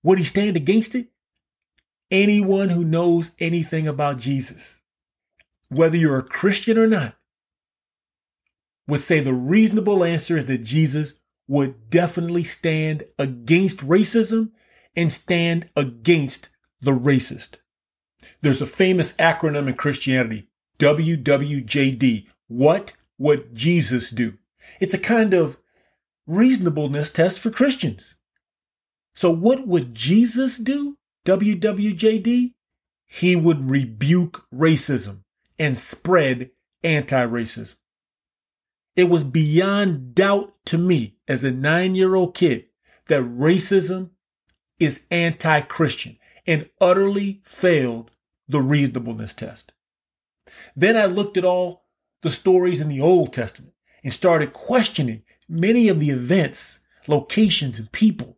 Would 0.03 0.19
he 0.19 0.25
stand 0.25 0.57
against 0.57 0.95
it? 0.95 1.07
Anyone 2.11 2.69
who 2.69 2.83
knows 2.83 3.31
anything 3.39 3.87
about 3.87 4.19
Jesus, 4.19 4.79
whether 5.69 5.97
you're 5.97 6.17
a 6.17 6.23
Christian 6.23 6.77
or 6.77 6.87
not, 6.87 7.15
would 8.87 9.01
say 9.01 9.19
the 9.19 9.33
reasonable 9.33 10.03
answer 10.03 10.37
is 10.37 10.45
that 10.47 10.63
Jesus 10.63 11.15
would 11.47 11.89
definitely 11.89 12.43
stand 12.43 13.03
against 13.17 13.85
racism 13.85 14.51
and 14.95 15.11
stand 15.11 15.69
against 15.75 16.49
the 16.81 16.91
racist. 16.91 17.57
There's 18.41 18.61
a 18.61 18.67
famous 18.67 19.13
acronym 19.13 19.67
in 19.67 19.75
Christianity, 19.75 20.47
WWJD. 20.79 22.27
What 22.47 22.93
would 23.17 23.53
Jesus 23.55 24.09
do? 24.09 24.37
It's 24.79 24.93
a 24.93 24.99
kind 24.99 25.33
of 25.33 25.57
reasonableness 26.27 27.11
test 27.11 27.39
for 27.39 27.51
Christians. 27.51 28.15
So 29.13 29.31
what 29.31 29.67
would 29.67 29.93
Jesus 29.93 30.57
do? 30.57 30.97
WWJD? 31.25 32.53
He 33.05 33.35
would 33.35 33.69
rebuke 33.69 34.45
racism 34.53 35.22
and 35.59 35.77
spread 35.77 36.51
anti-racism. 36.83 37.75
It 38.95 39.09
was 39.09 39.23
beyond 39.23 40.13
doubt 40.15 40.53
to 40.65 40.77
me 40.77 41.17
as 41.27 41.43
a 41.43 41.51
nine 41.51 41.95
year 41.95 42.15
old 42.15 42.35
kid 42.35 42.65
that 43.07 43.23
racism 43.23 44.11
is 44.79 45.05
anti-Christian 45.09 46.17
and 46.45 46.69
utterly 46.79 47.41
failed 47.43 48.11
the 48.47 48.61
reasonableness 48.61 49.33
test. 49.33 49.73
Then 50.75 50.95
I 50.95 51.05
looked 51.05 51.37
at 51.37 51.45
all 51.45 51.85
the 52.21 52.29
stories 52.29 52.81
in 52.81 52.89
the 52.89 53.01
Old 53.01 53.33
Testament 53.33 53.73
and 54.03 54.13
started 54.13 54.53
questioning 54.53 55.23
many 55.47 55.89
of 55.89 55.99
the 55.99 56.09
events, 56.09 56.79
locations, 57.07 57.79
and 57.79 57.91
people. 57.91 58.37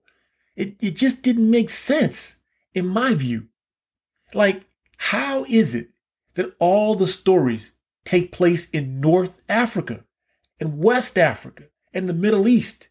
It, 0.56 0.76
it 0.80 0.96
just 0.96 1.22
didn't 1.22 1.50
make 1.50 1.70
sense 1.70 2.38
in 2.74 2.88
my 2.88 3.14
view. 3.14 3.48
Like, 4.34 4.68
how 4.98 5.44
is 5.46 5.76
it 5.76 5.90
that 6.36 6.56
all 6.60 6.96
the 6.96 7.08
stories 7.08 7.72
take 8.04 8.32
place 8.32 8.70
in 8.70 9.02
North 9.02 9.42
Africa 9.50 10.06
and 10.60 10.80
West 10.80 11.18
Africa 11.18 11.66
and 11.94 12.08
the 12.08 12.14
Middle 12.14 12.48
East, 12.48 12.90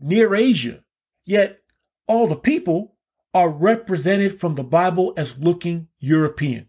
near 0.00 0.34
Asia, 0.34 0.82
yet 1.24 1.60
all 2.06 2.26
the 2.26 2.36
people 2.36 2.96
are 3.32 3.50
represented 3.50 4.40
from 4.40 4.54
the 4.54 4.64
Bible 4.64 5.12
as 5.16 5.38
looking 5.38 5.88
European. 5.98 6.68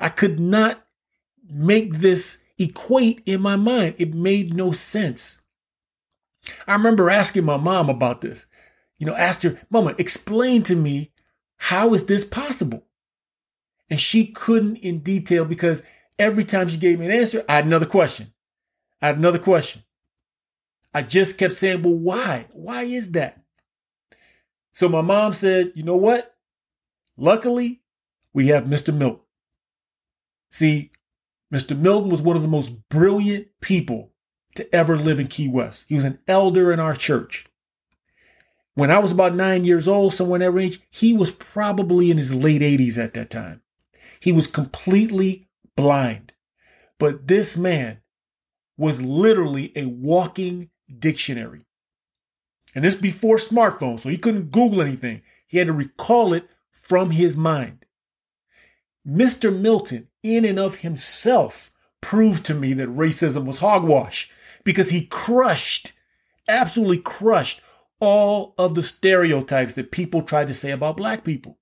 I 0.00 0.08
could 0.08 0.40
not 0.40 0.84
make 1.48 1.94
this 1.94 2.42
equate 2.58 3.22
in 3.26 3.40
my 3.42 3.56
mind. 3.56 3.96
It 3.98 4.14
made 4.14 4.54
no 4.54 4.72
sense. 4.72 5.40
I 6.66 6.72
remember 6.74 7.10
asking 7.10 7.44
my 7.44 7.56
mom 7.56 7.88
about 7.88 8.20
this. 8.20 8.46
You 8.98 9.06
know, 9.06 9.14
asked 9.14 9.42
her, 9.42 9.60
Mama, 9.70 9.94
explain 9.98 10.62
to 10.64 10.76
me 10.76 11.12
how 11.56 11.94
is 11.94 12.06
this 12.06 12.24
possible? 12.24 12.84
And 13.92 14.00
she 14.00 14.28
couldn't 14.28 14.78
in 14.78 15.00
detail 15.00 15.44
because 15.44 15.82
every 16.18 16.44
time 16.44 16.66
she 16.66 16.78
gave 16.78 16.98
me 16.98 17.04
an 17.04 17.12
answer, 17.12 17.44
I 17.46 17.56
had 17.56 17.66
another 17.66 17.84
question. 17.84 18.32
I 19.02 19.08
had 19.08 19.18
another 19.18 19.38
question. 19.38 19.82
I 20.94 21.02
just 21.02 21.36
kept 21.36 21.56
saying, 21.56 21.82
well, 21.82 21.98
why? 21.98 22.46
Why 22.54 22.84
is 22.84 23.10
that? 23.10 23.44
So 24.72 24.88
my 24.88 25.02
mom 25.02 25.34
said, 25.34 25.72
you 25.74 25.82
know 25.82 25.98
what? 25.98 26.34
Luckily, 27.18 27.82
we 28.32 28.46
have 28.46 28.64
Mr. 28.64 28.96
Milton. 28.96 29.20
See, 30.50 30.90
Mr. 31.52 31.78
Milton 31.78 32.10
was 32.10 32.22
one 32.22 32.36
of 32.36 32.40
the 32.40 32.48
most 32.48 32.88
brilliant 32.88 33.48
people 33.60 34.14
to 34.54 34.74
ever 34.74 34.96
live 34.96 35.18
in 35.18 35.26
Key 35.26 35.48
West. 35.48 35.84
He 35.86 35.96
was 35.96 36.06
an 36.06 36.18
elder 36.26 36.72
in 36.72 36.80
our 36.80 36.94
church. 36.94 37.44
When 38.72 38.90
I 38.90 39.00
was 39.00 39.12
about 39.12 39.34
nine 39.34 39.66
years 39.66 39.86
old, 39.86 40.14
somewhere 40.14 40.36
in 40.36 40.40
that 40.40 40.50
range, 40.52 40.80
he 40.90 41.12
was 41.12 41.30
probably 41.30 42.10
in 42.10 42.16
his 42.16 42.34
late 42.34 42.62
80s 42.62 42.96
at 42.96 43.12
that 43.12 43.28
time. 43.28 43.61
He 44.22 44.30
was 44.30 44.46
completely 44.46 45.48
blind. 45.76 46.32
But 47.00 47.26
this 47.26 47.56
man 47.56 48.02
was 48.78 49.02
literally 49.02 49.72
a 49.74 49.86
walking 49.86 50.70
dictionary. 50.96 51.66
And 52.72 52.84
this 52.84 52.94
before 52.94 53.36
smartphones, 53.36 54.00
so 54.00 54.08
he 54.08 54.16
couldn't 54.16 54.52
Google 54.52 54.80
anything. 54.80 55.22
He 55.48 55.58
had 55.58 55.66
to 55.66 55.72
recall 55.72 56.32
it 56.32 56.48
from 56.70 57.10
his 57.10 57.36
mind. 57.36 57.84
Mr. 59.04 59.52
Milton, 59.54 60.06
in 60.22 60.44
and 60.44 60.58
of 60.58 60.76
himself, 60.76 61.72
proved 62.00 62.44
to 62.46 62.54
me 62.54 62.74
that 62.74 62.88
racism 62.88 63.44
was 63.44 63.58
hogwash 63.58 64.30
because 64.62 64.90
he 64.90 65.06
crushed, 65.06 65.94
absolutely 66.46 66.98
crushed 66.98 67.60
all 67.98 68.54
of 68.56 68.76
the 68.76 68.84
stereotypes 68.84 69.74
that 69.74 69.90
people 69.90 70.22
tried 70.22 70.46
to 70.46 70.54
say 70.54 70.70
about 70.70 70.96
black 70.96 71.24
people. 71.24 71.58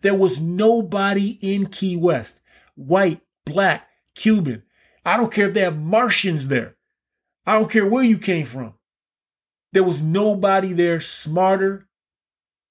There 0.00 0.14
was 0.14 0.40
nobody 0.40 1.38
in 1.40 1.66
Key 1.66 1.96
West, 1.96 2.40
white, 2.74 3.20
black, 3.44 3.88
Cuban. 4.14 4.62
I 5.04 5.16
don't 5.16 5.32
care 5.32 5.48
if 5.48 5.54
they 5.54 5.60
have 5.60 5.78
Martians 5.78 6.48
there. 6.48 6.76
I 7.46 7.58
don't 7.58 7.70
care 7.70 7.88
where 7.88 8.04
you 8.04 8.18
came 8.18 8.46
from. 8.46 8.74
There 9.72 9.84
was 9.84 10.02
nobody 10.02 10.72
there 10.72 11.00
smarter 11.00 11.88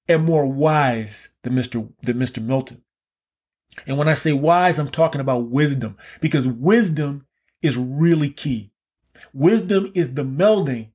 and 0.08 0.24
more 0.24 0.50
wise 0.50 1.30
than 1.42 1.54
Mr. 1.54 1.90
than 2.02 2.18
Mr. 2.18 2.42
Milton. 2.42 2.82
And 3.86 3.96
when 3.96 4.08
I 4.08 4.14
say 4.14 4.32
wise, 4.32 4.78
I'm 4.78 4.88
talking 4.88 5.20
about 5.20 5.48
wisdom 5.48 5.96
because 6.20 6.46
wisdom 6.46 7.26
is 7.62 7.76
really 7.76 8.30
key. 8.30 8.72
Wisdom 9.32 9.90
is 9.94 10.14
the 10.14 10.24
melding 10.24 10.90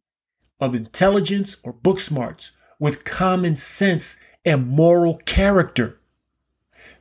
of 0.60 0.76
intelligence 0.76 1.58
or 1.64 1.74
book 1.74 2.00
smarts 2.00 2.52
with 2.80 3.04
common 3.06 3.56
sense 3.56 4.18
and 4.44 4.68
moral 4.68 5.18
character. 5.26 6.00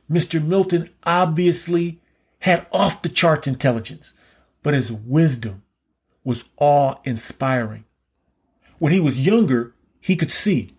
Mr. 0.09 0.43
Milton 0.43 0.89
obviously 1.03 1.99
had 2.39 2.67
off 2.71 3.01
the 3.01 3.09
charts 3.09 3.47
intelligence, 3.47 4.13
but 4.61 4.73
his 4.73 4.91
wisdom 4.91 5.63
was 6.23 6.45
awe 6.57 6.95
inspiring. 7.03 7.85
When 8.77 8.93
he 8.93 8.99
was 8.99 9.25
younger, 9.25 9.73
he 9.99 10.15
could 10.15 10.31
see. 10.31 10.69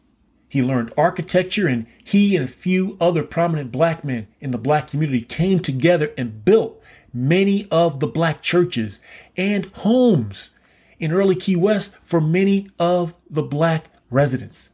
He 0.48 0.62
learned 0.62 0.92
architecture 0.96 1.66
and 1.66 1.86
he 2.04 2.36
and 2.36 2.44
a 2.44 2.48
few 2.48 2.96
other 3.00 3.24
prominent 3.24 3.72
black 3.72 4.04
men 4.04 4.28
in 4.38 4.52
the 4.52 4.58
black 4.58 4.88
community 4.88 5.22
came 5.22 5.58
together 5.58 6.12
and 6.16 6.44
built 6.44 6.80
many 7.12 7.66
of 7.70 8.00
the 8.00 8.06
black 8.06 8.42
churches 8.42 9.00
and 9.36 9.66
homes 9.76 10.50
in 10.98 11.12
early 11.12 11.34
Key 11.34 11.56
West 11.56 11.96
for 12.02 12.20
many 12.20 12.68
of 12.78 13.14
the 13.28 13.42
black 13.42 13.86
residents. 14.10 14.70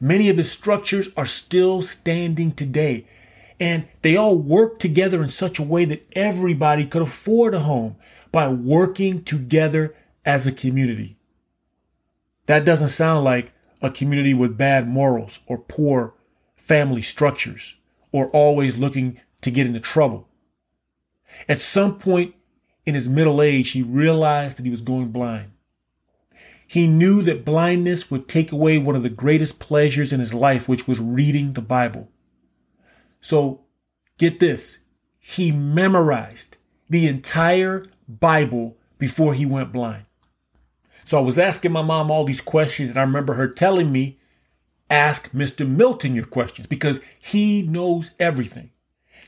Many 0.00 0.28
of 0.28 0.36
his 0.36 0.50
structures 0.50 1.08
are 1.16 1.26
still 1.26 1.82
standing 1.82 2.52
today 2.52 3.06
And 3.60 3.88
they 4.02 4.16
all 4.16 4.38
worked 4.38 4.80
together 4.80 5.22
in 5.22 5.28
such 5.28 5.58
a 5.58 5.64
way 5.64 5.84
that 5.84 6.06
everybody 6.12 6.86
could 6.86 7.02
afford 7.02 7.54
a 7.54 7.60
home 7.60 7.96
by 8.30 8.48
working 8.48 9.24
together 9.24 9.94
as 10.24 10.46
a 10.46 10.52
community. 10.52 11.16
That 12.46 12.64
doesn't 12.64 12.88
sound 12.88 13.24
like 13.24 13.52
a 13.82 13.90
community 13.90 14.34
with 14.34 14.58
bad 14.58 14.88
morals 14.88 15.40
or 15.46 15.58
poor 15.58 16.14
family 16.56 17.02
structures 17.02 17.76
or 18.12 18.30
always 18.30 18.76
looking 18.76 19.20
to 19.40 19.50
get 19.50 19.66
into 19.66 19.80
trouble. 19.80 20.28
At 21.48 21.60
some 21.60 21.98
point 21.98 22.34
in 22.84 22.94
his 22.94 23.08
middle 23.08 23.42
age, 23.42 23.72
he 23.72 23.82
realized 23.82 24.58
that 24.58 24.64
he 24.64 24.70
was 24.70 24.80
going 24.82 25.10
blind. 25.10 25.52
He 26.66 26.86
knew 26.86 27.22
that 27.22 27.44
blindness 27.44 28.10
would 28.10 28.28
take 28.28 28.52
away 28.52 28.78
one 28.78 28.96
of 28.96 29.02
the 29.02 29.08
greatest 29.08 29.58
pleasures 29.58 30.12
in 30.12 30.20
his 30.20 30.34
life, 30.34 30.68
which 30.68 30.86
was 30.86 31.00
reading 31.00 31.52
the 31.52 31.62
Bible. 31.62 32.08
So 33.20 33.64
get 34.18 34.40
this. 34.40 34.80
He 35.18 35.52
memorized 35.52 36.56
the 36.88 37.06
entire 37.06 37.84
Bible 38.08 38.76
before 38.98 39.34
he 39.34 39.46
went 39.46 39.72
blind. 39.72 40.06
So 41.04 41.18
I 41.18 41.22
was 41.22 41.38
asking 41.38 41.72
my 41.72 41.82
mom 41.82 42.10
all 42.10 42.24
these 42.24 42.40
questions 42.40 42.90
and 42.90 42.98
I 42.98 43.02
remember 43.02 43.34
her 43.34 43.48
telling 43.48 43.90
me, 43.92 44.18
ask 44.90 45.30
Mr. 45.32 45.68
Milton 45.68 46.14
your 46.14 46.26
questions 46.26 46.66
because 46.66 47.00
he 47.22 47.62
knows 47.62 48.12
everything. 48.18 48.70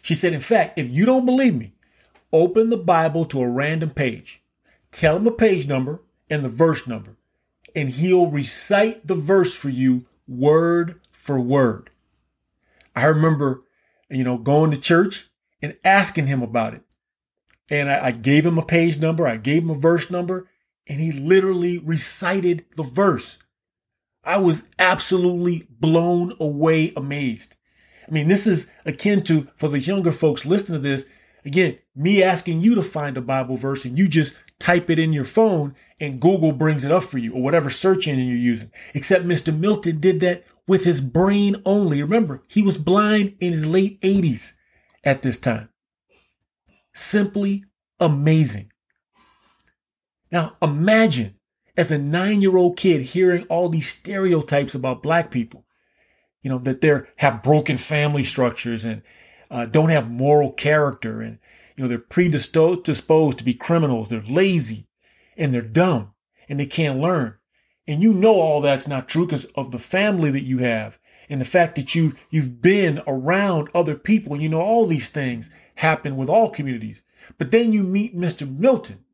She 0.03 0.15
said, 0.15 0.33
in 0.33 0.41
fact, 0.41 0.79
if 0.79 0.91
you 0.91 1.05
don't 1.05 1.27
believe 1.27 1.55
me, 1.55 1.73
open 2.33 2.71
the 2.71 2.77
Bible 2.77 3.25
to 3.27 3.43
a 3.43 3.51
random 3.51 3.91
page, 3.91 4.43
tell 4.91 5.17
him 5.17 5.25
the 5.25 5.33
page 5.33 5.67
number 5.67 6.01
and 6.29 6.45
the 6.45 6.49
verse 6.49 6.87
number, 6.87 7.17
and 7.75 7.91
he'll 7.91 8.31
recite 8.31 9.07
the 9.07 9.15
verse 9.15 9.57
for 9.57 9.69
you 9.69 10.07
word 10.27 11.01
for 11.11 11.41
word. 11.41 11.91
I 12.97 13.05
remember, 13.07 13.63
you 14.11 14.25
know, 14.25 14.39
going 14.39 14.71
to 14.71 14.79
church 14.79 15.29
and 15.63 15.77
asking 15.85 16.27
him 16.27 16.43
about 16.43 16.75
it. 16.75 16.83
And 17.71 17.91
I, 17.91 18.07
I 18.07 18.11
gave 18.13 18.45
him 18.45 18.59
a 18.59 18.65
page 18.65 18.99
number, 18.99 19.27
I 19.27 19.37
gave 19.37 19.63
him 19.63 19.71
a 19.71 19.75
verse 19.75 20.11
number, 20.11 20.49
and 20.89 21.01
he 21.01 21.13
literally 21.13 21.79
recited 21.79 22.65
the 22.77 22.83
verse. 22.83 23.39
I 24.25 24.39
was 24.39 24.69
absolutely 24.79 25.67
blown 25.71 26.33
away, 26.41 26.93
amazed. 26.97 27.57
I 28.07 28.11
mean, 28.11 28.29
this 28.29 28.47
is 28.47 28.71
akin 28.85 29.23
to, 29.25 29.47
for 29.55 29.69
the 29.69 29.79
younger 29.79 30.13
folks 30.13 30.45
listening 30.45 30.83
to 30.83 30.89
this, 30.89 31.07
again, 31.45 31.79
me 31.95 32.23
asking 32.23 32.61
you 32.61 32.75
to 32.75 32.83
find 32.83 33.17
a 33.17 33.23
Bible 33.23 33.57
verse 33.57 33.85
and 33.85 33.97
you 33.97 34.09
just 34.09 34.35
type 34.59 34.91
it 34.91 34.99
in 34.99 35.13
your 35.13 35.25
phone 35.25 35.75
and 36.01 36.21
Google 36.21 36.53
brings 36.53 36.85
it 36.85 36.93
up 36.93 37.05
for 37.05 37.19
you 37.19 37.35
or 37.35 37.43
whatever 37.43 37.71
search 37.71 38.09
engine 38.09 38.27
you're 38.27 38.37
using. 38.37 38.71
Except 38.95 39.25
Mr. 39.25 39.57
Milton 39.57 40.01
did 40.01 40.21
that 40.21 40.45
with 40.67 40.85
his 40.85 41.01
brain 41.01 41.57
only. 41.65 42.03
Remember, 42.03 42.43
he 42.49 42.63
was 42.63 42.79
blind 42.79 43.37
in 43.41 43.53
his 43.53 43.67
late 43.67 44.01
80s 44.01 44.53
at 45.05 45.23
this 45.23 45.39
time. 45.39 45.69
Simply 46.93 47.65
amazing. 47.99 48.71
Now 50.31 50.57
imagine 50.63 51.37
as 51.77 51.91
a 51.91 51.99
nine 51.99 52.41
year 52.41 52.57
old 52.57 52.77
kid 52.77 53.03
hearing 53.03 53.45
all 53.49 53.69
these 53.69 53.89
stereotypes 53.89 54.75
about 54.75 55.03
black 55.03 55.31
people, 55.31 55.65
you 56.43 56.51
know, 56.51 56.59
that 56.59 56.81
they 56.81 57.01
have 57.17 57.43
broken 57.43 57.77
family 57.77 58.25
structures 58.25 58.85
and 58.85 59.03
uh, 59.51 59.67
don't 59.67 59.91
have 59.91 60.11
moral 60.11 60.53
character 60.53 61.21
and, 61.21 61.39
you 61.77 61.83
know, 61.83 61.89
they're 61.89 61.99
predisposed 61.99 63.39
to 63.39 63.45
be 63.45 63.55
criminals. 63.55 64.09
They're 64.09 64.23
lazy 64.23 64.89
and 65.37 65.53
they're 65.53 65.63
dumb 65.63 66.13
and 66.49 66.61
they 66.61 66.67
can't 66.67 66.99
learn. 66.99 67.37
And 67.87 68.03
you 68.03 68.13
know 68.13 68.35
all 68.35 68.61
that's 68.61 68.87
not 68.87 69.09
true 69.09 69.27
because 69.27 69.47
of 69.57 69.71
the 69.71 69.79
family 69.79 70.31
that 70.31 70.45
you 70.45 70.59
have 70.59 70.99
and 71.29 71.41
the 71.41 71.47
fact 71.47 71.77
that 71.77 71.95
you, 71.95 72.15
you've 72.31 72.61
been 72.61 73.01
around 73.07 73.69
other 73.75 73.97
people 73.97 74.35
and 74.35 74.43
you 74.43 74.49
know 74.49 74.61
all 74.61 74.87
these 74.87 75.09
things 75.09 75.51
happen 75.77 76.17
with 76.17 76.29
all 76.29 76.51
communities. 76.51 77.03
But 77.39 77.51
then 77.51 77.73
you 77.73 77.83
meet 77.83 78.17
Mr. 78.17 78.49
Milton 78.49 79.05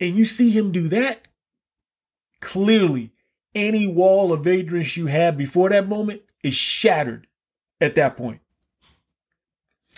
and 0.00 0.16
you 0.16 0.24
see 0.24 0.50
him 0.50 0.72
do 0.72 0.88
that. 0.88 1.28
Clearly, 2.40 3.12
any 3.54 3.86
wall 3.86 4.32
of 4.32 4.46
ignorance 4.46 4.96
you 4.96 5.06
had 5.06 5.38
before 5.38 5.70
that 5.70 5.88
moment 5.88 6.22
is 6.42 6.54
shattered 6.54 7.26
at 7.80 7.94
that 7.94 8.16
point. 8.16 8.40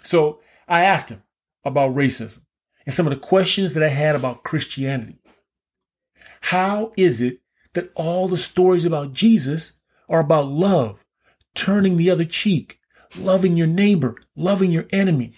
So 0.02 0.40
I 0.68 0.84
asked 0.84 1.08
him 1.08 1.22
about 1.64 1.94
racism 1.94 2.40
and 2.84 2.94
some 2.94 3.06
of 3.06 3.14
the 3.14 3.20
questions 3.20 3.74
that 3.74 3.82
I 3.82 3.88
had 3.88 4.14
about 4.14 4.42
Christianity. 4.42 5.18
How 6.40 6.92
is 6.98 7.20
it 7.20 7.40
that 7.74 7.92
all 7.94 8.28
the 8.28 8.38
stories 8.38 8.84
about 8.84 9.12
Jesus 9.12 9.72
are 10.08 10.20
about 10.20 10.48
love, 10.48 11.04
turning 11.54 11.96
the 11.96 12.10
other 12.10 12.24
cheek, 12.24 12.78
loving 13.18 13.56
your 13.56 13.66
neighbor, 13.66 14.16
loving 14.36 14.70
your 14.70 14.86
enemy? 14.90 15.34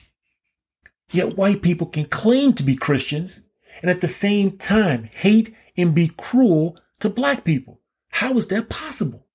Yet 1.11 1.37
white 1.37 1.63
people 1.63 1.87
can 1.87 2.07
claim 2.07 2.53
to 2.55 2.63
be 2.63 2.77
Christians 2.77 3.41
and 3.83 3.91
at 3.91 4.01
the 4.01 4.09
same 4.09 4.57
time 4.57 5.05
hate 5.05 5.55
and 5.77 5.95
be 5.95 6.11
cruel 6.17 6.77
to 7.01 7.11
black 7.11 7.45
people. 7.45 7.81
How 8.11 8.37
is 8.37 8.47
that 8.49 8.69
possible? 8.69 9.27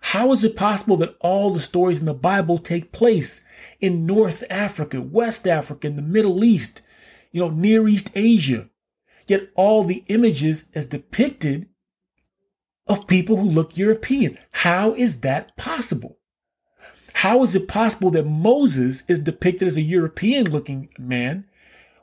How 0.00 0.32
is 0.32 0.44
it 0.44 0.56
possible 0.56 0.96
that 0.98 1.16
all 1.20 1.50
the 1.50 1.60
stories 1.60 2.00
in 2.00 2.06
the 2.06 2.14
Bible 2.14 2.58
take 2.58 2.92
place 2.92 3.44
in 3.80 4.06
North 4.06 4.42
Africa, 4.50 5.02
West 5.02 5.46
Africa, 5.46 5.86
in 5.86 5.96
the 5.96 6.02
Middle 6.02 6.42
East, 6.42 6.80
you 7.32 7.42
know, 7.42 7.50
Near 7.50 7.86
East 7.86 8.10
Asia, 8.14 8.70
Yet 9.26 9.50
all 9.54 9.84
the 9.84 10.04
images 10.08 10.68
as 10.74 10.86
depicted 10.86 11.68
of 12.86 13.06
people 13.06 13.36
who 13.36 13.48
look 13.48 13.76
European. 13.76 14.36
How 14.50 14.94
is 14.94 15.20
that 15.20 15.56
possible? 15.56 16.18
How 17.14 17.42
is 17.44 17.54
it 17.54 17.68
possible 17.68 18.10
that 18.10 18.26
Moses 18.26 19.02
is 19.08 19.20
depicted 19.20 19.68
as 19.68 19.76
a 19.76 19.82
European 19.82 20.50
looking 20.50 20.90
man 20.98 21.46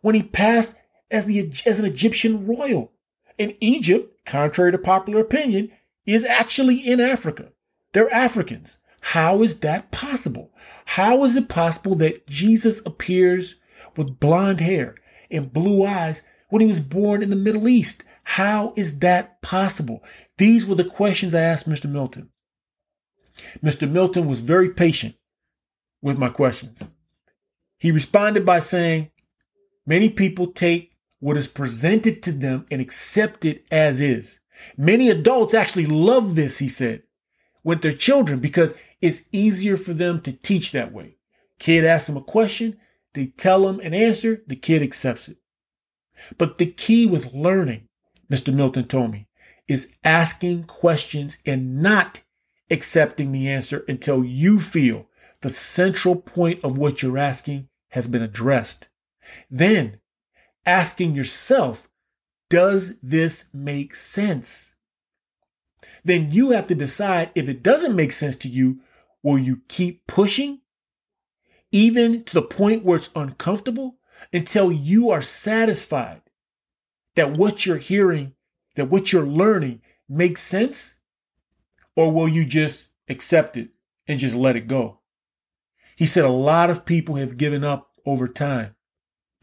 when 0.01 0.15
he 0.15 0.23
passed 0.23 0.77
as 1.11 1.25
the, 1.25 1.51
as 1.65 1.79
an 1.79 1.85
Egyptian 1.85 2.47
royal? 2.47 2.91
And 3.37 3.55
Egypt, 3.59 4.25
contrary 4.25 4.71
to 4.71 4.77
popular 4.77 5.19
opinion, 5.19 5.71
is 6.05 6.25
actually 6.25 6.77
in 6.77 6.99
Africa. 6.99 7.51
They're 7.93 8.13
Africans. 8.13 8.77
How 9.01 9.41
is 9.41 9.59
that 9.59 9.91
possible? 9.91 10.51
How 10.85 11.23
is 11.23 11.35
it 11.35 11.49
possible 11.49 11.95
that 11.95 12.27
Jesus 12.27 12.81
appears 12.85 13.55
with 13.97 14.19
blonde 14.19 14.59
hair 14.59 14.95
and 15.29 15.51
blue 15.51 15.85
eyes 15.85 16.23
when 16.49 16.61
he 16.61 16.67
was 16.67 16.79
born 16.79 17.23
in 17.23 17.29
the 17.29 17.35
Middle 17.35 17.67
East. 17.67 18.03
How 18.23 18.73
is 18.75 18.99
that 18.99 19.41
possible? 19.41 20.03
These 20.37 20.65
were 20.65 20.75
the 20.75 20.85
questions 20.85 21.33
I 21.33 21.41
asked 21.41 21.69
Mr. 21.69 21.89
Milton. 21.89 22.29
Mr. 23.63 23.89
Milton 23.89 24.27
was 24.27 24.39
very 24.41 24.69
patient 24.69 25.15
with 26.01 26.17
my 26.17 26.29
questions. 26.29 26.83
He 27.77 27.91
responded 27.91 28.45
by 28.45 28.59
saying, 28.59 29.11
many 29.85 30.09
people 30.09 30.47
take 30.47 30.93
what 31.19 31.37
is 31.37 31.47
presented 31.47 32.21
to 32.23 32.31
them 32.31 32.65
and 32.71 32.81
accept 32.81 33.45
it 33.45 33.65
as 33.71 34.01
is. 34.01 34.39
Many 34.77 35.09
adults 35.09 35.53
actually 35.53 35.87
love 35.87 36.35
this, 36.35 36.59
he 36.59 36.67
said, 36.67 37.03
with 37.63 37.81
their 37.81 37.93
children 37.93 38.39
because 38.39 38.75
it's 39.01 39.27
easier 39.31 39.77
for 39.77 39.93
them 39.93 40.21
to 40.21 40.31
teach 40.31 40.71
that 40.71 40.91
way. 40.91 41.17
Kid 41.59 41.85
asks 41.85 42.07
them 42.07 42.17
a 42.17 42.23
question, 42.23 42.77
they 43.13 43.27
tell 43.27 43.63
them 43.63 43.79
an 43.79 43.93
answer, 43.93 44.43
the 44.47 44.55
kid 44.55 44.81
accepts 44.81 45.27
it. 45.27 45.37
But 46.37 46.57
the 46.57 46.67
key 46.67 47.05
with 47.07 47.33
learning, 47.33 47.87
Mr. 48.31 48.53
Milton 48.53 48.87
told 48.87 49.11
me, 49.11 49.27
is 49.67 49.95
asking 50.03 50.63
questions 50.63 51.37
and 51.45 51.81
not 51.81 52.21
accepting 52.69 53.31
the 53.31 53.49
answer 53.49 53.83
until 53.87 54.23
you 54.23 54.59
feel 54.59 55.07
the 55.41 55.49
central 55.49 56.15
point 56.15 56.63
of 56.63 56.77
what 56.77 57.01
you're 57.01 57.17
asking 57.17 57.67
has 57.89 58.07
been 58.07 58.21
addressed. 58.21 58.87
Then 59.49 59.99
asking 60.65 61.13
yourself, 61.13 61.89
does 62.49 62.99
this 63.01 63.49
make 63.53 63.95
sense? 63.95 64.73
Then 66.03 66.31
you 66.31 66.51
have 66.51 66.67
to 66.67 66.75
decide 66.75 67.31
if 67.35 67.49
it 67.49 67.63
doesn't 67.63 67.95
make 67.95 68.11
sense 68.11 68.35
to 68.37 68.47
you, 68.47 68.79
will 69.23 69.37
you 69.37 69.61
keep 69.67 70.07
pushing 70.07 70.61
even 71.71 72.23
to 72.25 72.33
the 72.33 72.41
point 72.41 72.83
where 72.83 72.97
it's 72.97 73.09
uncomfortable 73.15 73.97
until 74.33 74.71
you 74.71 75.09
are 75.09 75.21
satisfied 75.21 76.21
that 77.15 77.37
what 77.37 77.65
you're 77.65 77.77
hearing, 77.77 78.33
that 78.75 78.89
what 78.89 79.11
you're 79.11 79.25
learning 79.25 79.81
makes 80.07 80.41
sense? 80.41 80.95
Or 81.95 82.11
will 82.11 82.27
you 82.27 82.45
just 82.45 82.87
accept 83.09 83.57
it 83.57 83.69
and 84.07 84.19
just 84.19 84.35
let 84.35 84.55
it 84.55 84.67
go? 84.67 84.99
He 85.95 86.05
said 86.05 86.23
a 86.23 86.29
lot 86.29 86.69
of 86.69 86.85
people 86.85 87.15
have 87.15 87.37
given 87.37 87.63
up 87.63 87.91
over 88.05 88.27
time 88.27 88.75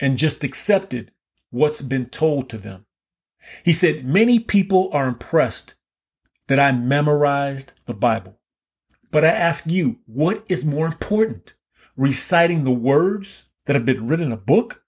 and 0.01 0.17
just 0.17 0.45
accepted 0.45 1.13
what's 1.51 1.83
been 1.83 2.07
told 2.07 2.49
to 2.51 2.59
them. 2.59 2.87
He 3.65 3.73
said 3.73 4.05
many 4.05 4.39
people 4.41 4.91
are 4.93 5.09
impressed 5.09 5.75
that 6.49 6.59
I 6.59 6.73
memorized 6.73 7.73
the 7.87 7.95
Bible. 7.95 8.39
But 9.11 9.25
I 9.25 9.29
ask 9.29 9.65
you, 9.67 10.01
what 10.07 10.45
is 10.51 10.65
more 10.65 10.87
important? 10.87 11.55
Reciting 11.97 12.65
the 12.65 12.71
words 12.71 13.45
that 13.67 13.75
have 13.75 13.87
been 13.87 14.07
written 14.07 14.27
in 14.27 14.33
a 14.33 14.37
book 14.37 14.83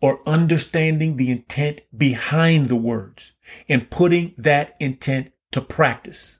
or 0.00 0.26
understanding 0.26 1.16
the 1.16 1.30
intent 1.30 1.82
behind 1.96 2.66
the 2.66 2.76
words 2.76 3.32
and 3.68 3.90
putting 3.90 4.34
that 4.38 4.76
intent 4.80 5.30
to 5.52 5.60
practice. 5.60 6.38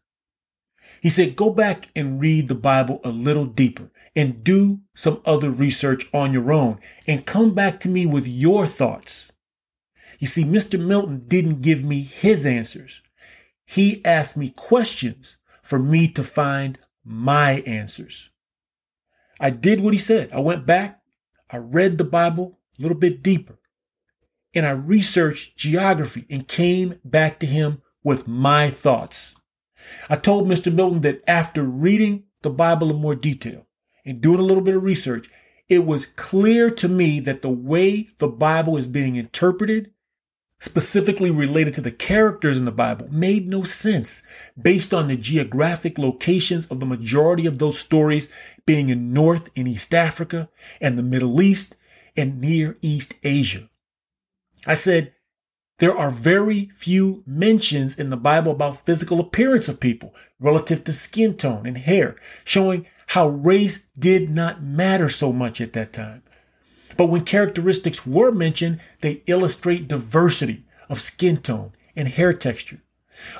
He 1.03 1.09
said, 1.09 1.37
go 1.37 1.51
back 1.51 1.89
and 1.97 2.21
read 2.21 2.49
the 2.49 2.55
Bible 2.55 3.01
a 3.05 3.11
little 3.11 3.47
deeper 3.47 3.91
and 4.15 4.45
do 4.45 4.81
some 4.95 5.23
other 5.25 5.51
research 5.51 6.07
on 6.13 6.33
your 6.33 6.53
own 6.53 6.79
and 7.07 7.25
come 7.25 7.55
back 7.55 7.81
to 7.81 7.89
me 7.89 8.07
with 8.07 8.27
your 8.27 8.67
thoughts. 8.67 9.33
You 10.19 10.27
see, 10.27 10.45
Mr. 10.45 10.79
Milton 10.79 11.25
didn't 11.27 11.63
give 11.63 11.83
me 11.83 12.03
his 12.03 12.45
answers. 12.45 13.03
He 13.65 14.05
asked 14.05 14.37
me 14.37 14.51
questions 14.51 15.39
for 15.63 15.79
me 15.79 16.09
to 16.09 16.23
find 16.23 16.79
my 17.05 17.63
answers. 17.67 18.31
I 19.39 19.51
did 19.51 19.81
what 19.81 19.95
he 19.95 19.99
said. 19.99 20.31
I 20.33 20.41
went 20.41 20.67
back, 20.67 21.01
I 21.51 21.57
read 21.57 21.97
the 21.97 22.05
Bible 22.05 22.59
a 22.81 22.83
little 22.83 22.99
bit 22.99 23.23
deeper, 23.23 23.59
and 24.55 24.67
I 24.67 24.71
researched 24.71 25.57
geography 25.57 26.27
and 26.31 26.49
came 26.49 26.95
back 27.05 27.39
to 27.41 27.47
him 27.47 27.83
with 28.03 28.27
my 28.27 28.71
thoughts. 28.71 29.37
I 30.09 30.17
told 30.17 30.49
Mr. 30.49 30.73
Milton 30.73 31.03
that 31.03 31.23
after 31.27 31.63
reading 31.65 32.25
the 32.43 32.51
Bible 32.51 32.91
in 32.91 32.97
more 32.97 33.15
detail 33.15 33.67
and 34.05 34.21
doing 34.21 34.41
a 34.41 34.45
little 34.45 34.63
bit 34.63 34.77
of 34.77 34.83
research, 34.83 35.29
it 35.69 35.85
was 35.85 36.07
clear 36.07 36.71
to 36.71 36.89
me 36.89 37.21
that 37.21 37.43
the 37.43 37.51
way 37.51 38.09
the 38.19 38.29
Bible 38.29 38.77
is 38.77 38.89
being 38.89 39.17
interpreted 39.17 39.93
specifically 40.61 41.31
related 41.31 41.73
to 41.75 41.81
the 41.81 41.91
characters 41.91 42.59
in 42.59 42.67
the 42.67 42.73
Bible 42.73 43.09
made 43.11 43.49
no 43.49 43.63
sense 43.63 44.23
based 44.61 44.93
on 44.93 45.09
the 45.09 45.17
geographic 45.17 45.97
locations 45.99 46.67
of 46.67 46.81
the 46.81 46.87
majority 46.87 47.47
of 47.47 47.59
those 47.59 47.79
stories 47.79 48.29
being 48.67 48.91
in 48.91 49.13
North 49.13 49.51
and 49.57 49.67
East 49.67 49.95
Africa 49.95 50.51
and 50.81 50.99
the 50.99 51.03
Middle 51.03 51.41
East 51.41 51.77
and 52.17 52.41
Near 52.41 52.77
East 52.81 53.15
Asia. 53.23 53.69
I 54.67 54.75
said, 54.75 55.15
there 55.79 55.97
are 55.97 56.11
very 56.11 56.67
few 56.67 57.23
mentions 57.27 57.99
in 57.99 58.11
the 58.11 58.17
Bible 58.17 58.53
about 58.53 58.85
physical 58.85 59.19
appearance 59.19 59.67
of 59.67 59.81
people 59.81 60.15
relative 60.39 60.85
to 60.85 60.93
skin 60.93 61.37
tone 61.37 61.67
and 61.67 61.79
hair, 61.79 62.17
showing 62.45 62.87
how 63.09 63.29
race 63.29 63.87
did 63.99 64.31
not 64.31 64.63
matter 64.63 65.09
so 65.09 65.33
much 65.33 65.61
at 65.61 65.73
that 65.73 65.93
time. 65.95 66.23
But 66.99 67.07
when 67.07 67.25
characteristics 67.25 68.07
were 68.07 68.31
mentioned, 68.31 68.81
they 69.01 69.23
illustrate 69.27 69.89
diversity 69.89 70.65
of 70.91 71.01
skin 71.01 71.39
tone 71.39 71.73
and 71.97 72.09
hair 72.09 72.35
texture. 72.35 72.83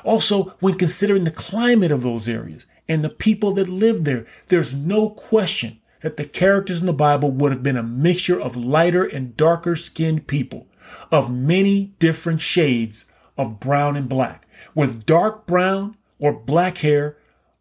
Also, 0.03 0.55
when 0.61 0.79
considering 0.79 1.25
the 1.25 1.31
climate 1.31 1.93
of 1.93 2.03
those 2.03 2.27
areas 2.27 2.67
and 2.89 3.05
the 3.05 3.11
people 3.11 3.55
that 3.55 3.69
lived 3.69 4.07
there, 4.07 4.27
there's 4.49 4.75
no 4.75 5.11
question 5.11 5.80
that 6.01 6.17
the 6.17 6.25
characters 6.25 6.81
in 6.81 6.87
the 6.87 6.93
Bible 6.93 7.31
would 7.31 7.53
have 7.53 7.63
been 7.63 7.77
a 7.77 7.83
mixture 7.83 8.41
of 8.41 8.57
lighter 8.57 9.05
and 9.05 9.37
darker 9.37 9.77
skinned 9.77 10.27
people 10.27 10.67
of 11.13 11.31
many 11.31 11.95
different 11.99 12.41
shades 12.41 13.07
of 13.37 13.61
brown 13.61 13.97
and 13.97 14.09
black, 14.09 14.47
with 14.75 15.07
dark 15.07 15.47
brown 15.47 15.97
or 16.19 16.33
black 16.33 16.79
hair 16.79 17.17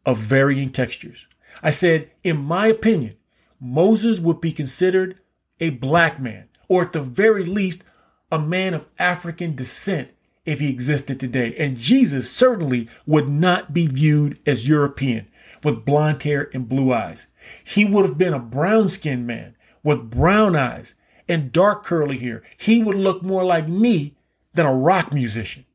of 0.05 0.17
varying 0.17 0.69
textures. 0.69 1.27
I 1.61 1.71
said, 1.71 2.09
in 2.23 2.37
my 2.37 2.67
opinion, 2.67 3.15
Moses 3.59 4.19
would 4.19 4.41
be 4.41 4.51
considered 4.51 5.19
a 5.59 5.71
black 5.71 6.19
man, 6.19 6.47
or 6.67 6.83
at 6.83 6.93
the 6.93 7.01
very 7.01 7.43
least, 7.43 7.83
a 8.31 8.39
man 8.39 8.73
of 8.73 8.87
African 8.97 9.55
descent 9.55 10.11
if 10.45 10.59
he 10.59 10.69
existed 10.69 11.19
today. 11.19 11.53
And 11.57 11.77
Jesus 11.77 12.31
certainly 12.31 12.87
would 13.05 13.27
not 13.27 13.73
be 13.73 13.87
viewed 13.87 14.39
as 14.45 14.67
European 14.67 15.27
with 15.63 15.85
blonde 15.85 16.23
hair 16.23 16.49
and 16.53 16.69
blue 16.69 16.93
eyes. 16.93 17.27
He 17.63 17.85
would 17.85 18.05
have 18.05 18.17
been 18.17 18.33
a 18.33 18.39
brown 18.39 18.89
skinned 18.89 19.27
man 19.27 19.55
with 19.83 20.09
brown 20.09 20.55
eyes 20.55 20.95
and 21.27 21.51
dark 21.51 21.83
curly 21.83 22.17
hair. 22.17 22.43
He 22.57 22.83
would 22.83 22.95
look 22.95 23.23
more 23.23 23.43
like 23.43 23.67
me 23.67 24.15
than 24.53 24.65
a 24.65 24.73
rock 24.73 25.13
musician. 25.13 25.65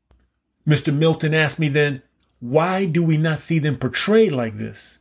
Mr. 0.67 0.93
Milton 0.93 1.33
asked 1.33 1.59
me 1.59 1.69
then, 1.69 2.01
why 2.39 2.85
do 2.85 3.03
we 3.03 3.17
not 3.17 3.39
see 3.39 3.59
them 3.59 3.77
portrayed 3.77 4.31
like 4.31 4.53
this 4.53 4.99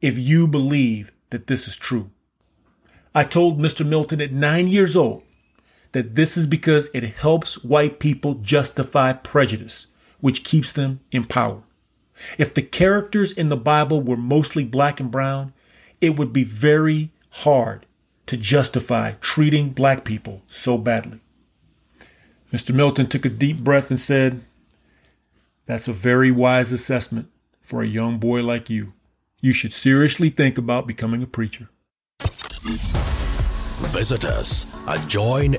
if 0.00 0.18
you 0.18 0.48
believe 0.48 1.12
that 1.30 1.46
this 1.46 1.68
is 1.68 1.76
true? 1.76 2.10
I 3.14 3.24
told 3.24 3.58
Mr. 3.58 3.86
Milton 3.86 4.20
at 4.20 4.32
nine 4.32 4.68
years 4.68 4.96
old 4.96 5.22
that 5.92 6.14
this 6.14 6.36
is 6.36 6.46
because 6.46 6.88
it 6.94 7.04
helps 7.04 7.62
white 7.64 7.98
people 7.98 8.34
justify 8.34 9.12
prejudice, 9.12 9.88
which 10.20 10.44
keeps 10.44 10.72
them 10.72 11.00
in 11.10 11.24
power. 11.24 11.62
If 12.38 12.54
the 12.54 12.62
characters 12.62 13.32
in 13.32 13.48
the 13.48 13.56
Bible 13.56 14.00
were 14.02 14.16
mostly 14.16 14.64
black 14.64 15.00
and 15.00 15.10
brown, 15.10 15.52
it 16.00 16.18
would 16.18 16.32
be 16.32 16.44
very 16.44 17.10
hard 17.30 17.86
to 18.26 18.36
justify 18.36 19.12
treating 19.20 19.70
black 19.70 20.04
people 20.04 20.42
so 20.46 20.78
badly. 20.78 21.20
Mr. 22.52 22.74
Milton 22.74 23.06
took 23.06 23.24
a 23.24 23.28
deep 23.28 23.58
breath 23.58 23.90
and 23.90 24.00
said, 24.00 24.42
That's 25.66 25.88
a 25.88 25.92
very 25.92 26.30
wise 26.30 26.72
assessment 26.72 27.28
for 27.60 27.82
a 27.82 27.86
young 27.86 28.18
boy 28.18 28.42
like 28.42 28.68
you. 28.70 28.92
You 29.40 29.52
should 29.52 29.72
seriously 29.72 30.30
think 30.30 30.58
about 30.58 30.86
becoming 30.86 31.22
a 31.22 31.26
preacher. 31.26 31.68
Visit 33.90 34.24
us 34.24 34.66
at 34.86 34.98
joinarcc.org 35.08 35.56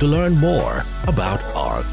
to 0.00 0.06
learn 0.06 0.38
more 0.38 0.80
about 1.06 1.42
ARC. 1.54 1.86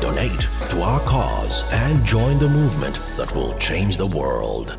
Donate 0.00 0.46
to 0.70 0.80
our 0.82 1.00
cause 1.00 1.64
and 1.72 2.04
join 2.04 2.38
the 2.38 2.48
movement 2.48 2.96
that 3.16 3.34
will 3.34 3.56
change 3.58 3.96
the 3.96 4.06
world. 4.06 4.76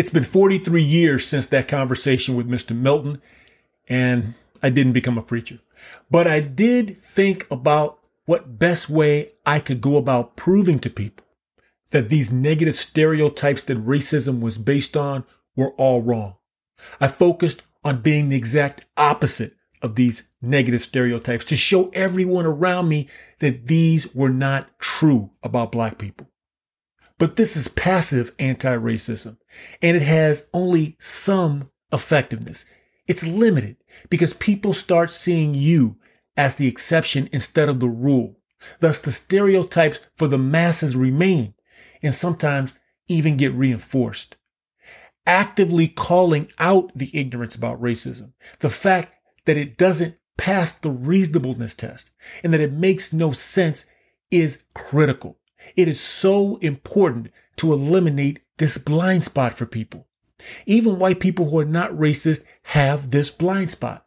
It's 0.00 0.08
been 0.08 0.24
43 0.24 0.82
years 0.82 1.26
since 1.26 1.44
that 1.44 1.68
conversation 1.68 2.34
with 2.34 2.48
Mr. 2.48 2.74
Milton, 2.74 3.20
and 3.86 4.32
I 4.62 4.70
didn't 4.70 4.94
become 4.94 5.18
a 5.18 5.22
preacher. 5.22 5.58
But 6.10 6.26
I 6.26 6.40
did 6.40 6.96
think 6.96 7.46
about 7.50 7.98
what 8.24 8.58
best 8.58 8.88
way 8.88 9.32
I 9.44 9.60
could 9.60 9.82
go 9.82 9.98
about 9.98 10.36
proving 10.36 10.78
to 10.78 10.88
people 10.88 11.26
that 11.90 12.08
these 12.08 12.32
negative 12.32 12.76
stereotypes 12.76 13.62
that 13.64 13.84
racism 13.84 14.40
was 14.40 14.56
based 14.56 14.96
on 14.96 15.26
were 15.54 15.72
all 15.72 16.00
wrong. 16.00 16.36
I 16.98 17.08
focused 17.08 17.62
on 17.84 18.00
being 18.00 18.30
the 18.30 18.38
exact 18.38 18.86
opposite 18.96 19.54
of 19.82 19.96
these 19.96 20.30
negative 20.40 20.80
stereotypes 20.80 21.44
to 21.44 21.56
show 21.56 21.90
everyone 21.92 22.46
around 22.46 22.88
me 22.88 23.06
that 23.40 23.66
these 23.66 24.14
were 24.14 24.30
not 24.30 24.78
true 24.78 25.32
about 25.42 25.72
black 25.72 25.98
people. 25.98 26.26
But 27.18 27.36
this 27.36 27.54
is 27.54 27.68
passive 27.68 28.34
anti-racism 28.38 29.36
and 29.82 29.96
it 29.96 30.02
has 30.02 30.48
only 30.52 30.96
some 30.98 31.70
effectiveness. 31.92 32.64
It's 33.06 33.26
limited 33.26 33.76
because 34.08 34.34
people 34.34 34.72
start 34.72 35.10
seeing 35.10 35.54
you 35.54 35.96
as 36.36 36.54
the 36.54 36.68
exception 36.68 37.28
instead 37.32 37.68
of 37.68 37.80
the 37.80 37.88
rule. 37.88 38.36
Thus 38.80 39.00
the 39.00 39.10
stereotypes 39.10 40.00
for 40.16 40.28
the 40.28 40.38
masses 40.38 40.94
remain 40.96 41.54
and 42.02 42.14
sometimes 42.14 42.74
even 43.08 43.36
get 43.36 43.52
reinforced 43.52 44.36
actively 45.26 45.86
calling 45.88 46.50
out 46.58 46.90
the 46.94 47.10
ignorance 47.16 47.54
about 47.54 47.80
racism, 47.80 48.32
the 48.60 48.70
fact 48.70 49.14
that 49.44 49.56
it 49.56 49.78
doesn't 49.78 50.16
pass 50.36 50.74
the 50.74 50.90
reasonableness 50.90 51.74
test 51.74 52.10
and 52.42 52.52
that 52.52 52.60
it 52.60 52.72
makes 52.72 53.12
no 53.12 53.30
sense 53.32 53.86
is 54.30 54.64
critical. 54.74 55.38
It 55.76 55.86
is 55.86 56.00
so 56.00 56.56
important 56.56 57.30
to 57.60 57.74
eliminate 57.74 58.40
this 58.56 58.78
blind 58.78 59.22
spot 59.22 59.52
for 59.52 59.66
people. 59.66 60.06
Even 60.64 60.98
white 60.98 61.20
people 61.20 61.50
who 61.50 61.58
are 61.58 61.66
not 61.66 61.92
racist 61.92 62.42
have 62.64 63.10
this 63.10 63.30
blind 63.30 63.70
spot. 63.70 64.06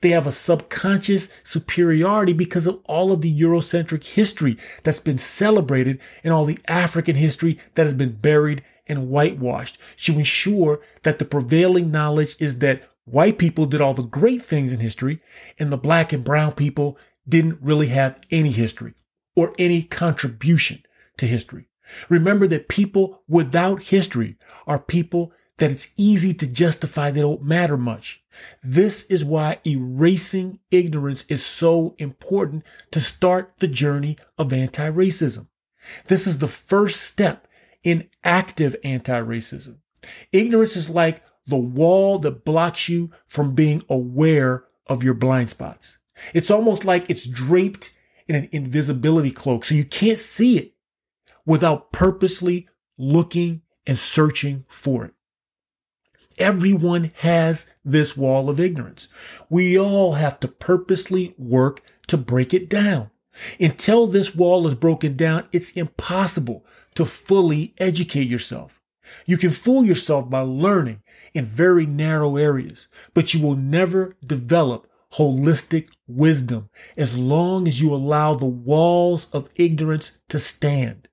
They 0.00 0.10
have 0.10 0.28
a 0.28 0.32
subconscious 0.32 1.28
superiority 1.42 2.32
because 2.32 2.68
of 2.68 2.80
all 2.84 3.10
of 3.10 3.20
the 3.20 3.40
Eurocentric 3.40 4.04
history 4.04 4.56
that's 4.84 5.00
been 5.00 5.18
celebrated 5.18 6.00
and 6.22 6.32
all 6.32 6.44
the 6.44 6.60
African 6.68 7.16
history 7.16 7.58
that 7.74 7.82
has 7.82 7.94
been 7.94 8.12
buried 8.12 8.62
and 8.86 9.08
whitewashed 9.08 9.78
to 10.04 10.12
ensure 10.18 10.80
that 11.02 11.18
the 11.18 11.24
prevailing 11.24 11.90
knowledge 11.90 12.36
is 12.38 12.60
that 12.60 12.88
white 13.04 13.36
people 13.36 13.66
did 13.66 13.80
all 13.80 13.94
the 13.94 14.04
great 14.04 14.42
things 14.42 14.72
in 14.72 14.78
history 14.78 15.20
and 15.58 15.72
the 15.72 15.76
black 15.76 16.12
and 16.12 16.22
brown 16.22 16.52
people 16.52 16.96
didn't 17.28 17.58
really 17.60 17.88
have 17.88 18.24
any 18.30 18.52
history 18.52 18.94
or 19.34 19.52
any 19.58 19.82
contribution 19.82 20.84
to 21.16 21.26
history. 21.26 21.66
Remember 22.08 22.46
that 22.48 22.68
people 22.68 23.22
without 23.28 23.82
history 23.84 24.36
are 24.66 24.78
people 24.78 25.32
that 25.58 25.70
it's 25.70 25.92
easy 25.96 26.34
to 26.34 26.50
justify 26.50 27.10
they 27.10 27.20
don't 27.20 27.42
matter 27.42 27.76
much. 27.76 28.24
This 28.62 29.04
is 29.04 29.24
why 29.24 29.58
erasing 29.66 30.58
ignorance 30.70 31.24
is 31.26 31.44
so 31.44 31.94
important 31.98 32.64
to 32.90 33.00
start 33.00 33.52
the 33.58 33.68
journey 33.68 34.16
of 34.38 34.52
anti-racism. 34.52 35.46
This 36.06 36.26
is 36.26 36.38
the 36.38 36.48
first 36.48 37.02
step 37.02 37.46
in 37.82 38.08
active 38.24 38.76
anti-racism. 38.82 39.76
Ignorance 40.32 40.76
is 40.76 40.88
like 40.90 41.22
the 41.46 41.56
wall 41.56 42.18
that 42.20 42.44
blocks 42.44 42.88
you 42.88 43.10
from 43.26 43.54
being 43.54 43.82
aware 43.88 44.64
of 44.86 45.04
your 45.04 45.14
blind 45.14 45.50
spots. 45.50 45.98
It's 46.34 46.50
almost 46.50 46.84
like 46.84 47.08
it's 47.10 47.26
draped 47.26 47.94
in 48.26 48.36
an 48.36 48.48
invisibility 48.52 49.30
cloak. 49.30 49.64
So 49.64 49.74
you 49.74 49.84
can't 49.84 50.18
see 50.18 50.58
it 50.58 50.72
without 51.46 51.92
purposely 51.92 52.68
looking 52.98 53.62
and 53.86 53.98
searching 53.98 54.64
for 54.68 55.04
it. 55.06 55.14
Everyone 56.38 57.12
has 57.16 57.70
this 57.84 58.16
wall 58.16 58.48
of 58.48 58.58
ignorance. 58.58 59.08
We 59.50 59.78
all 59.78 60.14
have 60.14 60.40
to 60.40 60.48
purposely 60.48 61.34
work 61.36 61.82
to 62.06 62.16
break 62.16 62.54
it 62.54 62.68
down. 62.68 63.10
Until 63.60 64.06
this 64.06 64.34
wall 64.34 64.66
is 64.66 64.74
broken 64.74 65.16
down, 65.16 65.48
it's 65.52 65.70
impossible 65.70 66.64
to 66.94 67.04
fully 67.04 67.74
educate 67.78 68.28
yourself. 68.28 68.80
You 69.26 69.36
can 69.36 69.50
fool 69.50 69.84
yourself 69.84 70.30
by 70.30 70.40
learning 70.40 71.02
in 71.34 71.44
very 71.44 71.86
narrow 71.86 72.36
areas, 72.36 72.88
but 73.14 73.34
you 73.34 73.42
will 73.42 73.56
never 73.56 74.12
develop 74.24 74.86
holistic 75.14 75.90
wisdom 76.06 76.70
as 76.96 77.16
long 77.16 77.68
as 77.68 77.80
you 77.80 77.94
allow 77.94 78.34
the 78.34 78.46
walls 78.46 79.28
of 79.32 79.50
ignorance 79.56 80.18
to 80.28 80.38
stand. 80.38 81.08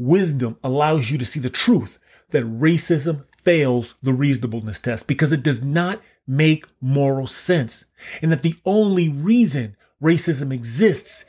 Wisdom 0.00 0.56
allows 0.64 1.10
you 1.10 1.18
to 1.18 1.26
see 1.26 1.40
the 1.40 1.50
truth 1.50 1.98
that 2.30 2.42
racism 2.44 3.26
fails 3.36 3.96
the 4.00 4.14
reasonableness 4.14 4.80
test 4.80 5.06
because 5.06 5.30
it 5.30 5.42
does 5.42 5.62
not 5.62 6.00
make 6.26 6.64
moral 6.80 7.26
sense 7.26 7.84
and 8.22 8.32
that 8.32 8.40
the 8.40 8.54
only 8.64 9.10
reason 9.10 9.76
racism 10.02 10.54
exists 10.54 11.26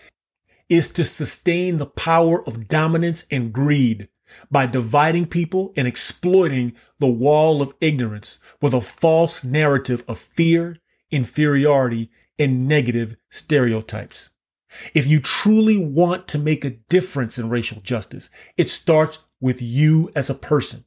is 0.70 0.88
to 0.88 1.04
sustain 1.04 1.80
the 1.80 1.86
power 1.86 2.48
of 2.48 2.70
dominance 2.70 3.26
and 3.30 3.52
greed 3.52 4.08
by 4.50 4.66
dividing 4.66 5.26
people 5.26 5.74
and 5.76 5.86
exploiting 5.86 6.74
the 6.98 7.12
wall 7.12 7.62
of 7.62 7.74
ignorance 7.82 8.40
with 8.62 8.74
a 8.74 8.80
false 8.80 9.44
narrative 9.44 10.02
of 10.08 10.18
fear, 10.18 10.78
inferiority, 11.12 12.10
and 12.40 12.70
negative 12.70 13.18
stereotypes. 13.30 14.30
If 14.94 15.08
you 15.08 15.20
truly 15.20 15.84
want 15.84 16.28
to 16.30 16.40
make 16.40 16.64
a 16.64 16.78
difference 16.90 17.38
in 17.38 17.50
racial 17.50 17.82
justice, 17.82 18.30
it 18.58 18.70
starts 18.70 19.28
with 19.40 19.62
you 19.62 20.10
as 20.16 20.30
a 20.30 20.36
person. 20.36 20.86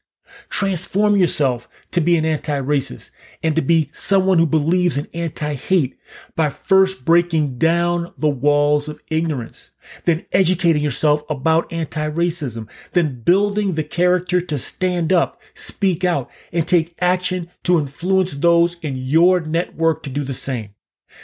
Transform 0.49 1.16
yourself 1.16 1.68
to 1.91 2.01
be 2.01 2.16
an 2.16 2.24
anti-racist 2.24 3.11
and 3.43 3.55
to 3.55 3.62
be 3.62 3.91
someone 3.93 4.39
who 4.39 4.47
believes 4.47 4.97
in 4.97 5.07
anti-hate 5.12 5.99
by 6.35 6.49
first 6.49 7.05
breaking 7.05 7.59
down 7.59 8.12
the 8.16 8.30
walls 8.30 8.89
of 8.89 9.01
ignorance, 9.09 9.70
then 10.05 10.24
educating 10.32 10.82
yourself 10.82 11.22
about 11.28 11.70
anti-racism, 11.72 12.68
then 12.93 13.20
building 13.20 13.74
the 13.74 13.85
character 13.85 14.41
to 14.41 14.59
stand 14.59 15.12
up, 15.12 15.41
speak 15.53 16.05
out, 16.05 16.30
and 16.53 16.66
take 16.66 16.97
action 17.01 17.51
to 17.62 17.78
influence 17.78 18.32
those 18.32 18.76
in 18.80 18.97
your 18.97 19.41
network 19.41 20.03
to 20.03 20.11
do 20.11 20.24
the 20.24 20.35
same. 20.35 20.74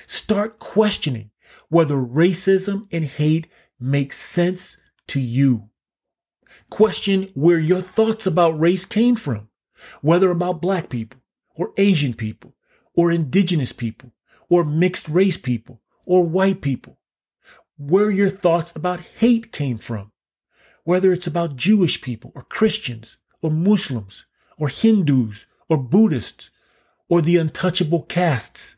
Start 0.07 0.59
questioning 0.59 1.30
whether 1.71 1.95
racism 1.95 2.85
and 2.93 3.05
hate 3.05 3.47
make 3.81 4.13
sense 4.13 4.79
to 5.07 5.19
you. 5.19 5.71
Question 6.69 7.29
where 7.35 7.59
your 7.59 7.81
thoughts 7.81 8.27
about 8.27 8.61
race 8.61 8.85
came 8.85 9.17
from, 9.17 9.49
whether 10.03 10.31
about 10.31 10.61
black 10.61 10.91
people 10.91 11.21
or 11.57 11.73
Asian 11.79 12.15
people 12.15 12.55
or 12.95 13.11
indigenous 13.11 13.73
people 13.73 14.13
or 14.49 14.65
mixed 14.65 15.09
race 15.09 15.37
people 15.37 15.81
or 16.07 16.25
white 16.25 16.61
people, 16.61 16.99
where 17.79 18.11
your 18.11 18.29
thoughts 18.29 18.75
about 18.77 19.01
hate 19.01 19.53
came 19.53 19.79
from, 19.79 20.13
whether 20.85 21.13
it's 21.13 21.27
about 21.27 21.57
Jewish 21.57 22.03
people 22.03 22.33
or 22.35 22.43
Christians 22.43 23.17
or 23.43 23.51
Muslims 23.51 24.27
or 24.59 24.69
Hindus 24.69 25.47
or 25.69 25.79
Buddhists 25.79 26.51
or 27.09 27.23
the 27.23 27.37
untouchable 27.37 28.03
castes 28.03 28.77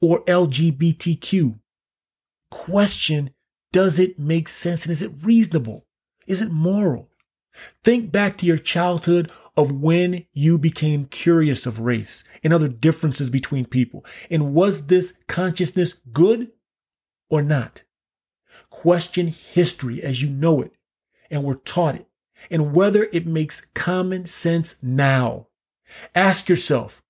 or 0.00 0.24
LGBTQ. 0.24 1.59
Question, 2.50 3.30
does 3.72 3.98
it 3.98 4.18
make 4.18 4.48
sense 4.48 4.84
and 4.84 4.92
is 4.92 5.02
it 5.02 5.12
reasonable? 5.22 5.86
Is 6.26 6.42
it 6.42 6.50
moral? 6.50 7.08
Think 7.84 8.12
back 8.12 8.38
to 8.38 8.46
your 8.46 8.58
childhood 8.58 9.30
of 9.56 9.72
when 9.72 10.26
you 10.32 10.58
became 10.58 11.06
curious 11.06 11.66
of 11.66 11.80
race 11.80 12.24
and 12.42 12.52
other 12.52 12.68
differences 12.68 13.28
between 13.28 13.66
people. 13.66 14.04
And 14.30 14.54
was 14.54 14.86
this 14.86 15.20
consciousness 15.26 15.94
good 16.12 16.52
or 17.28 17.42
not? 17.42 17.82
Question 18.70 19.28
history 19.28 20.02
as 20.02 20.22
you 20.22 20.28
know 20.28 20.62
it 20.62 20.72
and 21.30 21.44
were 21.44 21.56
taught 21.56 21.96
it 21.96 22.06
and 22.50 22.74
whether 22.74 23.08
it 23.12 23.26
makes 23.26 23.60
common 23.74 24.26
sense 24.26 24.76
now. 24.82 25.48
Ask 26.14 26.48
yourself, 26.48 27.02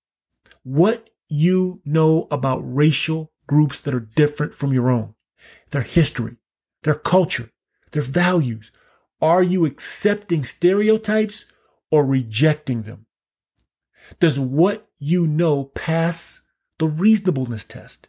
what 0.62 1.10
you 1.28 1.80
know 1.84 2.26
about 2.30 2.62
racial 2.64 3.32
groups 3.46 3.80
that 3.80 3.94
are 3.94 4.00
different 4.00 4.54
from 4.54 4.72
your 4.72 4.90
own, 4.90 5.14
their 5.70 5.82
history, 5.82 6.36
their 6.82 6.94
culture, 6.94 7.50
their 7.92 8.02
values. 8.02 8.70
Are 9.20 9.42
you 9.42 9.64
accepting 9.64 10.44
stereotypes 10.44 11.44
or 11.90 12.06
rejecting 12.06 12.82
them? 12.82 13.06
Does 14.18 14.38
what 14.40 14.88
you 14.98 15.26
know 15.26 15.64
pass 15.64 16.42
the 16.78 16.86
reasonableness 16.86 17.64
test? 17.64 18.08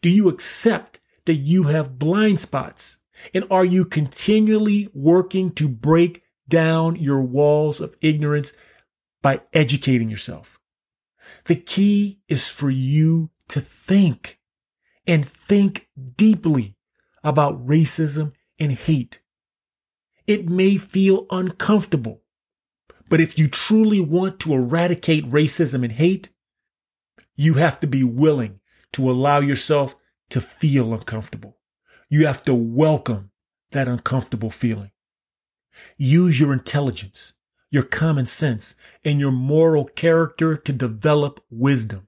Do 0.00 0.08
you 0.08 0.28
accept 0.28 1.00
that 1.26 1.34
you 1.34 1.64
have 1.64 1.98
blind 1.98 2.40
spots? 2.40 2.98
And 3.32 3.44
are 3.50 3.64
you 3.64 3.84
continually 3.84 4.88
working 4.92 5.52
to 5.52 5.68
break 5.68 6.22
down 6.48 6.96
your 6.96 7.22
walls 7.22 7.80
of 7.80 7.96
ignorance 8.00 8.52
by 9.22 9.42
educating 9.52 10.10
yourself? 10.10 10.58
The 11.44 11.56
key 11.56 12.20
is 12.28 12.50
for 12.50 12.70
you 12.70 13.30
to 13.48 13.60
think 13.60 14.38
and 15.06 15.26
think 15.26 15.88
deeply 16.16 16.76
about 17.22 17.66
racism 17.66 18.32
and 18.58 18.72
hate. 18.72 19.20
It 20.26 20.48
may 20.48 20.76
feel 20.76 21.26
uncomfortable, 21.30 22.22
but 23.08 23.20
if 23.20 23.38
you 23.38 23.48
truly 23.48 24.00
want 24.00 24.40
to 24.40 24.54
eradicate 24.54 25.24
racism 25.24 25.82
and 25.82 25.92
hate, 25.92 26.30
you 27.34 27.54
have 27.54 27.80
to 27.80 27.86
be 27.86 28.04
willing 28.04 28.60
to 28.92 29.10
allow 29.10 29.40
yourself 29.40 29.96
to 30.30 30.40
feel 30.40 30.94
uncomfortable. 30.94 31.58
You 32.08 32.26
have 32.26 32.42
to 32.42 32.54
welcome 32.54 33.30
that 33.72 33.88
uncomfortable 33.88 34.50
feeling. 34.50 34.92
Use 35.96 36.38
your 36.38 36.52
intelligence 36.52 37.32
your 37.72 37.82
common 37.82 38.26
sense, 38.26 38.74
and 39.02 39.18
your 39.18 39.32
moral 39.32 39.86
character 39.86 40.56
to 40.56 40.72
develop 40.72 41.40
wisdom. 41.50 42.06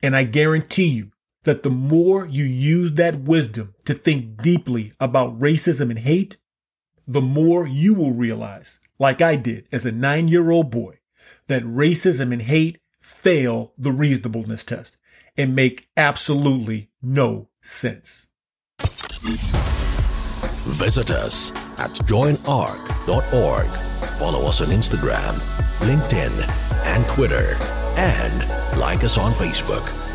And 0.00 0.14
I 0.14 0.22
guarantee 0.22 0.86
you 0.86 1.10
that 1.46 1.62
the 1.62 1.70
more 1.70 2.26
you 2.26 2.44
use 2.44 2.92
that 2.92 3.20
wisdom 3.20 3.74
to 3.84 3.94
think 3.94 4.42
deeply 4.42 4.92
about 5.00 5.38
racism 5.38 5.90
and 5.90 6.00
hate, 6.00 6.36
the 7.06 7.22
more 7.22 7.66
you 7.66 7.94
will 7.94 8.12
realize, 8.12 8.80
like 8.98 9.22
I 9.22 9.36
did 9.36 9.66
as 9.72 9.86
a 9.86 9.92
nine 9.92 10.28
year 10.28 10.50
old 10.50 10.70
boy, 10.70 10.98
that 11.46 11.62
racism 11.62 12.32
and 12.32 12.42
hate 12.42 12.78
fail 13.00 13.72
the 13.78 13.92
reasonableness 13.92 14.64
test 14.64 14.96
and 15.36 15.54
make 15.54 15.88
absolutely 15.96 16.90
no 17.00 17.48
sense. 17.62 18.26
Visit 20.66 21.10
us 21.10 21.52
at 21.78 21.90
joinarcc.org 22.08 23.86
Follow 24.18 24.48
us 24.48 24.62
on 24.62 24.68
Instagram, 24.68 25.34
LinkedIn, 25.80 26.32
and 26.86 27.06
Twitter. 27.08 27.54
And 27.98 28.78
like 28.80 29.04
us 29.04 29.18
on 29.18 29.32
Facebook. 29.32 30.05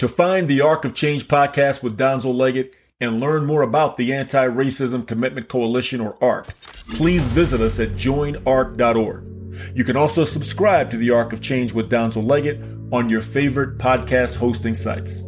To 0.00 0.08
find 0.08 0.48
the 0.48 0.62
Arc 0.62 0.86
of 0.86 0.94
Change 0.94 1.28
podcast 1.28 1.82
with 1.82 1.98
Donzel 1.98 2.34
Leggett 2.34 2.72
and 3.02 3.20
learn 3.20 3.44
more 3.44 3.60
about 3.60 3.98
the 3.98 4.14
Anti 4.14 4.48
Racism 4.48 5.06
Commitment 5.06 5.46
Coalition 5.46 6.00
or 6.00 6.16
ARC, 6.24 6.46
please 6.94 7.26
visit 7.26 7.60
us 7.60 7.78
at 7.78 7.90
joinarcc.org. 7.90 9.76
You 9.76 9.84
can 9.84 9.98
also 9.98 10.24
subscribe 10.24 10.90
to 10.90 10.96
the 10.96 11.10
Arc 11.10 11.34
of 11.34 11.42
Change 11.42 11.74
with 11.74 11.90
Donzel 11.90 12.26
Leggett 12.26 12.62
on 12.90 13.10
your 13.10 13.20
favorite 13.20 13.76
podcast 13.76 14.38
hosting 14.38 14.74
sites. 14.74 15.26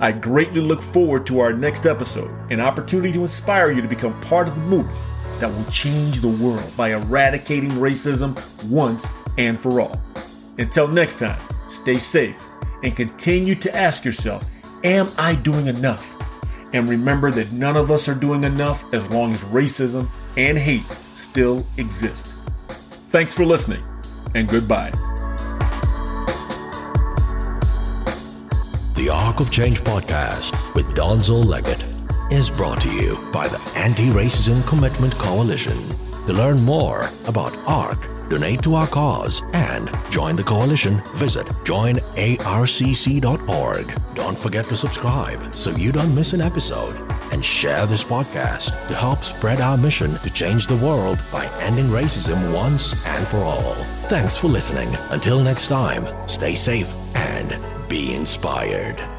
I 0.00 0.10
greatly 0.10 0.62
look 0.62 0.82
forward 0.82 1.24
to 1.26 1.38
our 1.38 1.52
next 1.52 1.86
episode, 1.86 2.50
an 2.50 2.58
opportunity 2.58 3.12
to 3.12 3.22
inspire 3.22 3.70
you 3.70 3.82
to 3.82 3.86
become 3.86 4.20
part 4.22 4.48
of 4.48 4.56
the 4.56 4.62
movement 4.62 4.98
that 5.38 5.48
will 5.48 5.70
change 5.70 6.22
the 6.22 6.36
world 6.44 6.72
by 6.76 6.88
eradicating 6.88 7.70
racism 7.70 8.34
once 8.68 9.08
and 9.38 9.56
for 9.56 9.80
all. 9.80 9.96
Until 10.58 10.88
next 10.88 11.20
time, 11.20 11.40
stay 11.68 11.98
safe 11.98 12.47
and 12.82 12.96
continue 12.96 13.54
to 13.56 13.74
ask 13.76 14.04
yourself, 14.04 14.50
Am 14.84 15.08
I 15.18 15.34
doing 15.34 15.66
enough? 15.66 16.14
And 16.72 16.88
remember 16.88 17.30
that 17.30 17.52
none 17.52 17.76
of 17.76 17.90
us 17.90 18.08
are 18.08 18.14
doing 18.14 18.44
enough 18.44 18.92
as 18.94 19.08
long 19.10 19.32
as 19.32 19.42
racism 19.44 20.08
and 20.36 20.56
hate 20.56 20.84
still 20.90 21.66
exist. 21.78 22.26
Thanks 23.10 23.34
for 23.34 23.44
listening, 23.44 23.82
and 24.34 24.48
goodbye. 24.48 24.92
The 28.96 29.10
Arc 29.12 29.40
of 29.40 29.50
Change 29.50 29.80
podcast 29.80 30.74
with 30.74 30.86
Donzel 30.96 31.44
Leggett 31.44 31.82
is 32.30 32.50
brought 32.50 32.80
to 32.82 32.90
you 32.90 33.16
by 33.32 33.48
the 33.48 33.72
Anti 33.76 34.10
Racism 34.10 34.66
Commitment 34.68 35.16
Coalition. 35.16 35.78
To 36.26 36.34
learn 36.34 36.62
more 36.62 37.04
about 37.26 37.56
ARC, 37.66 37.98
donate 38.28 38.62
to 38.62 38.74
our 38.74 38.86
cause, 38.86 39.42
and 39.52 39.90
join 40.10 40.36
the 40.36 40.42
coalition, 40.42 41.00
visit 41.16 41.46
joinarcc.org. 41.64 42.26
Don't 44.14 44.38
forget 44.38 44.64
to 44.66 44.76
subscribe 44.76 45.54
so 45.54 45.70
you 45.70 45.92
don't 45.92 46.14
miss 46.14 46.32
an 46.32 46.40
episode. 46.40 46.94
And 47.32 47.44
share 47.44 47.84
this 47.86 48.04
podcast 48.04 48.88
to 48.88 48.94
help 48.94 49.18
spread 49.18 49.60
our 49.60 49.76
mission 49.76 50.14
to 50.14 50.32
change 50.32 50.66
the 50.66 50.76
world 50.76 51.22
by 51.30 51.46
ending 51.60 51.86
racism 51.86 52.54
once 52.54 53.06
and 53.06 53.26
for 53.26 53.38
all. 53.38 53.74
Thanks 54.08 54.36
for 54.36 54.48
listening. 54.48 54.88
Until 55.10 55.40
next 55.42 55.68
time, 55.68 56.04
stay 56.26 56.54
safe 56.54 56.94
and 57.14 57.58
be 57.88 58.14
inspired. 58.14 59.17